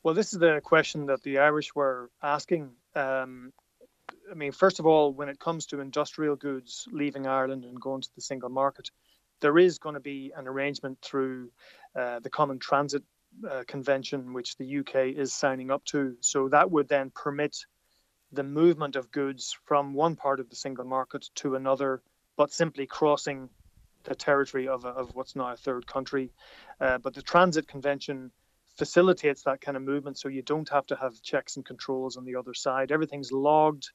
Well, 0.03 0.15
this 0.15 0.33
is 0.33 0.39
the 0.39 0.61
question 0.63 1.07
that 1.07 1.23
the 1.23 1.39
Irish 1.39 1.75
were 1.75 2.11
asking. 2.23 2.71
Um, 2.97 3.53
I 4.31 4.35
mean, 4.35 4.53
first 4.53 4.81
of 4.81 4.87
all, 4.87 5.13
when 5.13 5.29
it 5.29 5.39
comes 5.39 5.67
to 5.67 5.81
industrial 5.81 6.37
goods 6.37 6.89
leaving 6.91 7.27
Ireland 7.27 7.65
and 7.65 7.81
going 7.81 8.03
to 8.03 8.09
the 8.15 8.21
single 8.21 8.49
market, 8.49 8.91
there 9.41 9.59
is 9.59 9.79
going 9.79 9.95
to 9.95 10.01
be 10.01 10.33
an 10.37 10.49
arrangement 10.49 10.99
through 11.03 11.51
uh, 11.95 12.21
the 12.21 12.31
Common 12.31 12.59
Transit 12.59 13.03
uh, 13.49 13.65
Convention, 13.67 14.33
which 14.33 14.57
the 14.57 14.79
UK 14.79 15.17
is 15.17 15.33
signing 15.33 15.71
up 15.71 15.85
to. 15.87 16.17
So 16.21 16.49
that 16.49 16.71
would 16.71 16.89
then 16.89 17.11
permit 17.15 17.57
the 18.33 18.43
movement 18.43 18.97
of 18.97 19.11
goods 19.13 19.57
from 19.65 19.95
one 19.95 20.17
part 20.17 20.41
of 20.41 20.49
the 20.51 20.57
single 20.57 20.85
market 20.85 21.29
to 21.37 21.55
another, 21.55 22.03
but 22.37 22.53
simply 22.53 22.87
crossing 22.87 23.49
the 24.05 24.15
territory 24.15 24.69
of, 24.69 24.85
a, 24.85 24.89
of 24.89 25.15
what's 25.15 25.37
now 25.37 25.53
a 25.53 25.57
third 25.57 25.87
country. 25.87 26.33
Uh, 26.81 26.99
but 26.99 27.15
the 27.15 27.23
Transit 27.23 27.69
Convention 27.69 28.31
facilitates 28.79 29.43
that 29.43 29.61
kind 29.61 29.77
of 29.77 29.83
movement 29.83 30.19
so 30.19 30.29
you 30.29 30.43
don't 30.43 30.69
have 30.69 30.87
to 30.87 30.97
have 30.97 31.21
checks 31.23 31.57
and 31.57 31.65
controls 31.65 32.17
on 32.17 32.25
the 32.25 32.37
other 32.37 32.55
side 32.55 32.93
everything's 32.93 33.33
logged 33.33 33.89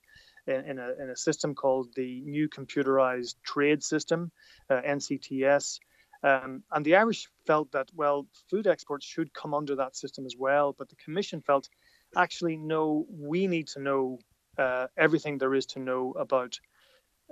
in, 0.47 0.65
in, 0.65 0.79
a, 0.79 0.91
in 1.01 1.09
a 1.09 1.15
system 1.15 1.55
called 1.55 1.93
the 1.95 2.21
New 2.21 2.49
Computerized 2.49 3.35
Trade 3.43 3.83
System, 3.83 4.31
uh, 4.69 4.81
NCTS. 4.81 5.79
Um, 6.23 6.63
and 6.71 6.85
the 6.85 6.95
Irish 6.95 7.27
felt 7.47 7.71
that, 7.71 7.89
well, 7.95 8.27
food 8.49 8.67
exports 8.67 9.05
should 9.05 9.33
come 9.33 9.53
under 9.53 9.75
that 9.75 9.95
system 9.95 10.25
as 10.25 10.35
well. 10.37 10.75
But 10.77 10.89
the 10.89 10.95
Commission 10.95 11.41
felt, 11.41 11.67
actually, 12.15 12.57
no, 12.57 13.05
we 13.09 13.47
need 13.47 13.67
to 13.69 13.81
know 13.81 14.19
uh, 14.57 14.87
everything 14.97 15.37
there 15.37 15.55
is 15.55 15.65
to 15.67 15.79
know 15.79 16.13
about 16.19 16.59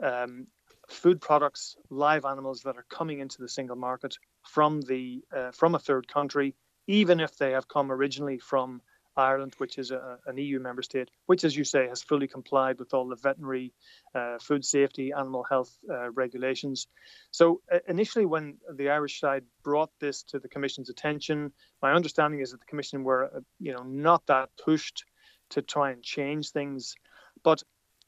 um, 0.01 0.47
food 0.89 1.21
products, 1.21 1.75
live 1.89 2.25
animals 2.25 2.62
that 2.62 2.77
are 2.77 2.85
coming 2.89 3.19
into 3.19 3.38
the 3.39 3.49
single 3.49 3.75
market 3.75 4.15
from 4.43 4.81
the 4.81 5.21
uh, 5.35 5.51
from 5.51 5.75
a 5.75 5.79
third 5.79 6.07
country, 6.07 6.55
even 6.89 7.19
if 7.19 7.38
they 7.38 7.52
have 7.52 7.67
come 7.67 7.91
originally 7.91 8.39
from 8.39 8.82
Ireland, 9.15 9.54
which 9.60 9.78
is 9.78 9.91
a, 9.91 10.17
an 10.25 10.39
EU 10.39 10.60
member 10.60 10.82
state, 10.82 11.12
which, 11.28 11.43
as 11.43 11.56
you 11.56 11.63
say, 11.63 11.88
has 11.88 12.02
fully 12.02 12.28
complied 12.28 12.80
with 12.80 12.95
all 12.95 13.08
the 13.08 13.15
veterinary, 13.15 13.73
uh, 14.15 14.39
food 14.39 14.65
safety, 14.65 15.12
animal 15.12 15.45
health 15.47 15.71
uh, 15.88 16.10
regulations. 16.10 16.88
So 17.30 17.62
uh, 17.71 17.78
initially, 17.88 18.25
when 18.25 18.58
the 18.73 18.89
Irish 18.89 19.19
side 19.19 19.43
brought 19.62 19.91
this 19.99 20.23
to 20.30 20.39
the 20.39 20.49
Commission's 20.49 20.89
attention, 20.89 21.52
my 21.80 21.93
understanding 21.93 22.39
is 22.39 22.52
that 22.52 22.60
the 22.60 22.65
Commission 22.65 23.04
were, 23.04 23.25
uh, 23.25 23.39
you 23.60 23.71
know, 23.71 23.84
not 23.84 24.25
that 24.25 24.49
pushed 24.58 25.06
to 25.52 25.62
try 25.62 25.91
and 25.91 26.02
change 26.02 26.49
things. 26.49 26.95
But 27.43 27.62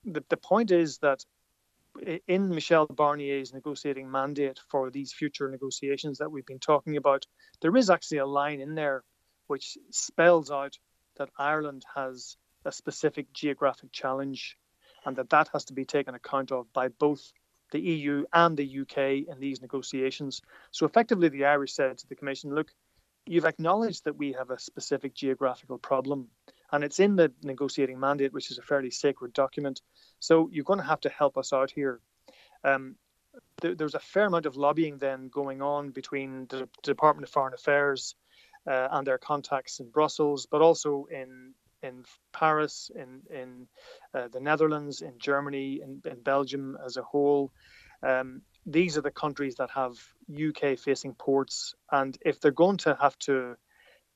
the, 0.06 0.24
the 0.28 0.38
point 0.38 0.72
is 0.72 0.98
that 1.00 1.24
in 2.28 2.50
Michel 2.50 2.88
Barnier's 2.88 3.54
negotiating 3.54 4.10
mandate 4.10 4.60
for 4.70 4.90
these 4.90 5.14
future 5.14 5.50
negotiations 5.50 6.18
that 6.18 6.32
we've 6.32 6.46
been 6.46 6.60
talking 6.60 6.98
about, 6.98 7.26
there 7.62 7.76
is 7.76 7.90
actually 7.90 8.20
a 8.20 8.26
line 8.26 8.60
in 8.60 8.76
there 8.76 9.04
which 9.48 9.78
spells 9.90 10.52
out 10.52 10.78
that 11.18 11.30
Ireland 11.38 11.84
has 11.96 12.38
a 12.66 12.72
specific 12.72 13.32
geographic 13.34 13.92
challenge 13.92 14.58
and 15.06 15.16
that 15.16 15.30
that 15.30 15.50
has 15.54 15.66
to 15.66 15.74
be 15.74 15.86
taken 15.86 16.16
account 16.16 16.52
of 16.52 16.72
by 16.74 16.88
both 16.90 17.32
the 17.72 17.80
EU 17.80 18.26
and 18.34 18.56
the 18.58 18.80
UK 18.82 19.28
in 19.28 19.40
these 19.40 19.62
negotiations. 19.62 20.42
So 20.72 20.86
effectively, 20.86 21.30
the 21.30 21.46
Irish 21.46 21.74
said 21.74 21.98
to 21.98 22.08
the 22.08 22.16
Commission, 22.16 22.54
look, 22.54 22.72
you've 23.26 23.46
acknowledged 23.46 24.04
that 24.06 24.18
we 24.18 24.34
have 24.34 24.50
a 24.50 24.60
specific 24.60 25.14
geographical 25.14 25.78
problem, 25.78 26.28
and 26.72 26.84
it's 26.84 27.00
in 27.00 27.16
the 27.16 27.32
negotiating 27.44 28.00
mandate, 28.00 28.34
which 28.34 28.52
is 28.52 28.58
a 28.58 28.62
fairly 28.62 28.92
sacred 28.92 29.34
document. 29.34 29.82
So 30.20 30.50
you're 30.52 30.66
going 30.66 30.80
to 30.80 30.86
have 30.86 31.02
to 31.02 31.10
help 31.10 31.38
us 31.38 31.54
out 31.54 31.72
here. 31.72 32.00
Um, 32.64 32.96
th- 33.62 33.78
was 33.80 33.96
a 33.96 34.00
fair 34.00 34.26
amount 34.26 34.46
of 34.46 34.56
lobbying 34.56 34.98
then 34.98 35.30
going 35.30 35.62
on 35.62 35.92
between 35.92 36.48
the 36.48 36.68
Department 36.84 37.28
of 37.28 37.32
Foreign 37.32 37.54
Affairs 37.54 38.16
uh, 38.68 38.88
and 38.92 39.06
their 39.06 39.18
contacts 39.18 39.80
in 39.80 39.90
Brussels, 39.90 40.48
but 40.50 40.62
also 40.62 41.06
in 41.12 41.54
in 41.84 42.04
Paris, 42.32 42.92
in 42.96 43.22
in 43.32 43.68
uh, 44.14 44.28
the 44.28 44.40
Netherlands, 44.40 45.02
in 45.02 45.18
Germany, 45.18 45.82
in, 45.82 46.02
in 46.06 46.22
Belgium 46.22 46.78
as 46.86 46.98
a 46.98 47.04
whole. 47.04 47.52
Um, 48.04 48.42
these 48.66 48.98
are 48.98 49.02
the 49.02 49.12
countries 49.12 49.56
that 49.56 49.72
have 49.72 49.94
UK 50.32 50.78
facing 50.78 51.16
ports, 51.16 51.76
and 51.92 52.18
if 52.22 52.40
they're 52.40 52.52
going 52.52 52.78
to 52.78 52.96
have 53.02 53.18
to 53.20 53.56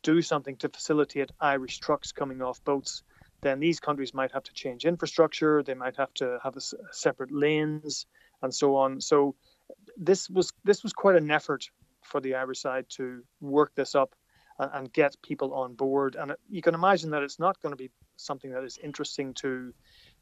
do 0.04 0.22
something 0.22 0.56
to 0.58 0.70
facilitate 0.70 1.32
Irish 1.40 1.80
trucks 1.80 2.12
coming 2.12 2.42
off 2.44 2.64
boats, 2.64 3.02
then 3.42 3.60
these 3.60 3.80
countries 3.80 4.14
might 4.14 4.32
have 4.32 4.44
to 4.44 4.54
change 4.54 4.86
infrastructure. 4.86 5.64
They 5.64 5.74
might 5.74 5.98
have 5.98 6.14
to 6.16 6.38
have 6.44 6.56
a, 6.56 6.60
a 6.60 6.94
separate 6.94 7.32
lanes 7.32 8.06
and 8.46 8.54
so 8.54 8.76
on. 8.78 9.02
So 9.02 9.36
this 9.98 10.30
was 10.30 10.54
this 10.64 10.84
was 10.84 10.94
quite 10.94 11.16
an 11.16 11.30
effort 11.30 11.70
for 12.02 12.22
the 12.22 12.36
Irish 12.36 12.62
side 12.62 12.86
to 12.90 13.24
work 13.42 13.74
this 13.76 13.96
up 13.96 14.16
and, 14.60 14.72
and 14.74 14.94
get 14.94 15.22
people 15.22 15.54
on 15.54 15.74
board. 15.74 16.16
And 16.16 16.34
you 16.50 16.62
can 16.62 16.76
imagine 16.76 17.10
that 17.12 17.24
it's 17.24 17.40
not 17.40 17.62
going 17.62 17.74
to 17.74 17.78
be 17.78 17.92
something 18.16 18.52
that 18.52 18.64
is 18.64 18.78
interesting 18.82 19.34
to 19.36 19.74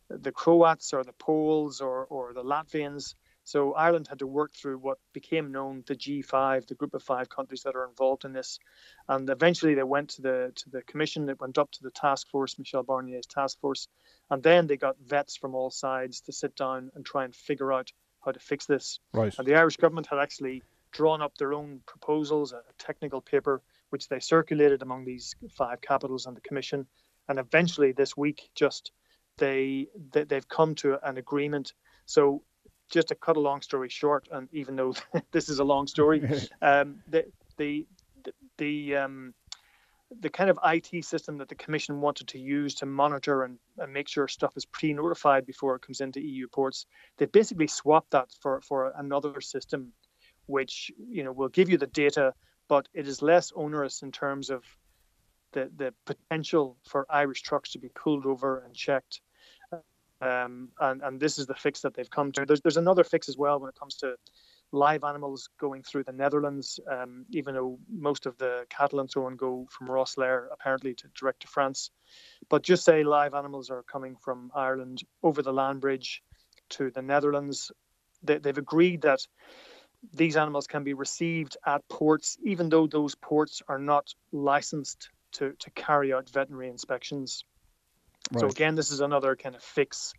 the 0.10 0.32
Croats 0.32 0.94
or 0.94 1.04
the 1.04 1.14
Poles 1.14 1.82
or, 1.82 2.06
or 2.06 2.34
the 2.34 2.44
Latvians. 2.44 3.16
So 3.46 3.74
Ireland 3.74 4.08
had 4.08 4.20
to 4.20 4.28
work 4.28 4.54
through 4.54 4.78
what 4.78 5.00
became 5.12 5.52
known 5.52 5.84
the 5.86 5.96
G5, 5.96 6.66
the 6.66 6.76
group 6.76 6.94
of 6.94 7.04
five 7.04 7.28
countries 7.28 7.64
that 7.64 7.76
are 7.76 7.90
involved 7.90 8.24
in 8.24 8.32
this, 8.32 8.58
and 9.10 9.30
eventually 9.30 9.74
they 9.74 9.84
went 9.84 10.12
to 10.12 10.22
the 10.22 10.54
to 10.56 10.70
the 10.70 10.82
commission. 10.84 11.28
It 11.28 11.42
went 11.42 11.58
up 11.58 11.70
to 11.72 11.84
the 11.84 11.92
task 11.92 12.30
force, 12.30 12.58
Michel 12.58 12.84
Barnier's 12.84 13.28
task 13.28 13.60
force, 13.60 13.90
and 14.30 14.42
then 14.42 14.68
they 14.68 14.78
got 14.78 14.96
vets 15.06 15.36
from 15.36 15.56
all 15.56 15.72
sides 15.72 16.22
to 16.22 16.32
sit 16.32 16.56
down 16.56 16.90
and 16.96 17.06
try 17.06 17.26
and 17.26 17.36
figure 17.36 17.74
out 17.74 17.92
how 18.24 18.32
to 18.32 18.40
fix 18.40 18.66
this. 18.66 19.00
Right. 19.14 19.34
And 19.38 19.48
the 19.48 19.56
Irish 19.56 19.78
government 19.78 20.08
had 20.08 20.20
actually 20.20 20.64
drawn 20.92 21.22
up 21.22 21.38
their 21.38 21.54
own 21.54 21.82
proposals, 21.86 22.54
a 22.54 22.62
technical 22.78 23.22
paper 23.22 23.62
which 23.90 24.08
they 24.08 24.20
circulated 24.20 24.82
among 24.82 25.06
these 25.06 25.36
five 25.52 25.82
capitals 25.82 26.26
and 26.26 26.36
the 26.36 26.42
commission. 26.42 26.88
And 27.30 27.40
eventually, 27.40 27.92
this 27.92 28.18
week, 28.18 28.50
just 28.56 28.92
they, 29.38 29.88
they 30.12 30.24
they've 30.24 30.48
come 30.48 30.76
to 30.76 30.98
an 31.08 31.18
agreement. 31.18 31.74
So, 32.06 32.44
just 32.90 33.10
to 33.10 33.16
cut 33.16 33.38
a 33.38 33.40
long 33.40 33.62
story 33.62 33.90
short, 33.90 34.28
and 34.32 34.50
even 34.52 34.76
though 34.76 34.94
this 35.32 35.50
is 35.50 35.60
a 35.60 35.64
long 35.64 35.88
story, 35.88 36.28
um, 36.62 37.02
the 37.08 37.26
the 37.58 37.86
the 38.58 38.96
um, 38.96 39.34
the 40.20 40.30
kind 40.30 40.50
of 40.50 40.60
IT 40.66 41.06
system 41.06 41.38
that 41.38 41.50
the 41.50 41.56
Commission 41.56 42.02
wanted 42.02 42.28
to 42.30 42.40
use 42.40 42.76
to 42.76 42.86
monitor 42.86 43.44
and, 43.44 43.58
and 43.78 43.92
make 43.92 44.08
sure 44.08 44.28
stuff 44.28 44.56
is 44.56 44.66
pre-notified 44.66 45.46
before 45.46 45.76
it 45.76 45.82
comes 45.82 46.02
into 46.02 46.22
EU 46.22 46.48
ports, 46.48 46.86
they 47.18 47.26
basically 47.26 47.68
swapped 47.68 48.12
that 48.12 48.30
for, 48.42 48.62
for 48.62 48.94
another 48.98 49.42
system, 49.42 49.92
which 50.46 50.92
you 51.10 51.24
know 51.24 51.32
will 51.32 51.50
give 51.50 51.70
you 51.70 51.78
the 51.78 51.88
data 51.88 52.34
but 52.68 52.88
it 52.94 53.08
is 53.08 53.22
less 53.22 53.52
onerous 53.56 54.02
in 54.02 54.12
terms 54.12 54.50
of 54.50 54.64
the, 55.52 55.70
the 55.76 55.94
potential 56.06 56.78
for 56.84 57.06
Irish 57.10 57.42
trucks 57.42 57.72
to 57.72 57.80
be 57.80 57.90
pulled 57.90 58.26
over 58.26 58.64
and 58.66 58.74
checked. 58.74 59.22
Um, 60.22 60.70
and, 60.80 61.02
and 61.02 61.20
this 61.20 61.38
is 61.38 61.46
the 61.46 61.54
fix 61.54 61.82
that 61.82 61.94
they've 61.94 62.10
come 62.10 62.32
to. 62.32 62.46
There's, 62.46 62.62
there's 62.62 62.78
another 62.78 63.04
fix 63.04 63.28
as 63.28 63.38
well 63.38 63.60
when 63.60 63.70
it 63.70 63.76
comes 63.78 63.96
to 63.98 64.16
live 64.74 65.04
animals 65.04 65.50
going 65.60 65.84
through 65.84 66.04
the 66.04 66.12
Netherlands, 66.12 66.80
um, 66.92 67.26
even 67.30 67.54
though 67.54 67.80
most 67.90 68.26
of 68.26 68.38
the 68.40 68.66
cattle 68.70 69.00
and 69.00 69.10
so 69.10 69.26
on 69.28 69.36
go 69.36 69.68
from 69.70 69.88
Rosslare 69.88 70.48
apparently 70.52 70.96
to 70.96 71.08
direct 71.18 71.42
to 71.42 71.48
France. 71.48 71.92
But 72.50 72.64
just 72.64 72.84
say 72.84 73.04
live 73.04 73.36
animals 73.36 73.70
are 73.70 73.84
coming 73.84 74.16
from 74.20 74.52
Ireland 74.54 75.04
over 75.22 75.44
the 75.44 75.54
land 75.54 75.80
bridge 75.80 76.24
to 76.70 76.90
the 76.90 77.04
Netherlands. 77.04 77.72
They, 78.24 78.40
they've 78.40 78.58
agreed 78.58 79.04
that 79.04 79.20
these 80.12 80.36
animals 80.36 80.66
can 80.66 80.84
be 80.84 80.96
received 80.96 81.56
at 81.66 81.88
ports, 81.88 82.38
even 82.44 82.70
though 82.70 82.88
those 82.88 83.14
ports 83.14 83.62
are 83.68 83.80
not 83.80 84.14
licensed 84.32 85.10
to, 85.34 85.54
to 85.60 85.70
carry 85.72 86.12
out 86.12 86.30
veterinary 86.30 86.70
inspections. 86.70 87.46
Right. 88.32 88.42
So 88.42 88.48
again, 88.48 88.74
this 88.74 88.92
is 88.92 89.02
another 89.02 89.36
kind 89.36 89.56
of 89.56 89.62
fix 89.62 90.14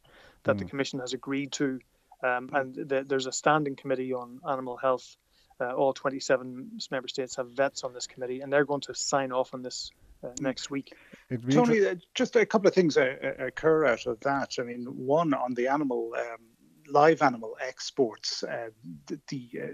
that 0.44 0.56
mm. 0.56 0.60
the 0.60 0.64
Commission 0.66 1.00
has 1.00 1.12
agreed 1.12 1.52
to, 1.52 1.80
um, 2.24 2.48
and 2.52 2.74
the, 2.74 3.04
there's 3.06 3.26
a 3.26 3.32
standing 3.32 3.76
committee 3.76 4.14
on 4.14 4.40
animal 4.48 4.76
health. 4.76 5.16
Uh, 5.60 5.72
all 5.72 5.92
27 5.92 6.78
member 6.90 7.06
states 7.06 7.36
have 7.36 7.50
vets 7.50 7.84
on 7.84 7.92
this 7.92 8.06
committee, 8.06 8.40
and 8.40 8.52
they're 8.52 8.64
going 8.64 8.80
to 8.80 8.94
sign 8.94 9.30
off 9.30 9.54
on 9.54 9.62
this 9.62 9.92
uh, 10.24 10.28
mm. 10.28 10.40
next 10.40 10.70
week. 10.70 10.94
Tony, 11.50 11.86
uh, 11.86 11.94
just 12.14 12.34
a 12.34 12.46
couple 12.46 12.66
of 12.66 12.74
things 12.74 12.96
uh, 12.96 13.14
uh, 13.22 13.44
occur 13.44 13.84
out 13.84 14.06
of 14.06 14.18
that. 14.20 14.54
I 14.58 14.62
mean, 14.62 14.84
one 14.84 15.34
on 15.34 15.54
the 15.54 15.68
animal 15.68 16.12
um, 16.18 16.38
live 16.88 17.22
animal 17.22 17.56
exports. 17.60 18.42
Uh, 18.42 18.70
the, 19.06 19.20
the 19.28 19.50
uh, 19.62 19.66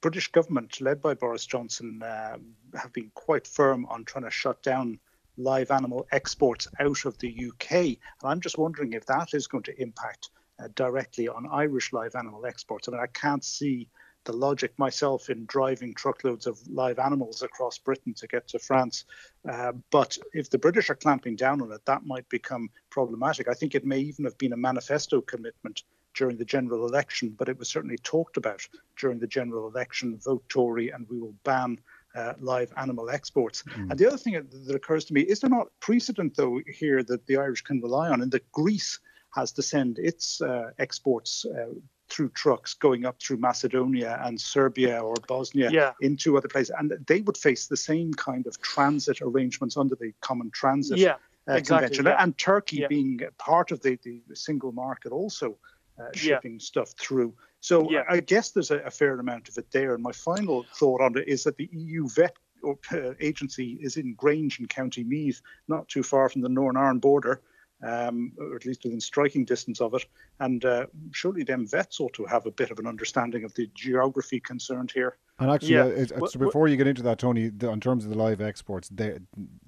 British 0.00 0.28
government, 0.28 0.80
led 0.80 1.02
by 1.02 1.14
Boris 1.14 1.44
Johnson, 1.44 2.00
um, 2.04 2.54
have 2.80 2.92
been 2.92 3.10
quite 3.14 3.46
firm 3.46 3.86
on 3.86 4.04
trying 4.04 4.24
to 4.24 4.30
shut 4.30 4.62
down 4.62 5.00
live 5.36 5.70
animal 5.70 6.06
exports 6.12 6.68
out 6.80 7.04
of 7.04 7.18
the 7.18 7.50
UK. 7.50 7.72
And 7.72 7.96
I'm 8.24 8.40
just 8.40 8.56
wondering 8.56 8.92
if 8.92 9.06
that 9.06 9.34
is 9.34 9.46
going 9.46 9.64
to 9.64 9.82
impact 9.82 10.30
uh, 10.62 10.68
directly 10.74 11.28
on 11.28 11.48
Irish 11.50 11.92
live 11.92 12.14
animal 12.14 12.46
exports. 12.46 12.88
I 12.88 12.92
mean, 12.92 13.00
I 13.00 13.06
can't 13.06 13.44
see 13.44 13.88
the 14.24 14.32
logic 14.32 14.78
myself 14.78 15.30
in 15.30 15.46
driving 15.46 15.94
truckloads 15.94 16.46
of 16.46 16.60
live 16.68 16.98
animals 16.98 17.42
across 17.42 17.78
Britain 17.78 18.12
to 18.14 18.26
get 18.26 18.46
to 18.48 18.58
France. 18.58 19.04
Uh, 19.48 19.72
but 19.90 20.18
if 20.34 20.50
the 20.50 20.58
British 20.58 20.90
are 20.90 20.94
clamping 20.94 21.36
down 21.36 21.62
on 21.62 21.72
it, 21.72 21.84
that 21.86 22.04
might 22.04 22.28
become 22.28 22.68
problematic. 22.90 23.48
I 23.48 23.54
think 23.54 23.74
it 23.74 23.86
may 23.86 24.00
even 24.00 24.24
have 24.24 24.36
been 24.36 24.52
a 24.52 24.56
manifesto 24.56 25.22
commitment 25.22 25.82
during 26.14 26.36
the 26.36 26.44
general 26.44 26.86
election, 26.86 27.34
but 27.38 27.48
it 27.48 27.58
was 27.58 27.68
certainly 27.68 27.96
talked 27.98 28.36
about 28.36 28.66
during 28.98 29.18
the 29.18 29.26
general 29.26 29.68
election 29.68 30.18
vote 30.22 30.46
Tory 30.48 30.90
and 30.90 31.06
we 31.08 31.18
will 31.18 31.34
ban 31.44 31.78
uh, 32.14 32.34
live 32.40 32.72
animal 32.76 33.08
exports. 33.10 33.62
Mm. 33.62 33.90
And 33.90 33.98
the 33.98 34.06
other 34.06 34.18
thing 34.18 34.34
that 34.34 34.74
occurs 34.74 35.04
to 35.06 35.14
me 35.14 35.22
is 35.22 35.40
there 35.40 35.50
not 35.50 35.68
precedent, 35.80 36.36
though, 36.36 36.60
here 36.66 37.02
that 37.04 37.26
the 37.26 37.36
Irish 37.36 37.62
can 37.62 37.80
rely 37.80 38.08
on, 38.08 38.20
In 38.20 38.30
that 38.30 38.50
Greece 38.52 38.98
has 39.38 39.52
to 39.52 39.62
send 39.62 39.98
its 39.98 40.40
uh, 40.40 40.70
exports 40.78 41.44
uh, 41.44 41.72
through 42.08 42.30
trucks 42.30 42.74
going 42.74 43.04
up 43.04 43.20
through 43.20 43.36
Macedonia 43.36 44.20
and 44.24 44.40
Serbia 44.40 45.00
or 45.00 45.14
Bosnia 45.26 45.70
yeah. 45.70 45.92
into 46.00 46.36
other 46.36 46.48
places, 46.48 46.74
and 46.78 46.92
they 47.06 47.20
would 47.20 47.36
face 47.36 47.66
the 47.66 47.76
same 47.76 48.12
kind 48.14 48.46
of 48.46 48.60
transit 48.60 49.18
arrangements 49.22 49.76
under 49.76 49.94
the 49.94 50.12
Common 50.20 50.50
Transit 50.50 50.98
yeah, 50.98 51.16
uh, 51.48 51.54
exactly, 51.54 51.88
Convention, 51.88 52.06
yeah. 52.06 52.22
and 52.22 52.38
Turkey 52.38 52.86
being 52.88 53.20
part 53.38 53.70
of 53.70 53.82
the, 53.82 53.98
the 54.04 54.36
single 54.36 54.72
market 54.72 55.12
also 55.12 55.56
uh, 55.98 56.08
shipping 56.14 56.60
stuff 56.60 56.92
through. 56.98 57.34
So 57.60 57.90
yeah. 57.90 58.04
I 58.08 58.20
guess 58.20 58.50
there's 58.52 58.70
a, 58.70 58.78
a, 58.78 58.90
fair 58.90 59.18
amount 59.18 59.48
of 59.48 59.58
it 59.58 59.66
there. 59.72 59.94
And 59.94 60.02
my 60.02 60.12
final 60.12 60.64
thought 60.74 61.00
on 61.00 61.18
it 61.18 61.26
is 61.26 61.42
that 61.44 61.56
the 61.56 61.68
EU 61.72 62.08
vet 62.08 62.36
uh, 62.64 63.14
agency 63.20 63.78
is 63.80 63.96
in 63.96 64.14
Grange 64.14 64.60
in 64.60 64.66
County 64.66 65.04
Meath, 65.04 65.40
not 65.66 65.88
too 65.88 66.02
far 66.02 66.28
from 66.28 66.42
the 66.42 66.48
Northern 66.48 66.80
Ireland 66.80 67.00
border. 67.00 67.40
Um, 67.82 68.32
or 68.38 68.56
at 68.56 68.66
least 68.66 68.84
within 68.84 69.00
striking 69.00 69.44
distance 69.44 69.80
of 69.80 69.94
it. 69.94 70.04
And 70.40 70.64
uh, 70.64 70.86
surely 71.12 71.44
them 71.44 71.66
vets 71.66 72.00
ought 72.00 72.14
to 72.14 72.24
have 72.26 72.46
a 72.46 72.50
bit 72.50 72.70
of 72.70 72.78
an 72.78 72.86
understanding 72.86 73.44
of 73.44 73.54
the 73.54 73.70
geography 73.74 74.40
concerned 74.40 74.90
here. 74.92 75.16
And 75.40 75.50
actually, 75.50 75.74
yeah. 75.74 75.84
uh, 75.84 75.86
it's, 75.86 76.12
it's, 76.12 76.34
before 76.34 76.66
you 76.66 76.76
get 76.76 76.88
into 76.88 77.02
that, 77.02 77.20
Tony, 77.20 77.48
the, 77.48 77.70
in 77.70 77.80
terms 77.80 78.04
of 78.04 78.10
the 78.10 78.18
live 78.18 78.40
exports, 78.40 78.88
they, 78.88 79.18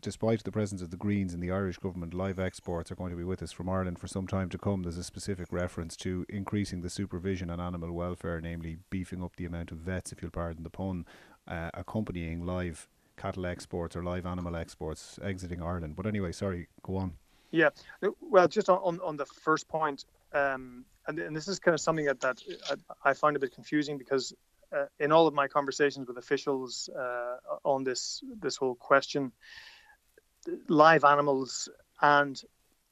despite 0.01 0.43
the 0.43 0.51
presence 0.51 0.83
of 0.83 0.91
the 0.91 0.97
Greens 0.97 1.33
in 1.33 1.39
the 1.39 1.53
Irish 1.53 1.79
government, 1.79 2.13
live 2.13 2.41
exports 2.41 2.91
are 2.91 2.97
going 2.97 3.11
to 3.11 3.17
be 3.17 3.23
with 3.23 3.41
us 3.41 3.53
from 3.53 3.69
Ireland 3.69 4.01
for 4.01 4.09
some 4.09 4.27
time 4.27 4.49
to 4.49 4.59
come. 4.59 4.83
There's 4.83 4.99
a 4.99 5.05
specific 5.05 5.53
reference 5.53 5.97
to 5.99 6.27
increasing 6.29 6.81
the 6.81 6.91
supervision 6.91 7.51
on 7.51 7.61
animal 7.61 7.93
welfare, 7.93 8.41
namely 8.41 8.79
beefing 8.91 9.23
up 9.23 9.37
the 9.37 9.45
amount 9.45 9.71
of 9.71 9.79
vets, 9.79 10.11
if 10.11 10.23
you'll 10.23 10.33
pardon 10.33 10.65
the 10.65 10.71
pun, 10.71 11.07
uh, 11.47 11.71
accompanying 11.73 12.45
live 12.45 12.89
cattle 13.17 13.47
exports 13.47 13.95
or 13.95 14.03
live 14.03 14.27
animal 14.27 14.57
exports 14.57 15.21
exiting 15.23 15.63
Ireland. 15.63 15.95
But 15.95 16.07
anyway, 16.07 16.33
sorry, 16.33 16.67
go 16.83 16.97
on. 16.97 17.13
Yeah, 17.51 17.71
well, 18.21 18.47
just 18.47 18.69
on 18.69 19.01
on 19.01 19.17
the 19.17 19.27
first 19.27 19.69
point, 19.69 20.05
um, 20.33 20.85
and, 21.07 21.19
and 21.19 21.37
this 21.37 21.49
is 21.49 21.59
kind 21.59 21.75
of 21.75 21.81
something 21.81 22.05
that 22.05 22.21
that 22.21 22.41
I, 22.71 23.11
I 23.11 23.15
find 23.15 23.37
a 23.37 23.41
bit 23.41 23.53
confusing 23.53 23.99
because 23.99 24.33
uh, 24.73 24.87
in 25.01 25.11
all 25.11 25.27
of 25.27 25.35
my 25.35 25.49
conversations 25.49 26.07
with 26.07 26.17
officials 26.17 26.89
uh, 26.97 27.37
on 27.65 27.83
this 27.83 28.23
this 28.41 28.57
whole 28.57 28.77
question, 28.77 29.33
live 30.69 31.05
animals 31.05 31.69
and 32.03 32.41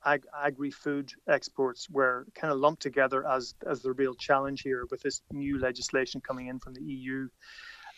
ag- 0.04 0.26
agri-food 0.42 1.12
exports 1.28 1.88
were 1.88 2.26
kind 2.34 2.52
of 2.52 2.58
lumped 2.58 2.82
together 2.82 3.26
as 3.28 3.54
as 3.66 3.80
the 3.82 3.92
real 3.92 4.14
challenge 4.14 4.62
here 4.62 4.86
with 4.90 5.02
this 5.02 5.22
new 5.32 5.58
legislation 5.58 6.20
coming 6.20 6.48
in 6.48 6.58
from 6.58 6.74
the 6.74 6.82
EU. 6.82 7.28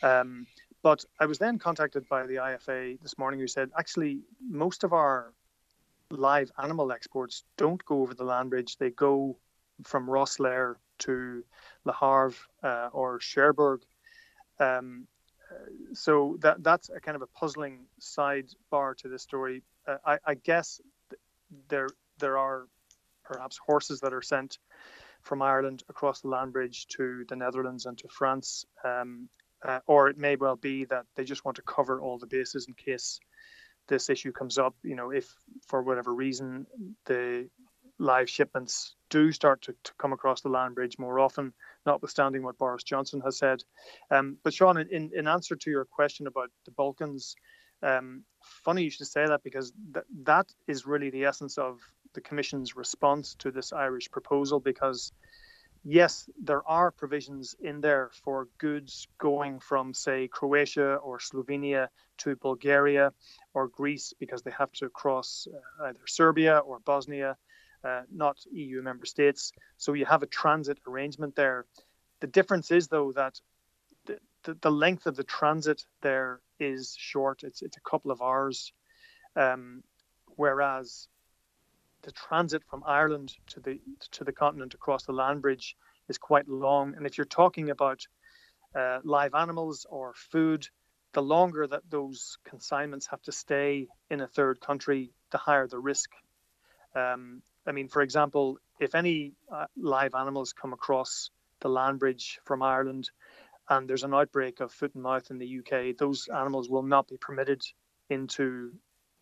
Um, 0.03 0.47
but 0.83 1.05
I 1.19 1.27
was 1.27 1.39
then 1.39 1.59
contacted 1.59 2.09
by 2.09 2.27
the 2.27 2.37
IFA 2.37 3.01
this 3.03 3.19
morning 3.19 3.41
who 3.41 3.47
said 3.47 3.71
actually 3.79 4.21
most 4.49 4.85
of 4.85 4.93
our 4.93 5.35
live 6.11 6.51
animal 6.63 6.93
exports 6.93 7.45
don't 7.57 7.85
go 7.85 8.03
over 8.03 8.15
the 8.15 8.25
land 8.25 8.51
bridge. 8.51 8.77
They 8.77 8.91
go 8.91 9.37
from 9.85 10.07
Rosslare 10.07 10.75
to 11.01 11.45
Le 11.85 11.93
Havre 11.93 12.35
uh, 12.63 12.89
or 12.93 13.19
Cherbourg. 13.19 13.83
Um, 14.59 15.07
so 15.93 16.37
that 16.41 16.63
that's 16.63 16.91
a 16.91 17.01
kind 17.01 17.17
of 17.17 17.23
a 17.23 17.27
puzzling 17.27 17.87
sidebar 18.01 18.97
to 18.99 19.09
this 19.09 19.23
story. 19.23 19.63
Uh, 19.87 19.97
I, 20.05 20.19
I, 20.25 20.35
guess 20.35 20.81
there 21.69 21.89
there 22.19 22.39
are 22.39 22.67
perhaps 23.25 23.59
horses 23.59 24.01
that 24.01 24.13
are 24.13 24.23
sent 24.23 24.59
from 25.23 25.43
Ireland 25.43 25.83
across 25.89 26.21
the 26.21 26.29
land 26.29 26.53
bridge 26.53 26.87
to 26.89 27.25
the 27.29 27.37
Netherlands 27.37 27.87
and 27.87 27.99
to 27.99 28.09
France, 28.09 28.65
um, 28.85 29.29
uh, 29.65 29.81
or 29.87 30.09
it 30.09 30.19
may 30.19 30.37
well 30.37 30.57
be 30.57 30.85
that 30.87 31.07
they 31.17 31.25
just 31.25 31.45
want 31.45 31.57
to 31.57 31.63
cover 31.63 32.01
all 32.01 32.19
the 32.19 32.27
bases 32.27 32.67
in 32.69 32.75
case 32.75 33.19
this 33.91 34.09
issue 34.09 34.33
comes 34.33 34.57
up, 34.57 34.75
you 34.83 34.97
know, 34.97 35.11
if 35.11 35.31
for 35.67 35.83
whatever 35.83 36.15
reason 36.15 36.67
the 37.05 37.51
live 37.99 38.31
shipments 38.31 38.95
do 39.11 39.31
start 39.31 39.61
to, 39.61 39.75
to 39.85 39.93
come 39.99 40.15
across 40.15 40.41
the 40.41 40.49
land 40.49 40.75
bridge 40.75 40.99
more 40.99 41.21
often, 41.21 41.53
notwithstanding 41.85 42.43
what 42.43 42.57
Boris 42.57 42.83
Johnson 42.83 43.21
has 43.21 43.37
said. 43.37 43.63
Um, 44.11 44.39
but 44.43 44.55
Sean, 44.55 44.79
in, 44.79 45.11
in 45.15 45.29
answer 45.29 45.55
to 45.57 45.71
your 45.71 45.85
question 45.85 46.27
about 46.27 46.51
the 46.65 46.71
Balkans, 46.71 47.37
um, 47.83 48.25
funny 48.43 48.85
you 48.85 48.91
should 48.91 49.07
say 49.07 49.27
that 49.27 49.43
because 49.43 49.73
th- 49.93 50.07
that 50.23 50.47
is 50.67 50.87
really 50.87 51.11
the 51.11 51.27
essence 51.27 51.59
of 51.59 51.81
the 52.15 52.21
Commission's 52.23 52.75
response 52.75 53.35
to 53.41 53.51
this 53.51 53.73
Irish 53.73 54.11
proposal 54.11 54.61
because 54.61 55.13
yes, 55.85 56.29
there 56.43 56.67
are 56.69 56.91
provisions 56.91 57.55
in 57.61 57.81
there 57.81 58.11
for 58.25 58.49
goods 58.59 59.09
going 59.19 59.61
from, 59.61 59.95
say, 59.95 60.29
Croatia 60.29 60.97
or 60.97 61.19
Slovenia 61.19 61.89
to 62.19 62.37
Bulgaria 62.37 63.13
or 63.55 63.69
Greece 63.69 64.13
because 64.19 64.43
they 64.43 64.51
have 64.51 64.73
to 64.73 64.89
cross 64.89 65.47
uh, 65.53 65.85
either 65.85 66.01
Serbia 66.07 66.59
or 66.59 66.81
Bosnia, 66.81 67.37
uh, 67.85 68.03
not 68.13 68.39
EU 68.53 68.83
member 68.83 69.07
states. 69.07 69.53
So 69.79 69.95
you 69.95 70.05
have 70.07 70.23
a 70.23 70.27
transit 70.27 70.79
arrangement 70.87 71.35
there. 71.37 71.67
The 72.21 72.27
difference 72.27 72.71
is, 72.71 72.89
though, 72.89 73.13
that 73.13 73.41
the, 74.45 74.55
the, 74.55 74.71
length 74.71 75.07
of 75.07 75.17
the 75.17 75.25
transit 75.25 75.85
there 76.03 76.41
is 76.59 76.95
short. 76.99 77.43
It's 77.43 77.63
it's 77.63 77.77
a 77.77 77.91
couple 77.91 78.11
of 78.11 78.23
hours, 78.23 78.73
um, 79.37 79.83
whereas 80.37 81.09
the 82.03 82.13
transit 82.13 82.63
from 82.69 82.83
Ireland 82.87 83.35
to 83.49 83.61
the 83.61 83.81
to 84.13 84.25
the 84.25 84.33
continent 84.33 84.75
across 84.75 85.05
the 85.05 85.13
land 85.13 85.43
bridge 85.43 85.77
is 86.09 86.19
quite 86.19 86.49
long. 86.49 86.95
And 86.97 87.07
if 87.07 87.19
you're 87.19 87.25
talking 87.25 87.71
about 87.71 88.07
uh, 88.75 89.01
live 89.05 89.35
animals 89.35 89.87
or 89.89 90.15
food, 90.15 90.67
the 91.13 91.23
longer 91.23 91.67
that 91.67 91.83
those 91.89 92.39
consignments 92.45 93.07
have 93.09 93.23
to 93.23 93.33
stay 93.33 93.89
in 94.11 94.21
a 94.21 94.27
third 94.27 94.61
country, 94.61 95.13
the 95.31 95.39
higher 95.39 95.67
the 95.67 95.79
risk. 95.79 96.11
Um, 96.95 97.43
I 97.67 97.73
mean, 97.73 97.89
for 97.89 98.03
example, 98.03 98.59
if 98.81 98.95
any 98.95 99.33
uh, 99.53 99.67
live 99.77 100.15
animals 100.15 100.53
come 100.53 100.73
across 100.73 101.31
the 101.61 101.69
land 101.69 101.99
bridge 101.99 102.41
from 102.45 102.63
Ireland 102.63 103.11
and 103.69 103.89
there's 103.89 104.05
an 104.05 104.15
outbreak 104.15 104.61
of 104.61 104.73
foot 104.73 104.95
and 104.95 105.03
mouth 105.03 105.31
in 105.31 105.39
the 105.39 105.59
UK, 105.59 105.97
those 105.97 106.29
animals 106.29 106.69
will 106.69 106.83
not 106.83 107.07
be 107.09 107.17
permitted 107.17 107.63
into 108.09 108.73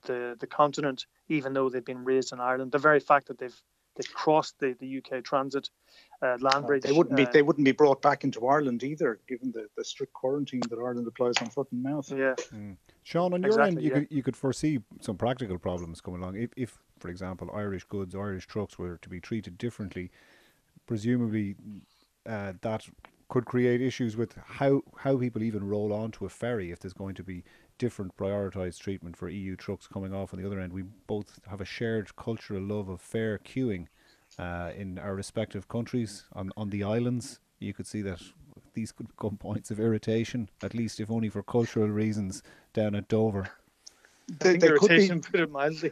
the 0.02 0.36
the 0.38 0.46
continent, 0.46 1.06
even 1.28 1.52
though 1.52 1.68
they've 1.68 1.84
been 1.84 2.04
raised 2.04 2.32
in 2.32 2.40
Ireland. 2.40 2.72
The 2.72 2.78
very 2.78 3.00
fact 3.00 3.28
that 3.28 3.38
they've 3.38 3.62
they've 3.98 4.14
crossed 4.14 4.58
the, 4.60 4.74
the 4.78 4.98
UK 4.98 5.24
transit 5.24 5.68
uh, 6.22 6.36
land 6.40 6.66
bridge. 6.66 6.82
they 6.82 6.92
wouldn't 6.92 7.16
be 7.16 7.26
uh, 7.26 7.30
they 7.32 7.42
wouldn't 7.42 7.64
be 7.64 7.72
brought 7.72 8.00
back 8.00 8.24
into 8.24 8.46
Ireland 8.46 8.82
either, 8.82 9.20
given 9.28 9.52
the, 9.52 9.66
the 9.76 9.84
strict 9.84 10.12
quarantine 10.12 10.62
that 10.70 10.78
Ireland 10.78 11.06
applies 11.06 11.34
on 11.40 11.50
foot 11.50 11.68
and 11.72 11.82
mouth. 11.82 12.10
Yeah. 12.10 12.34
Mm. 12.52 12.76
Sean, 13.02 13.34
on 13.34 13.42
your 13.42 13.60
end, 13.60 13.82
you 13.82 13.90
yeah. 13.90 13.94
could 13.94 14.08
you 14.10 14.22
could 14.22 14.36
foresee 14.36 14.80
some 15.00 15.16
practical 15.16 15.58
problems 15.58 16.00
coming 16.00 16.22
along 16.22 16.36
if, 16.36 16.50
if, 16.56 16.78
for 16.98 17.08
example, 17.08 17.50
Irish 17.54 17.84
goods, 17.84 18.14
Irish 18.14 18.46
trucks 18.46 18.78
were 18.78 18.98
to 18.98 19.08
be 19.08 19.20
treated 19.20 19.58
differently. 19.58 20.10
Presumably, 20.86 21.56
uh, 22.26 22.54
that 22.62 22.86
could 23.28 23.44
create 23.44 23.80
issues 23.80 24.16
with 24.16 24.34
how 24.46 24.82
how 24.96 25.16
people 25.16 25.42
even 25.42 25.66
roll 25.66 25.92
onto 25.92 26.24
a 26.24 26.28
ferry 26.28 26.70
if 26.70 26.80
there's 26.80 26.94
going 26.94 27.14
to 27.14 27.22
be 27.22 27.44
different 27.78 28.16
prioritized 28.16 28.80
treatment 28.80 29.16
for 29.16 29.28
EU 29.28 29.56
trucks 29.56 29.86
coming 29.86 30.12
off 30.12 30.34
on 30.34 30.40
the 30.40 30.46
other 30.46 30.60
end. 30.60 30.72
We 30.72 30.82
both 31.06 31.40
have 31.48 31.60
a 31.60 31.64
shared 31.64 32.14
cultural 32.16 32.62
love 32.62 32.88
of 32.88 33.00
fair 33.00 33.38
queuing 33.38 33.86
uh, 34.38 34.72
in 34.76 34.98
our 34.98 35.14
respective 35.14 35.68
countries 35.68 36.24
on, 36.32 36.50
on 36.56 36.70
the 36.70 36.84
islands. 36.84 37.40
You 37.58 37.72
could 37.72 37.86
see 37.86 38.02
that 38.02 38.20
these 38.74 38.92
could 38.92 39.08
become 39.08 39.36
points 39.40 39.70
of 39.70 39.80
irritation, 39.80 40.48
at 40.62 40.74
least 40.74 41.00
if 41.00 41.10
only 41.10 41.28
for 41.28 41.42
cultural 41.42 41.88
reasons, 41.88 42.42
down 42.72 42.94
at 42.94 43.08
Dover. 43.08 43.50
They, 44.40 44.58
they 44.58 44.68
could 44.72 44.90
be, 44.90 45.08
put 45.08 45.40
it 45.40 45.50
mildly. 45.50 45.90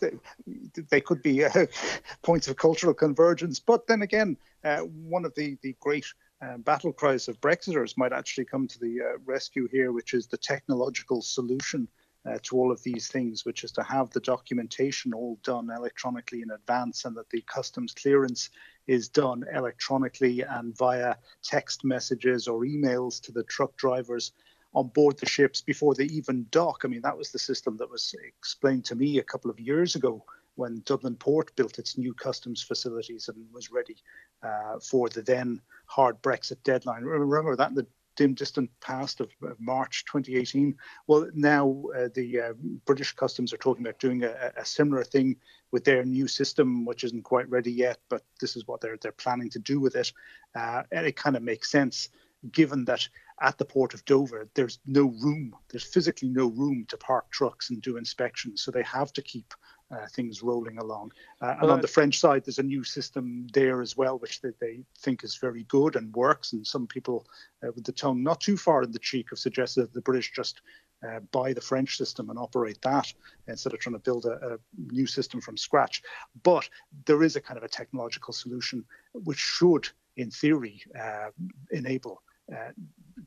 they, 0.00 0.12
they, 0.90 1.00
could 1.00 1.20
be 1.20 1.44
uh, 1.44 1.66
points 2.22 2.46
of 2.46 2.56
cultural 2.56 2.94
convergence. 2.94 3.58
But 3.58 3.88
then 3.88 4.02
again, 4.02 4.36
uh, 4.62 4.78
one 4.80 5.24
of 5.24 5.34
the, 5.34 5.58
the 5.62 5.74
great 5.80 6.06
uh, 6.42 6.58
battle 6.58 6.92
cries 6.92 7.28
of 7.28 7.40
Brexiters 7.40 7.96
might 7.96 8.12
actually 8.12 8.44
come 8.44 8.66
to 8.66 8.78
the 8.80 9.00
uh, 9.00 9.18
rescue 9.24 9.68
here, 9.70 9.92
which 9.92 10.12
is 10.12 10.26
the 10.26 10.36
technological 10.36 11.22
solution 11.22 11.88
uh, 12.28 12.38
to 12.42 12.56
all 12.56 12.72
of 12.72 12.82
these 12.82 13.08
things, 13.08 13.44
which 13.44 13.64
is 13.64 13.72
to 13.72 13.82
have 13.82 14.10
the 14.10 14.20
documentation 14.20 15.14
all 15.14 15.38
done 15.42 15.70
electronically 15.70 16.42
in 16.42 16.50
advance 16.50 17.04
and 17.04 17.16
that 17.16 17.30
the 17.30 17.42
customs 17.42 17.92
clearance 17.92 18.50
is 18.86 19.08
done 19.08 19.44
electronically 19.54 20.42
and 20.42 20.76
via 20.76 21.14
text 21.42 21.84
messages 21.84 22.48
or 22.48 22.60
emails 22.62 23.20
to 23.20 23.32
the 23.32 23.44
truck 23.44 23.76
drivers 23.76 24.32
on 24.74 24.88
board 24.88 25.18
the 25.18 25.26
ships 25.26 25.60
before 25.60 25.94
they 25.94 26.04
even 26.04 26.46
dock. 26.50 26.80
I 26.84 26.88
mean, 26.88 27.02
that 27.02 27.16
was 27.16 27.30
the 27.30 27.38
system 27.38 27.76
that 27.76 27.90
was 27.90 28.14
explained 28.38 28.84
to 28.86 28.96
me 28.96 29.18
a 29.18 29.24
couple 29.24 29.50
of 29.50 29.60
years 29.60 29.94
ago 29.94 30.24
when 30.56 30.82
Dublin 30.84 31.16
Port 31.16 31.54
built 31.56 31.78
its 31.78 31.96
new 31.96 32.14
customs 32.14 32.62
facilities 32.62 33.28
and 33.28 33.46
was 33.52 33.70
ready 33.70 33.96
uh, 34.42 34.78
for 34.80 35.08
the 35.08 35.22
then 35.22 35.60
hard 35.86 36.20
Brexit 36.22 36.62
deadline. 36.64 37.02
Remember 37.02 37.56
that 37.56 37.70
in 37.70 37.74
the 37.74 37.86
dim 38.16 38.34
distant 38.34 38.70
past 38.80 39.20
of, 39.20 39.30
of 39.42 39.58
March 39.60 40.04
2018. 40.06 40.76
Well, 41.06 41.28
now 41.34 41.84
uh, 41.96 42.08
the 42.14 42.40
uh, 42.40 42.52
British 42.84 43.12
Customs 43.12 43.52
are 43.52 43.58
talking 43.58 43.84
about 43.84 43.98
doing 43.98 44.24
a, 44.24 44.52
a, 44.56 44.64
similar 44.64 45.04
thing 45.04 45.36
with 45.70 45.84
their 45.84 46.04
new 46.04 46.28
system, 46.28 46.84
which 46.84 47.04
isn't 47.04 47.24
quite 47.24 47.48
ready 47.48 47.72
yet, 47.72 47.98
but 48.08 48.22
this 48.40 48.56
is 48.56 48.66
what 48.66 48.80
they're 48.80 48.98
they're 49.00 49.12
planning 49.12 49.50
to 49.50 49.58
do 49.58 49.80
with 49.80 49.96
it. 49.96 50.12
Uh, 50.54 50.82
and 50.92 51.06
it 51.06 51.16
kind 51.16 51.36
of 51.36 51.42
makes 51.42 51.70
sense, 51.70 52.10
given 52.50 52.84
that 52.84 53.08
at 53.40 53.58
the 53.58 53.64
port 53.64 53.94
of 53.94 54.04
Dover 54.04 54.48
there's 54.54 54.78
no 54.86 55.14
room, 55.22 55.56
there's 55.70 55.84
physically 55.84 56.28
no 56.28 56.48
room 56.48 56.84
to 56.88 56.96
park 56.96 57.30
trucks 57.30 57.70
and 57.70 57.80
do 57.80 57.96
inspections, 57.96 58.62
so 58.62 58.70
they 58.70 58.82
have 58.82 59.12
to 59.14 59.22
keep 59.22 59.54
uh, 59.92 60.06
things 60.08 60.42
rolling 60.42 60.78
along. 60.78 61.12
Uh, 61.40 61.56
and 61.60 61.70
on 61.70 61.80
the 61.80 61.88
French 61.88 62.18
side, 62.18 62.44
there's 62.44 62.58
a 62.58 62.62
new 62.62 62.82
system 62.82 63.46
there 63.52 63.82
as 63.82 63.96
well, 63.96 64.18
which 64.18 64.40
they, 64.40 64.50
they 64.60 64.80
think 64.98 65.22
is 65.22 65.36
very 65.36 65.64
good 65.64 65.96
and 65.96 66.14
works. 66.14 66.52
And 66.52 66.66
some 66.66 66.86
people 66.86 67.26
uh, 67.62 67.70
with 67.74 67.84
the 67.84 67.92
tongue 67.92 68.22
not 68.22 68.40
too 68.40 68.56
far 68.56 68.82
in 68.82 68.92
the 68.92 68.98
cheek 68.98 69.26
have 69.30 69.38
suggested 69.38 69.82
that 69.82 69.92
the 69.92 70.00
British 70.00 70.32
just 70.32 70.62
uh, 71.06 71.20
buy 71.32 71.52
the 71.52 71.60
French 71.60 71.96
system 71.96 72.30
and 72.30 72.38
operate 72.38 72.80
that 72.82 73.12
instead 73.48 73.74
of 73.74 73.80
trying 73.80 73.94
to 73.94 73.98
build 73.98 74.24
a, 74.24 74.54
a, 74.54 74.58
new 74.92 75.06
system 75.06 75.40
from 75.40 75.56
scratch. 75.56 76.02
But 76.42 76.68
there 77.06 77.22
is 77.22 77.36
a 77.36 77.40
kind 77.40 77.58
of 77.58 77.64
a 77.64 77.68
technological 77.68 78.32
solution 78.32 78.84
which 79.12 79.38
should, 79.38 79.88
in 80.16 80.30
theory, 80.30 80.82
uh, 80.98 81.30
enable 81.70 82.22
uh, 82.50 82.70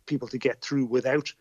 people 0.06 0.28
to 0.30 0.38
get 0.38 0.62
through 0.62 0.86
without 0.86 1.32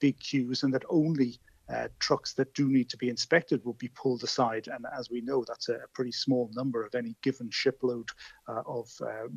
big 0.00 0.18
queues 0.18 0.64
and 0.64 0.74
that 0.74 0.82
only 0.88 1.38
uh, 1.72 1.88
trucks 1.98 2.32
that 2.34 2.52
do 2.54 2.68
need 2.68 2.88
to 2.88 2.96
be 2.96 3.08
inspected 3.08 3.64
will 3.64 3.74
be 3.74 3.88
pulled 3.88 4.22
aside. 4.24 4.68
And 4.68 4.86
as 4.96 5.10
we 5.10 5.20
know, 5.20 5.44
that's 5.46 5.68
a, 5.68 5.80
pretty 5.92 6.12
small 6.12 6.50
number 6.54 6.84
of 6.84 6.94
any 6.94 7.14
given 7.22 7.50
shipload 7.50 8.08
uh, 8.48 8.62
of 8.66 8.90
uh, 9.00 9.28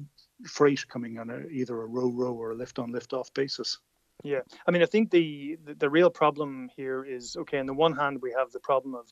freight 0.46 0.88
coming 0.88 1.20
on 1.20 1.30
a, 1.30 1.48
either 1.48 1.82
a 1.82 1.86
ro-ro 1.86 2.34
or 2.34 2.52
a 2.52 2.56
lift 2.56 2.80
on 2.80 2.92
lift 2.92 3.14
off 3.14 3.34
basis. 3.34 3.80
Yeah, 4.24 4.42
I 4.68 4.72
mean, 4.72 4.84
I 4.84 4.86
think 4.86 5.12
the, 5.12 5.58
the, 5.66 5.74
the 5.76 5.90
real 5.90 6.10
problem 6.10 6.70
here 6.76 7.04
is 7.04 7.36
okay. 7.36 7.60
On 7.60 7.66
the 7.66 7.74
one 7.74 7.96
hand, 7.96 8.22
we 8.22 8.34
have 8.38 8.52
the 8.52 8.60
problem 8.60 8.96
of 8.96 9.08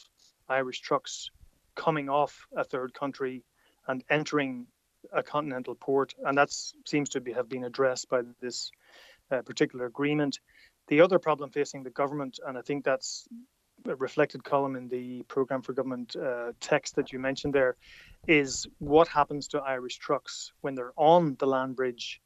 Irish 0.48 0.80
trucks 0.82 1.30
coming 1.76 2.10
off 2.10 2.48
a 2.56 2.64
third 2.64 2.94
country 2.94 3.44
and 3.88 4.04
entering 4.10 4.68
a 5.12 5.24
continental 5.24 5.76
port, 5.76 6.14
and 6.26 6.38
that 6.38 6.52
seems 6.86 7.10
to 7.10 7.22
be, 7.22 7.34
have 7.34 7.50
been 7.50 7.64
addressed 7.64 8.10
by 8.10 8.22
this 8.40 8.72
uh, 9.32 9.42
particular 9.42 9.86
agreement. 9.86 10.40
The 10.88 11.02
other 11.02 11.20
problem 11.20 11.50
facing 11.52 11.84
the 11.84 11.90
government, 11.90 12.40
and 12.46 12.58
I 12.58 12.62
think 12.62 12.84
that's 12.84 13.28
a 13.88 13.96
reflected 13.96 14.44
Colm 14.44 14.78
in 14.78 14.88
the 14.88 15.24
program 15.24 15.62
for 15.62 15.74
government 15.74 16.16
uh, 16.16 16.52
text 16.60 16.96
that 16.96 17.12
you 17.12 17.20
mentioned 17.20 17.54
there, 17.54 17.78
is 18.28 18.68
what 18.80 19.08
happens 19.08 19.48
to 19.50 19.60
Irish 19.60 19.98
trucks 19.98 20.52
when 20.62 20.76
they're 20.76 20.94
on 20.98 21.36
the 21.40 21.48
land 21.48 21.76
bridge 21.76 22.22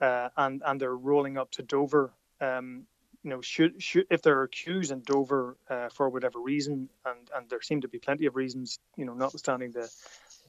uh, 0.00 0.28
and 0.36 0.62
and 0.64 0.80
they're 0.80 0.96
rolling 0.96 1.38
up 1.38 1.50
to 1.52 1.62
Dover. 1.62 2.12
Um, 2.40 2.86
you 3.22 3.30
know, 3.30 3.40
should 3.40 3.82
should 3.82 4.06
if 4.10 4.22
there 4.22 4.40
are 4.40 4.48
queues 4.48 4.90
in 4.90 5.00
Dover 5.00 5.56
uh, 5.70 5.88
for 5.88 6.08
whatever 6.10 6.40
reason, 6.40 6.88
and 7.06 7.30
and 7.34 7.48
there 7.48 7.62
seem 7.62 7.80
to 7.80 7.88
be 7.88 7.98
plenty 7.98 8.26
of 8.26 8.36
reasons, 8.36 8.78
you 8.96 9.04
know, 9.04 9.14
notwithstanding 9.14 9.72
the 9.72 9.90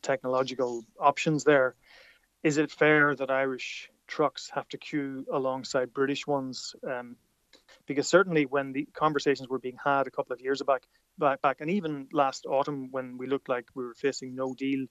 technological 0.02 0.84
options 1.00 1.44
there, 1.44 1.76
is 2.44 2.58
it 2.58 2.72
fair 2.72 3.16
that 3.16 3.32
Irish 3.32 3.90
trucks 4.08 4.52
have 4.54 4.68
to 4.70 4.78
queue 4.78 5.26
alongside 5.32 5.94
British 5.94 6.28
ones? 6.28 6.76
Um, 6.88 7.16
because 7.88 8.08
certainly 8.08 8.46
when 8.46 8.74
the 8.74 8.88
conversations 8.94 9.48
were 9.50 9.60
being 9.60 9.78
had 9.84 10.08
a 10.08 10.12
couple 10.12 10.34
of 10.34 10.42
years 10.42 10.62
back, 10.64 10.84
back, 11.18 11.42
back, 11.42 11.62
and 11.62 11.70
even 11.70 12.08
last 12.12 12.46
autumn 12.46 12.90
when 12.92 13.18
we 13.18 13.28
looked 13.28 13.50
like 13.50 13.66
we 13.76 13.84
were 13.84 13.94
facing 13.94 14.36
no 14.36 14.54
deal, 14.54 14.86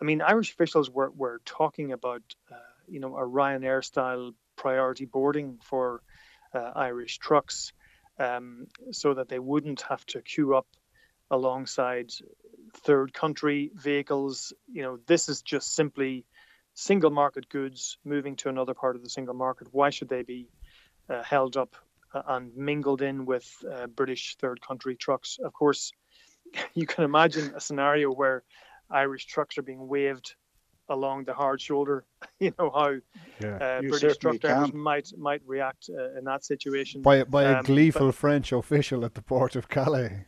I 0.00 0.04
mean, 0.04 0.22
Irish 0.22 0.52
officials 0.52 0.90
were 0.90 1.10
were 1.10 1.40
talking 1.44 1.92
about, 1.92 2.22
uh, 2.50 2.56
you 2.86 3.00
know, 3.00 3.16
a 3.16 3.26
Ryanair 3.26 3.84
style 3.84 4.32
priority 4.56 5.06
boarding 5.06 5.58
for 5.62 6.02
uh, 6.54 6.72
Irish 6.76 7.18
trucks, 7.18 7.72
um, 8.18 8.66
so 8.92 9.14
that 9.14 9.28
they 9.28 9.38
wouldn't 9.38 9.82
have 9.82 10.04
to 10.06 10.22
queue 10.22 10.54
up 10.54 10.66
alongside 11.30 12.10
third 12.74 13.12
country 13.12 13.70
vehicles. 13.74 14.52
You 14.72 14.82
know, 14.82 14.98
this 15.06 15.28
is 15.28 15.42
just 15.42 15.74
simply 15.74 16.24
single 16.74 17.10
market 17.10 17.48
goods 17.48 17.98
moving 18.04 18.36
to 18.36 18.48
another 18.48 18.74
part 18.74 18.94
of 18.94 19.02
the 19.02 19.10
single 19.10 19.34
market. 19.34 19.68
Why 19.72 19.90
should 19.90 20.08
they 20.08 20.22
be 20.22 20.48
uh, 21.10 21.22
held 21.24 21.56
up 21.56 21.74
uh, 22.14 22.22
and 22.28 22.56
mingled 22.56 23.02
in 23.02 23.24
with 23.26 23.48
uh, 23.70 23.86
British 23.86 24.36
third 24.36 24.60
country 24.60 24.96
trucks? 24.96 25.38
Of 25.42 25.52
course, 25.52 25.92
you 26.74 26.86
can 26.86 27.04
imagine 27.04 27.52
a 27.54 27.60
scenario 27.60 28.10
where 28.10 28.42
Irish 28.90 29.26
trucks 29.26 29.58
are 29.58 29.62
being 29.62 29.88
waved 29.88 30.34
along 30.88 31.24
the 31.24 31.34
hard 31.34 31.60
shoulder. 31.60 32.04
You 32.40 32.52
know 32.56 32.70
how 32.70 32.90
yeah, 33.40 33.56
uh, 33.56 33.80
British 33.80 34.16
truck 34.18 34.38
drivers 34.38 34.70
can. 34.70 34.78
might 34.78 35.08
might 35.18 35.42
react 35.44 35.90
uh, 35.90 36.16
in 36.16 36.24
that 36.24 36.44
situation 36.44 37.02
by 37.02 37.24
by 37.24 37.42
a 37.42 37.58
um, 37.58 37.64
gleeful 37.64 38.06
but, 38.06 38.14
French 38.14 38.52
official 38.52 39.04
at 39.04 39.14
the 39.14 39.22
port 39.22 39.56
of 39.56 39.68
Calais. 39.68 40.24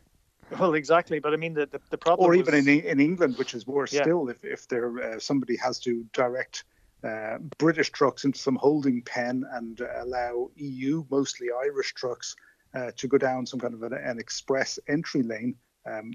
Well, 0.59 0.75
exactly, 0.75 1.21
but 1.21 1.33
I 1.33 1.37
mean 1.37 1.55
the 1.55 1.67
the, 1.67 1.81
the 1.91 1.99
problem. 1.99 2.29
Or 2.29 2.35
even 2.35 2.55
was, 2.55 2.67
in 2.67 2.81
in 2.81 2.99
England, 2.99 3.39
which 3.39 3.55
is 3.55 3.65
worse 3.65 3.93
yeah. 3.93 4.03
still, 4.03 4.29
if 4.29 4.45
if 4.45 4.67
there 4.67 4.89
uh, 5.01 5.19
somebody 5.21 5.57
has 5.57 5.79
to 5.81 6.05
direct. 6.13 6.65
Uh, 7.03 7.39
British 7.59 7.91
trucks 7.91 8.25
into 8.25 8.39
some 8.39 8.57
holding 8.57 9.03
pen 9.03 9.45
and 9.53 9.81
uh, 9.81 9.87
allow 9.99 10.51
EU, 10.57 11.05
mostly 11.11 11.49
Irish 11.65 11.95
trucks, 11.95 12.37
uh, 12.75 12.91
to 12.97 13.09
go 13.09 13.17
down 13.17 13.47
some 13.47 13.59
kind 13.59 13.75
of 13.75 13.83
an, 13.83 13.95
an 13.95 14.19
express 14.19 14.79
entry 14.89 15.23
lane. 15.23 15.55
Um, 15.87 16.13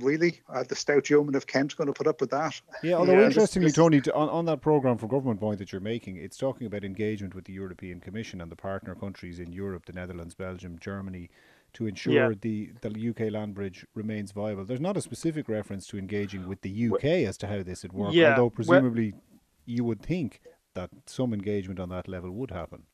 really, 0.00 0.40
uh, 0.52 0.64
the 0.64 0.74
stout 0.74 1.08
yeoman 1.08 1.34
of 1.34 1.46
Kent 1.46 1.76
going 1.76 1.86
to 1.86 1.92
put 1.92 2.06
up 2.06 2.20
with 2.20 2.30
that? 2.30 2.60
Yeah, 2.82 2.94
although 2.94 3.18
yeah, 3.18 3.26
interestingly, 3.26 3.68
this, 3.68 3.76
Tony, 3.76 4.00
on, 4.14 4.28
on 4.28 4.44
that 4.46 4.60
programme 4.60 4.98
for 4.98 5.06
government 5.06 5.40
point 5.40 5.58
that 5.58 5.72
you're 5.72 5.80
making, 5.80 6.16
it's 6.16 6.36
talking 6.36 6.66
about 6.66 6.84
engagement 6.84 7.34
with 7.34 7.44
the 7.44 7.52
European 7.52 8.00
Commission 8.00 8.40
and 8.40 8.50
the 8.50 8.56
partner 8.56 8.94
countries 8.94 9.38
in 9.38 9.52
Europe, 9.52 9.86
the 9.86 9.92
Netherlands, 9.92 10.34
Belgium, 10.34 10.78
Germany, 10.80 11.30
to 11.74 11.86
ensure 11.86 12.12
yeah. 12.30 12.36
the, 12.40 12.70
the 12.82 13.10
UK 13.10 13.32
land 13.32 13.54
bridge 13.54 13.86
remains 13.94 14.32
viable. 14.32 14.64
There's 14.64 14.80
not 14.80 14.96
a 14.96 15.00
specific 15.00 15.48
reference 15.48 15.86
to 15.88 15.98
engaging 15.98 16.48
with 16.48 16.60
the 16.62 16.90
UK 16.90 17.04
as 17.04 17.36
to 17.38 17.46
how 17.46 17.62
this 17.62 17.82
would 17.82 17.92
work, 17.92 18.14
yeah. 18.14 18.30
although 18.30 18.50
presumably 18.50 19.12
well, 19.12 19.20
you 19.66 19.84
would 19.84 20.02
think 20.02 20.40
that 20.74 20.90
some 21.06 21.32
engagement 21.32 21.80
on 21.80 21.88
that 21.90 22.08
level 22.08 22.30
would 22.30 22.50
happen. 22.50 22.84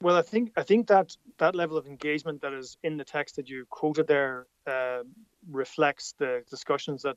Well, 0.00 0.16
I 0.16 0.22
think 0.22 0.52
I 0.56 0.62
think 0.62 0.88
that 0.88 1.16
that 1.38 1.54
level 1.54 1.76
of 1.76 1.86
engagement 1.86 2.42
that 2.42 2.52
is 2.52 2.76
in 2.82 2.96
the 2.96 3.04
text 3.04 3.36
that 3.36 3.48
you 3.48 3.64
quoted 3.70 4.06
there 4.06 4.46
uh, 4.66 5.02
reflects 5.50 6.14
the 6.18 6.42
discussions 6.50 7.02
that 7.02 7.16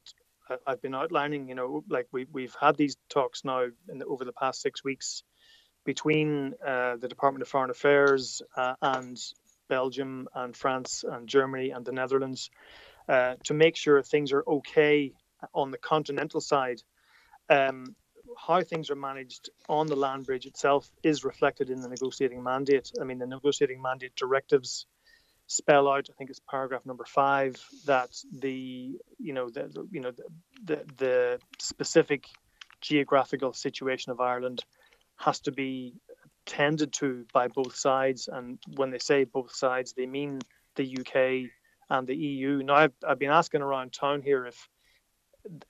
I've 0.65 0.81
been 0.81 0.95
outlining. 0.95 1.49
You 1.49 1.55
know, 1.55 1.83
like 1.89 2.07
we 2.11 2.27
we've 2.31 2.55
had 2.59 2.77
these 2.77 2.95
talks 3.09 3.43
now 3.43 3.67
the, 3.87 4.05
over 4.05 4.23
the 4.23 4.31
past 4.33 4.61
six 4.61 4.83
weeks 4.83 5.23
between 5.85 6.53
uh, 6.65 6.97
the 6.97 7.07
Department 7.07 7.41
of 7.41 7.47
Foreign 7.47 7.71
Affairs 7.71 8.41
uh, 8.55 8.75
and 8.81 9.17
Belgium 9.69 10.27
and 10.33 10.55
France 10.55 11.03
and 11.09 11.27
Germany 11.27 11.71
and 11.71 11.85
the 11.85 11.91
Netherlands 11.91 12.49
uh, 13.09 13.35
to 13.45 13.53
make 13.53 13.75
sure 13.75 14.01
things 14.01 14.31
are 14.31 14.43
okay 14.47 15.13
on 15.53 15.71
the 15.71 15.77
continental 15.77 16.41
side. 16.41 16.81
Um, 17.49 17.95
how 18.37 18.61
things 18.61 18.89
are 18.89 18.95
managed 18.95 19.49
on 19.67 19.87
the 19.87 19.95
land 19.95 20.25
bridge 20.25 20.45
itself 20.45 20.89
is 21.03 21.23
reflected 21.23 21.69
in 21.69 21.81
the 21.81 21.89
negotiating 21.89 22.43
mandate. 22.43 22.91
I 23.01 23.03
mean, 23.03 23.17
the 23.17 23.25
negotiating 23.25 23.81
mandate 23.81 24.15
directives 24.15 24.85
spell 25.47 25.87
out, 25.87 26.07
I 26.09 26.13
think 26.17 26.29
it's 26.29 26.41
paragraph 26.49 26.85
number 26.85 27.05
five, 27.05 27.61
that 27.85 28.09
the 28.31 28.97
you 29.17 29.33
know 29.33 29.49
the, 29.49 29.87
you 29.91 30.01
know 30.01 30.11
the, 30.11 30.23
the, 30.65 30.85
the 30.97 31.39
specific 31.59 32.25
geographical 32.81 33.53
situation 33.53 34.11
of 34.11 34.19
Ireland 34.19 34.63
has 35.15 35.39
to 35.41 35.51
be 35.51 35.95
tended 36.45 36.93
to 36.93 37.25
by 37.33 37.47
both 37.47 37.75
sides. 37.75 38.29
And 38.31 38.59
when 38.75 38.91
they 38.91 38.99
say 38.99 39.23
both 39.23 39.55
sides, 39.55 39.93
they 39.93 40.05
mean 40.05 40.39
the 40.75 40.97
UK 40.99 41.49
and 41.89 42.07
the 42.07 42.15
EU. 42.15 42.61
Now, 42.63 42.75
I've, 42.75 42.93
I've 43.07 43.19
been 43.19 43.31
asking 43.31 43.61
around 43.61 43.93
town 43.93 44.21
here 44.21 44.45
if 44.45 44.69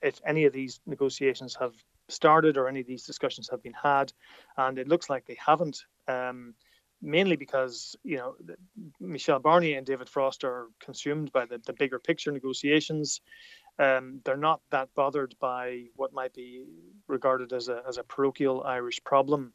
if 0.02 0.20
any 0.26 0.44
of 0.44 0.52
these 0.52 0.80
negotiations 0.86 1.56
have 1.60 1.72
started 2.08 2.56
or 2.56 2.68
any 2.68 2.80
of 2.80 2.86
these 2.86 3.04
discussions 3.04 3.48
have 3.50 3.62
been 3.62 3.74
had, 3.74 4.12
and 4.56 4.78
it 4.78 4.88
looks 4.88 5.10
like 5.10 5.26
they 5.26 5.38
haven't. 5.44 5.84
Um, 6.06 6.54
mainly 7.00 7.36
because 7.36 7.96
you 8.02 8.16
know 8.16 8.34
Michel 9.00 9.38
Barnier 9.40 9.78
and 9.78 9.86
David 9.86 10.08
Frost 10.08 10.44
are 10.44 10.68
consumed 10.80 11.32
by 11.32 11.46
the, 11.46 11.60
the 11.64 11.72
bigger 11.72 11.98
picture 11.98 12.32
negotiations. 12.32 13.20
Um, 13.78 14.20
they're 14.24 14.36
not 14.36 14.60
that 14.70 14.88
bothered 14.96 15.36
by 15.38 15.84
what 15.94 16.12
might 16.12 16.34
be 16.34 16.64
regarded 17.06 17.52
as 17.52 17.68
a 17.68 17.82
as 17.88 17.98
a 17.98 18.02
parochial 18.02 18.62
Irish 18.64 19.02
problem, 19.04 19.52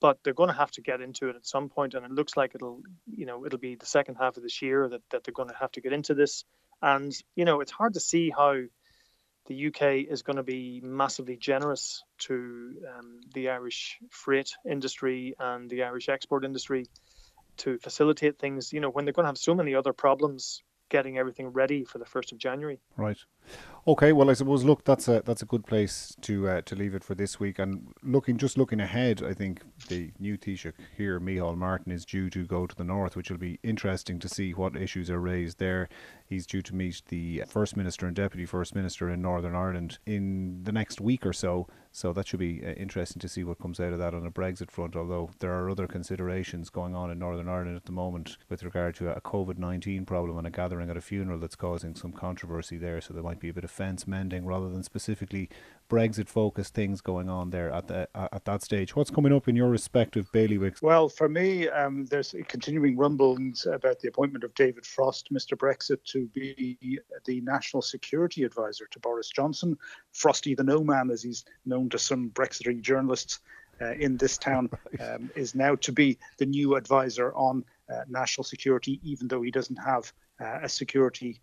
but 0.00 0.18
they're 0.22 0.32
going 0.32 0.50
to 0.50 0.54
have 0.54 0.70
to 0.72 0.82
get 0.82 1.00
into 1.00 1.28
it 1.28 1.36
at 1.36 1.46
some 1.46 1.68
point, 1.68 1.94
and 1.94 2.04
it 2.04 2.12
looks 2.12 2.36
like 2.36 2.54
it'll 2.54 2.82
you 3.10 3.26
know 3.26 3.44
it'll 3.44 3.58
be 3.58 3.74
the 3.74 3.86
second 3.86 4.16
half 4.16 4.36
of 4.36 4.42
this 4.42 4.62
year 4.62 4.88
that 4.88 5.02
that 5.10 5.24
they're 5.24 5.34
going 5.34 5.48
to 5.48 5.56
have 5.56 5.72
to 5.72 5.80
get 5.80 5.92
into 5.92 6.14
this. 6.14 6.44
And 6.82 7.12
you 7.34 7.44
know 7.44 7.60
it's 7.60 7.72
hard 7.72 7.94
to 7.94 8.00
see 8.00 8.30
how 8.30 8.56
the 9.46 9.66
UK 9.66 10.08
is 10.10 10.22
going 10.22 10.36
to 10.36 10.42
be 10.42 10.80
massively 10.82 11.36
generous 11.36 12.02
to 12.18 12.76
um, 12.96 13.20
the 13.34 13.50
Irish 13.50 13.98
freight 14.10 14.52
industry 14.68 15.34
and 15.38 15.68
the 15.68 15.82
Irish 15.82 16.08
export 16.08 16.44
industry 16.44 16.86
to 17.58 17.78
facilitate 17.78 18.38
things. 18.38 18.72
You 18.72 18.80
know, 18.80 18.90
when 18.90 19.04
they're 19.04 19.12
going 19.12 19.24
to 19.24 19.28
have 19.28 19.38
so 19.38 19.54
many 19.54 19.74
other 19.74 19.92
problems 19.92 20.62
getting 20.88 21.18
everything 21.18 21.48
ready 21.48 21.84
for 21.84 21.98
the 21.98 22.04
first 22.04 22.32
of 22.32 22.38
January. 22.38 22.80
Right. 22.96 23.18
Okay. 23.86 24.14
Well, 24.14 24.30
I 24.30 24.32
suppose 24.32 24.64
look, 24.64 24.82
that's 24.84 25.08
a 25.08 25.20
that's 25.26 25.42
a 25.42 25.44
good 25.44 25.66
place 25.66 26.16
to 26.22 26.48
uh, 26.48 26.60
to 26.62 26.74
leave 26.74 26.94
it 26.94 27.04
for 27.04 27.14
this 27.14 27.38
week. 27.38 27.58
And 27.58 27.92
looking 28.02 28.38
just 28.38 28.56
looking 28.56 28.80
ahead, 28.80 29.22
I 29.22 29.34
think 29.34 29.60
the 29.88 30.10
new 30.18 30.38
Taoiseach 30.38 30.72
here, 30.96 31.20
Micheál 31.20 31.54
Martin, 31.58 31.92
is 31.92 32.06
due 32.06 32.30
to 32.30 32.46
go 32.46 32.66
to 32.66 32.74
the 32.74 32.82
north, 32.84 33.14
which 33.14 33.30
will 33.30 33.36
be 33.36 33.58
interesting 33.62 34.18
to 34.20 34.28
see 34.28 34.52
what 34.54 34.74
issues 34.74 35.10
are 35.10 35.20
raised 35.20 35.58
there. 35.58 35.90
He's 36.26 36.46
due 36.46 36.62
to 36.62 36.74
meet 36.74 37.02
the 37.08 37.44
First 37.46 37.76
Minister 37.76 38.06
and 38.06 38.16
Deputy 38.16 38.46
First 38.46 38.74
Minister 38.74 39.10
in 39.10 39.20
Northern 39.20 39.54
Ireland 39.54 39.98
in 40.06 40.62
the 40.62 40.72
next 40.72 40.98
week 40.98 41.26
or 41.26 41.34
so. 41.34 41.66
So 41.92 42.12
that 42.12 42.26
should 42.26 42.40
be 42.40 42.60
uh, 42.66 42.70
interesting 42.70 43.20
to 43.20 43.28
see 43.28 43.44
what 43.44 43.60
comes 43.60 43.78
out 43.78 43.92
of 43.92 44.00
that 44.00 44.14
on 44.14 44.26
a 44.26 44.30
Brexit 44.30 44.70
front. 44.70 44.96
Although 44.96 45.30
there 45.38 45.52
are 45.52 45.70
other 45.70 45.86
considerations 45.86 46.68
going 46.68 46.92
on 46.92 47.08
in 47.10 47.20
Northern 47.20 47.48
Ireland 47.48 47.76
at 47.76 47.84
the 47.84 47.92
moment 47.92 48.36
with 48.48 48.64
regard 48.64 48.96
to 48.96 49.14
a 49.14 49.20
COVID 49.20 49.58
19 49.58 50.04
problem 50.04 50.36
and 50.38 50.46
a 50.46 50.50
gathering 50.50 50.90
at 50.90 50.96
a 50.96 51.00
funeral 51.00 51.38
that's 51.38 51.54
causing 51.54 51.94
some 51.94 52.12
controversy 52.12 52.78
there. 52.78 53.00
So 53.00 53.14
there 53.14 53.22
might 53.22 53.38
be 53.38 53.50
a 53.50 53.54
bit 53.54 53.62
of 53.62 53.70
fence 53.74 54.06
mending 54.06 54.46
rather 54.46 54.70
than 54.70 54.82
specifically 54.82 55.50
Brexit 55.90 56.28
focused 56.28 56.74
things 56.74 57.00
going 57.00 57.28
on 57.28 57.50
there 57.50 57.70
at 57.70 57.88
the 57.88 58.08
at 58.14 58.44
that 58.46 58.62
stage. 58.62 58.96
What's 58.96 59.10
coming 59.10 59.32
up 59.32 59.48
in 59.48 59.56
your 59.56 59.68
respective 59.68 60.30
bailiwicks? 60.32 60.80
Well, 60.80 61.08
for 61.08 61.28
me, 61.28 61.68
um, 61.68 62.06
there's 62.06 62.34
continuing 62.48 62.96
rumblings 62.96 63.66
about 63.66 64.00
the 64.00 64.08
appointment 64.08 64.44
of 64.44 64.54
David 64.54 64.86
Frost, 64.86 65.32
Mr. 65.32 65.56
Brexit, 65.56 66.02
to 66.04 66.26
be 66.28 67.00
the 67.26 67.40
national 67.42 67.82
security 67.82 68.44
advisor 68.44 68.86
to 68.90 68.98
Boris 68.98 69.28
Johnson. 69.28 69.76
Frosty 70.12 70.54
the 70.54 70.64
No 70.64 70.82
Man, 70.82 71.10
as 71.10 71.22
he's 71.22 71.44
known 71.66 71.90
to 71.90 71.98
some 71.98 72.30
Brexitery 72.30 72.80
journalists 72.80 73.40
uh, 73.80 73.92
in 73.92 74.16
this 74.16 74.38
town, 74.38 74.70
um, 75.00 75.30
is 75.36 75.54
now 75.54 75.74
to 75.76 75.92
be 75.92 76.18
the 76.38 76.46
new 76.46 76.76
advisor 76.76 77.34
on 77.34 77.62
uh, 77.92 78.04
national 78.08 78.44
security, 78.44 79.00
even 79.02 79.28
though 79.28 79.42
he 79.42 79.50
doesn't 79.50 79.76
have 79.76 80.10
uh, 80.40 80.60
a 80.62 80.68
security 80.68 81.40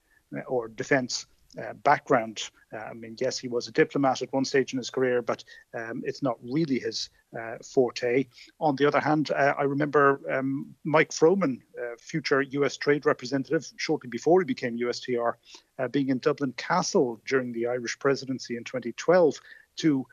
or 0.47 0.69
defence 0.69 1.27
uh, 1.59 1.73
background. 1.73 2.49
Uh, 2.73 2.77
I 2.77 2.93
mean, 2.93 3.15
yes, 3.19 3.37
he 3.37 3.47
was 3.47 3.67
a 3.67 3.71
diplomat 3.71 4.21
at 4.21 4.31
one 4.31 4.45
stage 4.45 4.73
in 4.73 4.77
his 4.77 4.89
career, 4.89 5.21
but 5.21 5.43
um, 5.77 6.01
it's 6.05 6.23
not 6.23 6.37
really 6.41 6.79
his 6.79 7.09
uh, 7.37 7.57
forte. 7.63 8.25
On 8.59 8.75
the 8.75 8.85
other 8.85 8.99
hand, 8.99 9.31
uh, 9.31 9.53
I 9.57 9.63
remember 9.63 10.21
um, 10.31 10.73
Mike 10.83 11.11
Froman, 11.11 11.59
uh, 11.77 11.95
future 11.99 12.41
US 12.41 12.77
trade 12.77 13.05
representative, 13.05 13.69
shortly 13.77 14.09
before 14.09 14.39
he 14.41 14.45
became 14.45 14.79
USTR, 14.79 15.33
uh, 15.79 15.87
being 15.89 16.09
in 16.09 16.19
Dublin 16.19 16.53
Castle 16.57 17.19
during 17.25 17.51
the 17.51 17.67
Irish 17.67 17.99
presidency 17.99 18.55
in 18.55 18.63
2012 18.63 19.35
to 19.77 20.05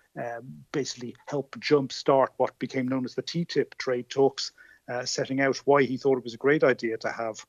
basically 0.73 1.15
help 1.27 1.57
jumpstart 1.59 2.29
what 2.37 2.59
became 2.59 2.87
known 2.87 3.05
as 3.05 3.15
the 3.15 3.23
TTIP 3.23 3.77
trade 3.77 4.09
talks, 4.09 4.53
setting 5.05 5.41
out 5.41 5.57
why 5.59 5.83
he 5.83 5.97
thought 5.97 6.17
it 6.17 6.25
was 6.25 6.35
a 6.35 6.39
great 6.39 6.63
idea 6.63 6.97
to 6.97 7.11
have 7.11 7.45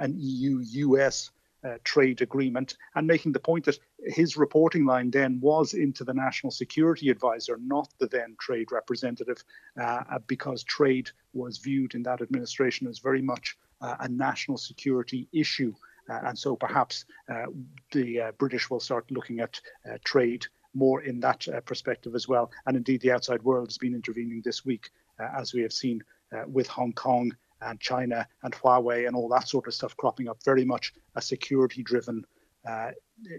an 0.00 0.14
EU 0.18 0.60
US 0.62 1.30
uh, 1.68 1.78
trade 1.84 2.22
agreement 2.22 2.76
and 2.94 3.06
making 3.06 3.32
the 3.32 3.40
point 3.40 3.64
that 3.64 3.78
his 4.04 4.36
reporting 4.36 4.84
line 4.86 5.10
then 5.10 5.38
was 5.40 5.74
into 5.74 6.04
the 6.04 6.14
national 6.14 6.50
security 6.50 7.10
advisor, 7.10 7.58
not 7.60 7.88
the 7.98 8.06
then 8.06 8.36
trade 8.38 8.72
representative, 8.72 9.42
uh, 9.80 10.02
uh 10.10 10.18
because 10.26 10.62
trade 10.64 11.10
was 11.32 11.58
viewed 11.58 11.94
in 11.94 12.02
that 12.02 12.22
administration 12.22 12.86
as 12.86 12.98
very 12.98 13.22
much 13.22 13.56
uh, 13.80 13.96
a 14.00 14.08
national 14.08 14.58
security 14.58 15.28
issue. 15.32 15.74
Uh, 16.08 16.20
and 16.24 16.38
so 16.38 16.56
perhaps 16.56 17.04
uh, 17.28 17.46
the 17.92 18.32
British 18.38 18.70
will 18.70 18.80
start 18.80 19.10
looking 19.10 19.40
at 19.40 19.60
trade 20.04 20.46
more 20.74 21.02
in 21.02 21.20
that 21.20 21.46
perspective 21.64 22.14
as 22.14 22.26
well. 22.26 22.50
And 22.66 22.76
indeed, 22.76 23.00
the 23.02 23.12
outside 23.12 23.42
world 23.42 23.68
has 23.68 23.78
been 23.78 23.94
intervening 23.94 24.42
this 24.44 24.64
week, 24.64 24.90
as 25.18 25.52
we 25.52 25.62
have 25.62 25.72
seen 25.72 26.02
with 26.46 26.66
Hong 26.66 26.92
Kong 26.92 27.32
and 27.60 27.80
China 27.80 28.26
and 28.42 28.54
Huawei 28.54 29.06
and 29.06 29.16
all 29.16 29.28
that 29.28 29.48
sort 29.48 29.66
of 29.66 29.74
stuff 29.74 29.96
cropping 29.96 30.28
up, 30.28 30.38
very 30.44 30.64
much 30.64 30.92
a 31.16 31.22
security 31.22 31.82
driven 31.82 32.24
uh, 32.66 32.90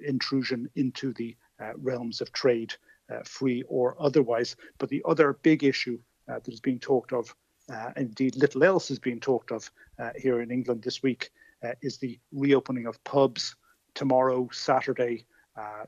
intrusion 0.05 0.69
into 0.75 1.13
the 1.13 1.35
uh, 1.59 1.71
realms 1.77 2.21
of 2.21 2.31
trade, 2.31 2.73
uh, 3.11 3.21
free 3.23 3.63
or 3.67 3.95
otherwise. 3.99 4.55
But 4.77 4.89
the 4.89 5.03
other 5.05 5.33
big 5.41 5.63
issue 5.63 5.99
uh, 6.27 6.39
that 6.39 6.53
is 6.53 6.59
being 6.59 6.79
talked 6.79 7.13
of, 7.13 7.33
uh, 7.71 7.91
indeed 7.97 8.35
little 8.35 8.63
else 8.63 8.91
is 8.91 8.99
being 8.99 9.19
talked 9.19 9.51
of 9.51 9.71
uh, 9.99 10.11
here 10.15 10.41
in 10.41 10.51
England 10.51 10.81
this 10.83 11.03
week, 11.03 11.31
is 11.81 11.97
the 11.97 12.17
reopening 12.31 12.85
of 12.85 13.03
pubs 13.03 13.55
tomorrow, 13.93 14.47
Saturday, 14.53 15.25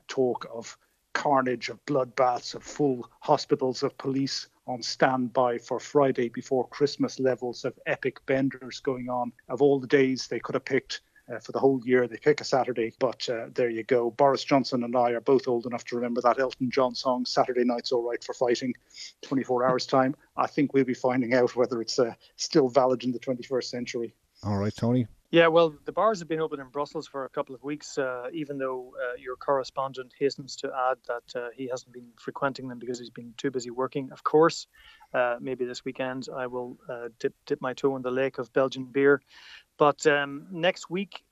talk 0.06 0.46
of 0.52 0.76
carnage, 1.14 1.70
of 1.70 1.82
bloodbaths, 1.86 2.54
of 2.54 2.62
full 2.62 3.08
hospitals, 3.20 3.82
of 3.82 3.96
police 3.96 4.48
on 4.66 4.82
standby 4.82 5.58
for 5.58 5.80
Friday 5.80 6.28
before 6.28 6.68
Christmas 6.68 7.18
levels 7.18 7.64
of 7.64 7.78
epic 7.86 8.24
benders 8.26 8.80
going 8.80 9.08
on. 9.08 9.32
Of 9.48 9.62
all 9.62 9.80
the 9.80 9.86
days 9.86 10.28
they 10.28 10.40
could 10.40 10.54
have 10.54 10.64
picked 10.64 11.00
uh, 11.32 11.38
for 11.38 11.52
the 11.52 11.58
whole 11.58 11.80
year, 11.84 12.06
they 12.06 12.16
pick 12.16 12.40
a 12.40 12.44
Saturday. 12.44 12.92
But 12.98 13.28
uh, 13.28 13.46
there 13.54 13.70
you 13.70 13.84
go. 13.84 14.10
Boris 14.10 14.44
Johnson 14.44 14.84
and 14.84 14.96
I 14.96 15.10
are 15.10 15.20
both 15.20 15.48
old 15.48 15.66
enough 15.66 15.84
to 15.86 15.96
remember 15.96 16.20
that 16.22 16.38
Elton 16.38 16.70
John 16.70 16.94
song, 16.94 17.24
Saturday 17.24 17.64
Night's 17.64 17.92
All 17.92 18.08
Right 18.08 18.22
for 18.22 18.34
Fighting, 18.34 18.74
24 19.22 19.64
hours 19.68 19.86
time. 19.86 20.14
I 20.36 20.46
think 20.46 20.72
we'll 20.72 20.84
be 20.84 20.94
finding 20.94 21.34
out 21.34 21.56
whether 21.56 21.80
it's 21.80 21.98
uh, 21.98 22.14
still 22.36 22.68
valid 22.68 23.04
in 23.04 23.12
the 23.12 23.20
21st 23.20 23.64
century. 23.64 24.14
All 24.42 24.58
right, 24.58 24.74
Tony. 24.74 25.06
Yeah, 25.32 25.46
well, 25.46 25.74
the 25.86 25.92
bars 25.92 26.18
have 26.18 26.28
been 26.28 26.42
open 26.42 26.60
in 26.60 26.66
Brussels 26.68 27.08
for 27.08 27.24
a 27.24 27.28
couple 27.30 27.54
of 27.54 27.62
weeks, 27.62 27.96
uh, 27.96 28.26
even 28.34 28.58
though 28.58 28.92
uh, 29.02 29.16
your 29.18 29.34
correspondent 29.36 30.12
hastens 30.18 30.54
to 30.56 30.70
add 30.90 30.98
that 31.08 31.40
uh, 31.40 31.48
he 31.56 31.66
hasn't 31.68 31.90
been 31.90 32.08
frequenting 32.18 32.68
them 32.68 32.78
because 32.78 32.98
he's 32.98 33.08
been 33.08 33.32
too 33.38 33.50
busy 33.50 33.70
working. 33.70 34.12
Of 34.12 34.22
course, 34.24 34.66
uh, 35.14 35.36
maybe 35.40 35.64
this 35.64 35.86
weekend 35.86 36.28
I 36.36 36.48
will 36.48 36.76
uh, 36.86 37.08
dip, 37.18 37.32
dip 37.46 37.62
my 37.62 37.72
toe 37.72 37.96
in 37.96 38.02
the 38.02 38.10
lake 38.10 38.36
of 38.36 38.52
Belgian 38.52 38.84
beer. 38.84 39.22
But 39.78 40.06
um, 40.06 40.48
next 40.50 40.90
week, 40.90 41.24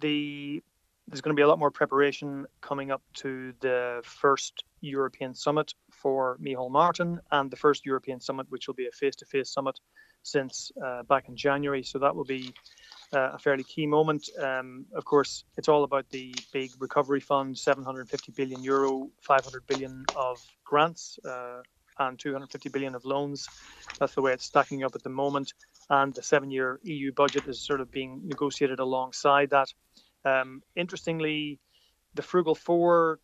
the 0.00 0.60
there's 1.06 1.20
going 1.20 1.36
to 1.36 1.38
be 1.38 1.44
a 1.44 1.48
lot 1.48 1.60
more 1.60 1.70
preparation 1.70 2.46
coming 2.62 2.90
up 2.90 3.02
to 3.14 3.54
the 3.60 4.00
first 4.02 4.64
European 4.80 5.34
summit 5.34 5.72
for 5.92 6.36
Micheál 6.42 6.68
Martin 6.68 7.20
and 7.30 7.48
the 7.48 7.56
first 7.56 7.86
European 7.86 8.18
summit, 8.18 8.46
which 8.48 8.66
will 8.66 8.74
be 8.74 8.88
a 8.88 8.90
face 8.90 9.14
to 9.14 9.24
face 9.24 9.48
summit 9.48 9.78
since 10.24 10.72
uh, 10.84 11.04
back 11.04 11.28
in 11.28 11.36
January. 11.36 11.84
So 11.84 12.00
that 12.00 12.16
will 12.16 12.24
be 12.24 12.52
uh, 13.12 13.30
a 13.34 13.38
fairly 13.38 13.64
key 13.64 13.86
moment. 13.86 14.28
Um, 14.40 14.86
of 14.94 15.04
course, 15.04 15.44
it's 15.56 15.68
all 15.68 15.84
about 15.84 16.08
the 16.10 16.34
big 16.52 16.70
recovery 16.78 17.20
fund 17.20 17.56
750 17.58 18.32
billion 18.32 18.62
euro, 18.62 19.10
500 19.20 19.66
billion 19.66 20.04
of 20.14 20.42
grants, 20.64 21.18
uh, 21.24 21.62
and 21.98 22.18
250 22.18 22.68
billion 22.68 22.94
of 22.94 23.04
loans. 23.04 23.48
That's 23.98 24.14
the 24.14 24.22
way 24.22 24.32
it's 24.32 24.44
stacking 24.44 24.84
up 24.84 24.94
at 24.94 25.02
the 25.02 25.10
moment. 25.10 25.54
And 25.88 26.12
the 26.14 26.22
seven 26.22 26.50
year 26.50 26.80
EU 26.82 27.12
budget 27.12 27.46
is 27.46 27.60
sort 27.60 27.80
of 27.80 27.90
being 27.90 28.22
negotiated 28.24 28.80
alongside 28.80 29.50
that. 29.50 29.72
Um, 30.24 30.62
interestingly, 30.74 31.60
the 32.14 32.22
Frugal 32.22 32.54
Four, 32.54 33.20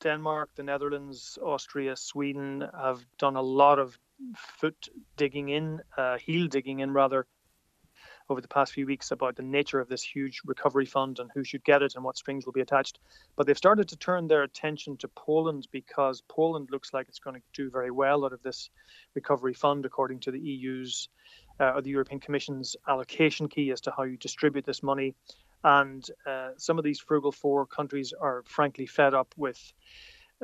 Denmark, 0.00 0.50
the 0.56 0.62
Netherlands, 0.62 1.38
Austria, 1.42 1.96
Sweden 1.96 2.66
have 2.78 3.04
done 3.18 3.36
a 3.36 3.42
lot 3.42 3.78
of 3.78 3.98
foot 4.36 4.88
digging 5.16 5.48
in, 5.48 5.80
uh, 5.96 6.18
heel 6.18 6.48
digging 6.48 6.80
in 6.80 6.92
rather, 6.92 7.26
over 8.28 8.40
the 8.40 8.48
past 8.48 8.72
few 8.72 8.86
weeks 8.86 9.10
about 9.10 9.36
the 9.36 9.42
nature 9.42 9.80
of 9.80 9.88
this 9.88 10.02
huge 10.02 10.40
recovery 10.44 10.86
fund 10.86 11.18
and 11.18 11.30
who 11.34 11.44
should 11.44 11.64
get 11.64 11.82
it 11.82 11.94
and 11.94 12.04
what 12.04 12.16
strings 12.16 12.46
will 12.46 12.52
be 12.52 12.60
attached. 12.60 12.98
But 13.36 13.46
they've 13.46 13.56
started 13.56 13.88
to 13.88 13.96
turn 13.96 14.28
their 14.28 14.42
attention 14.42 14.96
to 14.98 15.08
Poland 15.08 15.68
because 15.70 16.22
Poland 16.28 16.68
looks 16.70 16.92
like 16.92 17.08
it's 17.08 17.18
going 17.18 17.36
to 17.36 17.42
do 17.52 17.70
very 17.70 17.90
well 17.90 18.24
out 18.24 18.32
of 18.32 18.42
this 18.42 18.70
recovery 19.14 19.54
fund, 19.54 19.84
according 19.84 20.20
to 20.20 20.30
the 20.30 20.40
EU's 20.40 21.08
uh, 21.60 21.72
or 21.74 21.82
the 21.82 21.90
European 21.90 22.20
Commission's 22.20 22.76
allocation 22.88 23.48
key 23.48 23.70
as 23.70 23.80
to 23.82 23.92
how 23.96 24.04
you 24.04 24.16
distribute 24.16 24.64
this 24.64 24.82
money. 24.82 25.14
And 25.64 26.04
uh, 26.26 26.50
some 26.56 26.78
of 26.78 26.84
these 26.84 26.98
frugal 26.98 27.32
four 27.32 27.66
countries 27.66 28.12
are 28.18 28.42
frankly 28.46 28.86
fed 28.86 29.14
up 29.14 29.32
with. 29.36 29.72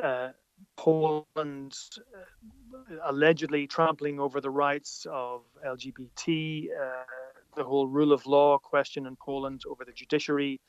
Uh, 0.01 0.29
Poland 0.77 1.77
uh, 2.17 2.95
allegedly 3.05 3.67
trampling 3.67 4.21
over 4.21 4.41
the 4.41 4.51
rights 4.51 5.07
of 5.11 5.43
LGBT, 5.65 6.67
uh, 6.71 7.05
the 7.59 7.65
whole 7.65 7.87
rule 7.87 8.13
of 8.13 8.27
law 8.27 8.59
question 8.59 9.07
in 9.07 9.17
Poland 9.17 9.63
over 9.69 9.85
the 9.85 9.93
judiciary, 9.93 10.61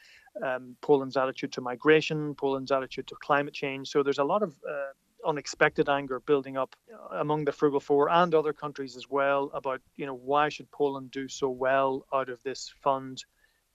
um, 0.44 0.76
Poland's 0.82 1.18
attitude 1.18 1.52
to 1.54 1.62
migration, 1.62 2.36
Poland's 2.36 2.72
attitude 2.72 3.08
to 3.08 3.16
climate 3.16 3.54
change. 3.54 3.90
So 3.90 4.04
there's 4.04 4.20
a 4.20 4.24
lot 4.24 4.44
of 4.44 4.56
uh, 4.70 4.92
unexpected 5.26 5.90
anger 5.90 6.20
building 6.20 6.58
up 6.58 6.76
among 7.12 7.46
the 7.46 7.52
frugal 7.52 7.80
four 7.80 8.10
and 8.10 8.34
other 8.34 8.54
countries 8.54 8.96
as 8.96 9.10
well 9.10 9.52
about 9.54 9.82
you 9.98 10.06
know 10.06 10.16
why 10.16 10.50
should 10.50 10.70
Poland 10.72 11.12
do 11.12 11.28
so 11.28 11.50
well 11.50 12.06
out 12.14 12.30
of 12.30 12.42
this 12.44 12.74
fund 12.82 13.24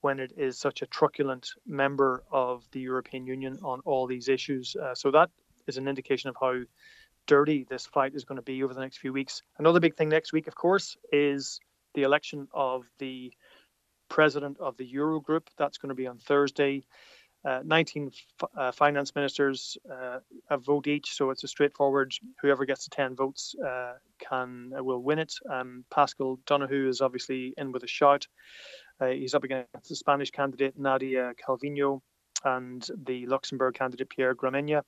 when 0.00 0.20
it 0.20 0.32
is 0.36 0.58
such 0.58 0.82
a 0.82 0.86
truculent 0.86 1.48
member 1.66 2.22
of 2.30 2.64
the 2.72 2.80
European 2.80 3.26
Union 3.26 3.58
on 3.62 3.80
all 3.86 4.06
these 4.06 4.28
issues. 4.28 4.76
Uh, 4.76 4.94
so 4.94 5.10
that 5.10 5.30
is 5.66 5.78
an 5.78 5.88
indication 5.88 6.28
of 6.28 6.36
how 6.38 6.60
dirty 7.26 7.64
this 7.70 7.86
fight 7.86 8.14
is 8.14 8.24
going 8.24 8.36
to 8.36 8.42
be 8.42 8.62
over 8.62 8.74
the 8.74 8.80
next 8.80 8.98
few 8.98 9.14
weeks. 9.14 9.42
Another 9.58 9.80
big 9.80 9.96
thing 9.96 10.10
next 10.10 10.32
week, 10.32 10.46
of 10.46 10.54
course, 10.54 10.98
is 11.10 11.58
the 11.94 12.02
election 12.02 12.48
of 12.52 12.84
the 12.98 13.32
president 14.08 14.58
of 14.60 14.76
the 14.76 14.90
Eurogroup. 14.92 15.46
That's 15.56 15.78
going 15.78 15.90
to 15.90 15.94
be 15.94 16.06
on 16.06 16.18
Thursday. 16.18 16.84
Uh, 17.44 17.60
19 17.62 18.10
f- 18.40 18.48
uh, 18.56 18.72
finance 18.72 19.14
ministers 19.14 19.76
uh, 19.92 20.18
a 20.48 20.56
vote 20.56 20.86
each, 20.86 21.12
so 21.12 21.28
it's 21.28 21.44
a 21.44 21.48
straightforward. 21.48 22.14
Whoever 22.40 22.64
gets 22.64 22.84
the 22.84 22.90
10 22.90 23.16
votes 23.16 23.54
uh, 23.54 23.94
can 24.18 24.72
uh, 24.78 24.82
will 24.82 25.02
win 25.02 25.18
it. 25.18 25.34
Um, 25.50 25.84
Paschal 25.90 26.38
Donohoe 26.46 26.88
is 26.88 27.02
obviously 27.02 27.52
in 27.58 27.70
with 27.70 27.82
a 27.82 27.86
shout. 27.86 28.26
Uh, 28.98 29.08
he's 29.08 29.34
up 29.34 29.44
against 29.44 29.88
the 29.88 29.96
Spanish 29.96 30.30
candidate 30.30 30.78
Nadia 30.78 31.34
Calvino 31.34 32.00
and 32.44 32.88
the 33.04 33.26
Luxembourg 33.26 33.74
candidate 33.74 34.08
Pierre 34.08 34.34
Gramegna. 34.34 34.82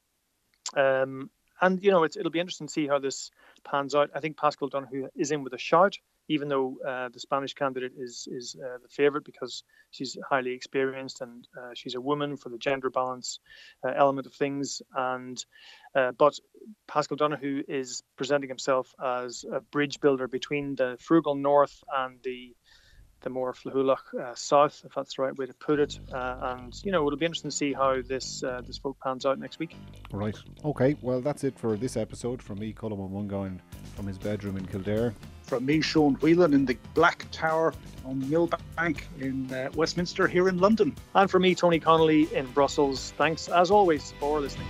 Um, 0.75 1.31
and 1.61 1.83
you 1.83 1.91
know, 1.91 2.05
it'll 2.05 2.31
be 2.31 2.41
interesting 2.41 2.69
to 2.69 2.73
see 2.73 2.87
how 2.87 2.99
this 2.99 3.31
pans 3.65 3.95
out. 3.95 4.11
I 4.15 4.21
think 4.21 4.39
Paschal 4.39 4.69
Donohoe 4.69 5.11
is 5.15 5.31
in 5.31 5.45
with 5.45 5.53
a 5.53 5.59
shout 5.59 5.99
even 6.29 6.49
though 6.49 6.77
uh, 6.87 7.09
the 7.09 7.21
Spanish 7.21 7.55
candidate 7.55 7.93
is 7.97 8.29
is 8.31 8.57
uh, 8.63 8.79
the 8.83 8.89
favorite 8.89 9.25
because 9.25 9.63
she's 9.91 10.17
highly 10.29 10.53
experienced 10.53 11.21
and 11.21 11.47
uh, 11.59 11.71
she's 11.75 11.95
a 11.95 12.01
woman 12.01 12.37
for 12.37 12.49
the 12.49 12.59
gender 12.59 12.91
balance 12.91 13.41
uh, 13.87 13.93
element 13.97 14.27
of 14.27 14.35
things. 14.35 14.83
And 14.95 15.43
uh, 15.95 16.13
but 16.13 16.39
Paschal 16.89 17.17
Donohoe 17.17 17.63
is 17.69 18.03
presenting 18.17 18.49
himself 18.49 18.93
as 19.03 19.45
a 19.53 19.61
bridge 19.61 20.01
builder 20.01 20.29
between 20.29 20.75
the 20.75 20.97
frugal 21.01 21.35
north 21.35 21.83
and 21.97 22.19
the 22.23 22.55
the 23.23 23.31
more 23.31 23.53
flaithiúlach 23.53 24.15
uh, 24.21 24.35
south, 24.35 24.83
if 24.85 24.95
that's 24.95 25.17
the 25.17 25.23
right 25.23 25.37
way 25.37 25.47
to 25.47 25.55
put 25.55 25.79
it. 25.81 25.99
Uh, 26.13 26.57
and 26.59 26.85
you 26.85 26.93
know, 26.93 27.07
it'll 27.07 27.19
be 27.19 27.27
interesting 27.27 27.51
to 27.51 27.57
see 27.57 27.73
how 27.73 28.01
this 28.03 28.43
uh, 28.43 28.61
this 28.67 28.79
vote 28.79 28.97
pans 29.03 29.27
out 29.27 29.39
next 29.39 29.59
week. 29.59 29.77
Right. 30.13 30.37
Okay. 30.65 30.97
Well, 31.03 31.21
that's 31.21 31.45
it 31.45 31.59
for 31.59 31.77
this 31.77 31.97
episode. 31.97 32.43
From 32.43 32.59
me, 32.59 32.73
Colm 32.73 32.93
Ó 32.93 33.11
Mongáin, 33.11 33.59
from 33.95 34.07
his 34.07 34.19
bedroom 34.19 34.57
in 34.57 34.67
Kildare. 34.67 35.15
From 35.43 35.65
me, 35.65 35.81
Sean 35.81 36.15
Whelan, 36.17 36.55
in 36.55 36.65
the 36.67 36.77
Black 36.95 37.27
Tower 37.31 37.73
on 38.05 38.21
Millbank 38.23 39.03
in 39.21 39.53
uh, 39.53 39.71
Westminster 39.75 40.27
here 40.27 40.49
in 40.49 40.59
London. 40.59 40.95
And 41.15 41.31
from 41.31 41.43
me, 41.43 41.55
Tony 41.55 41.79
Connolly 41.79 42.33
in 42.35 42.47
Brussels. 42.47 43.13
Thanks 43.17 43.49
as 43.49 43.71
always 43.71 44.13
for 44.19 44.41
listening. 44.41 44.67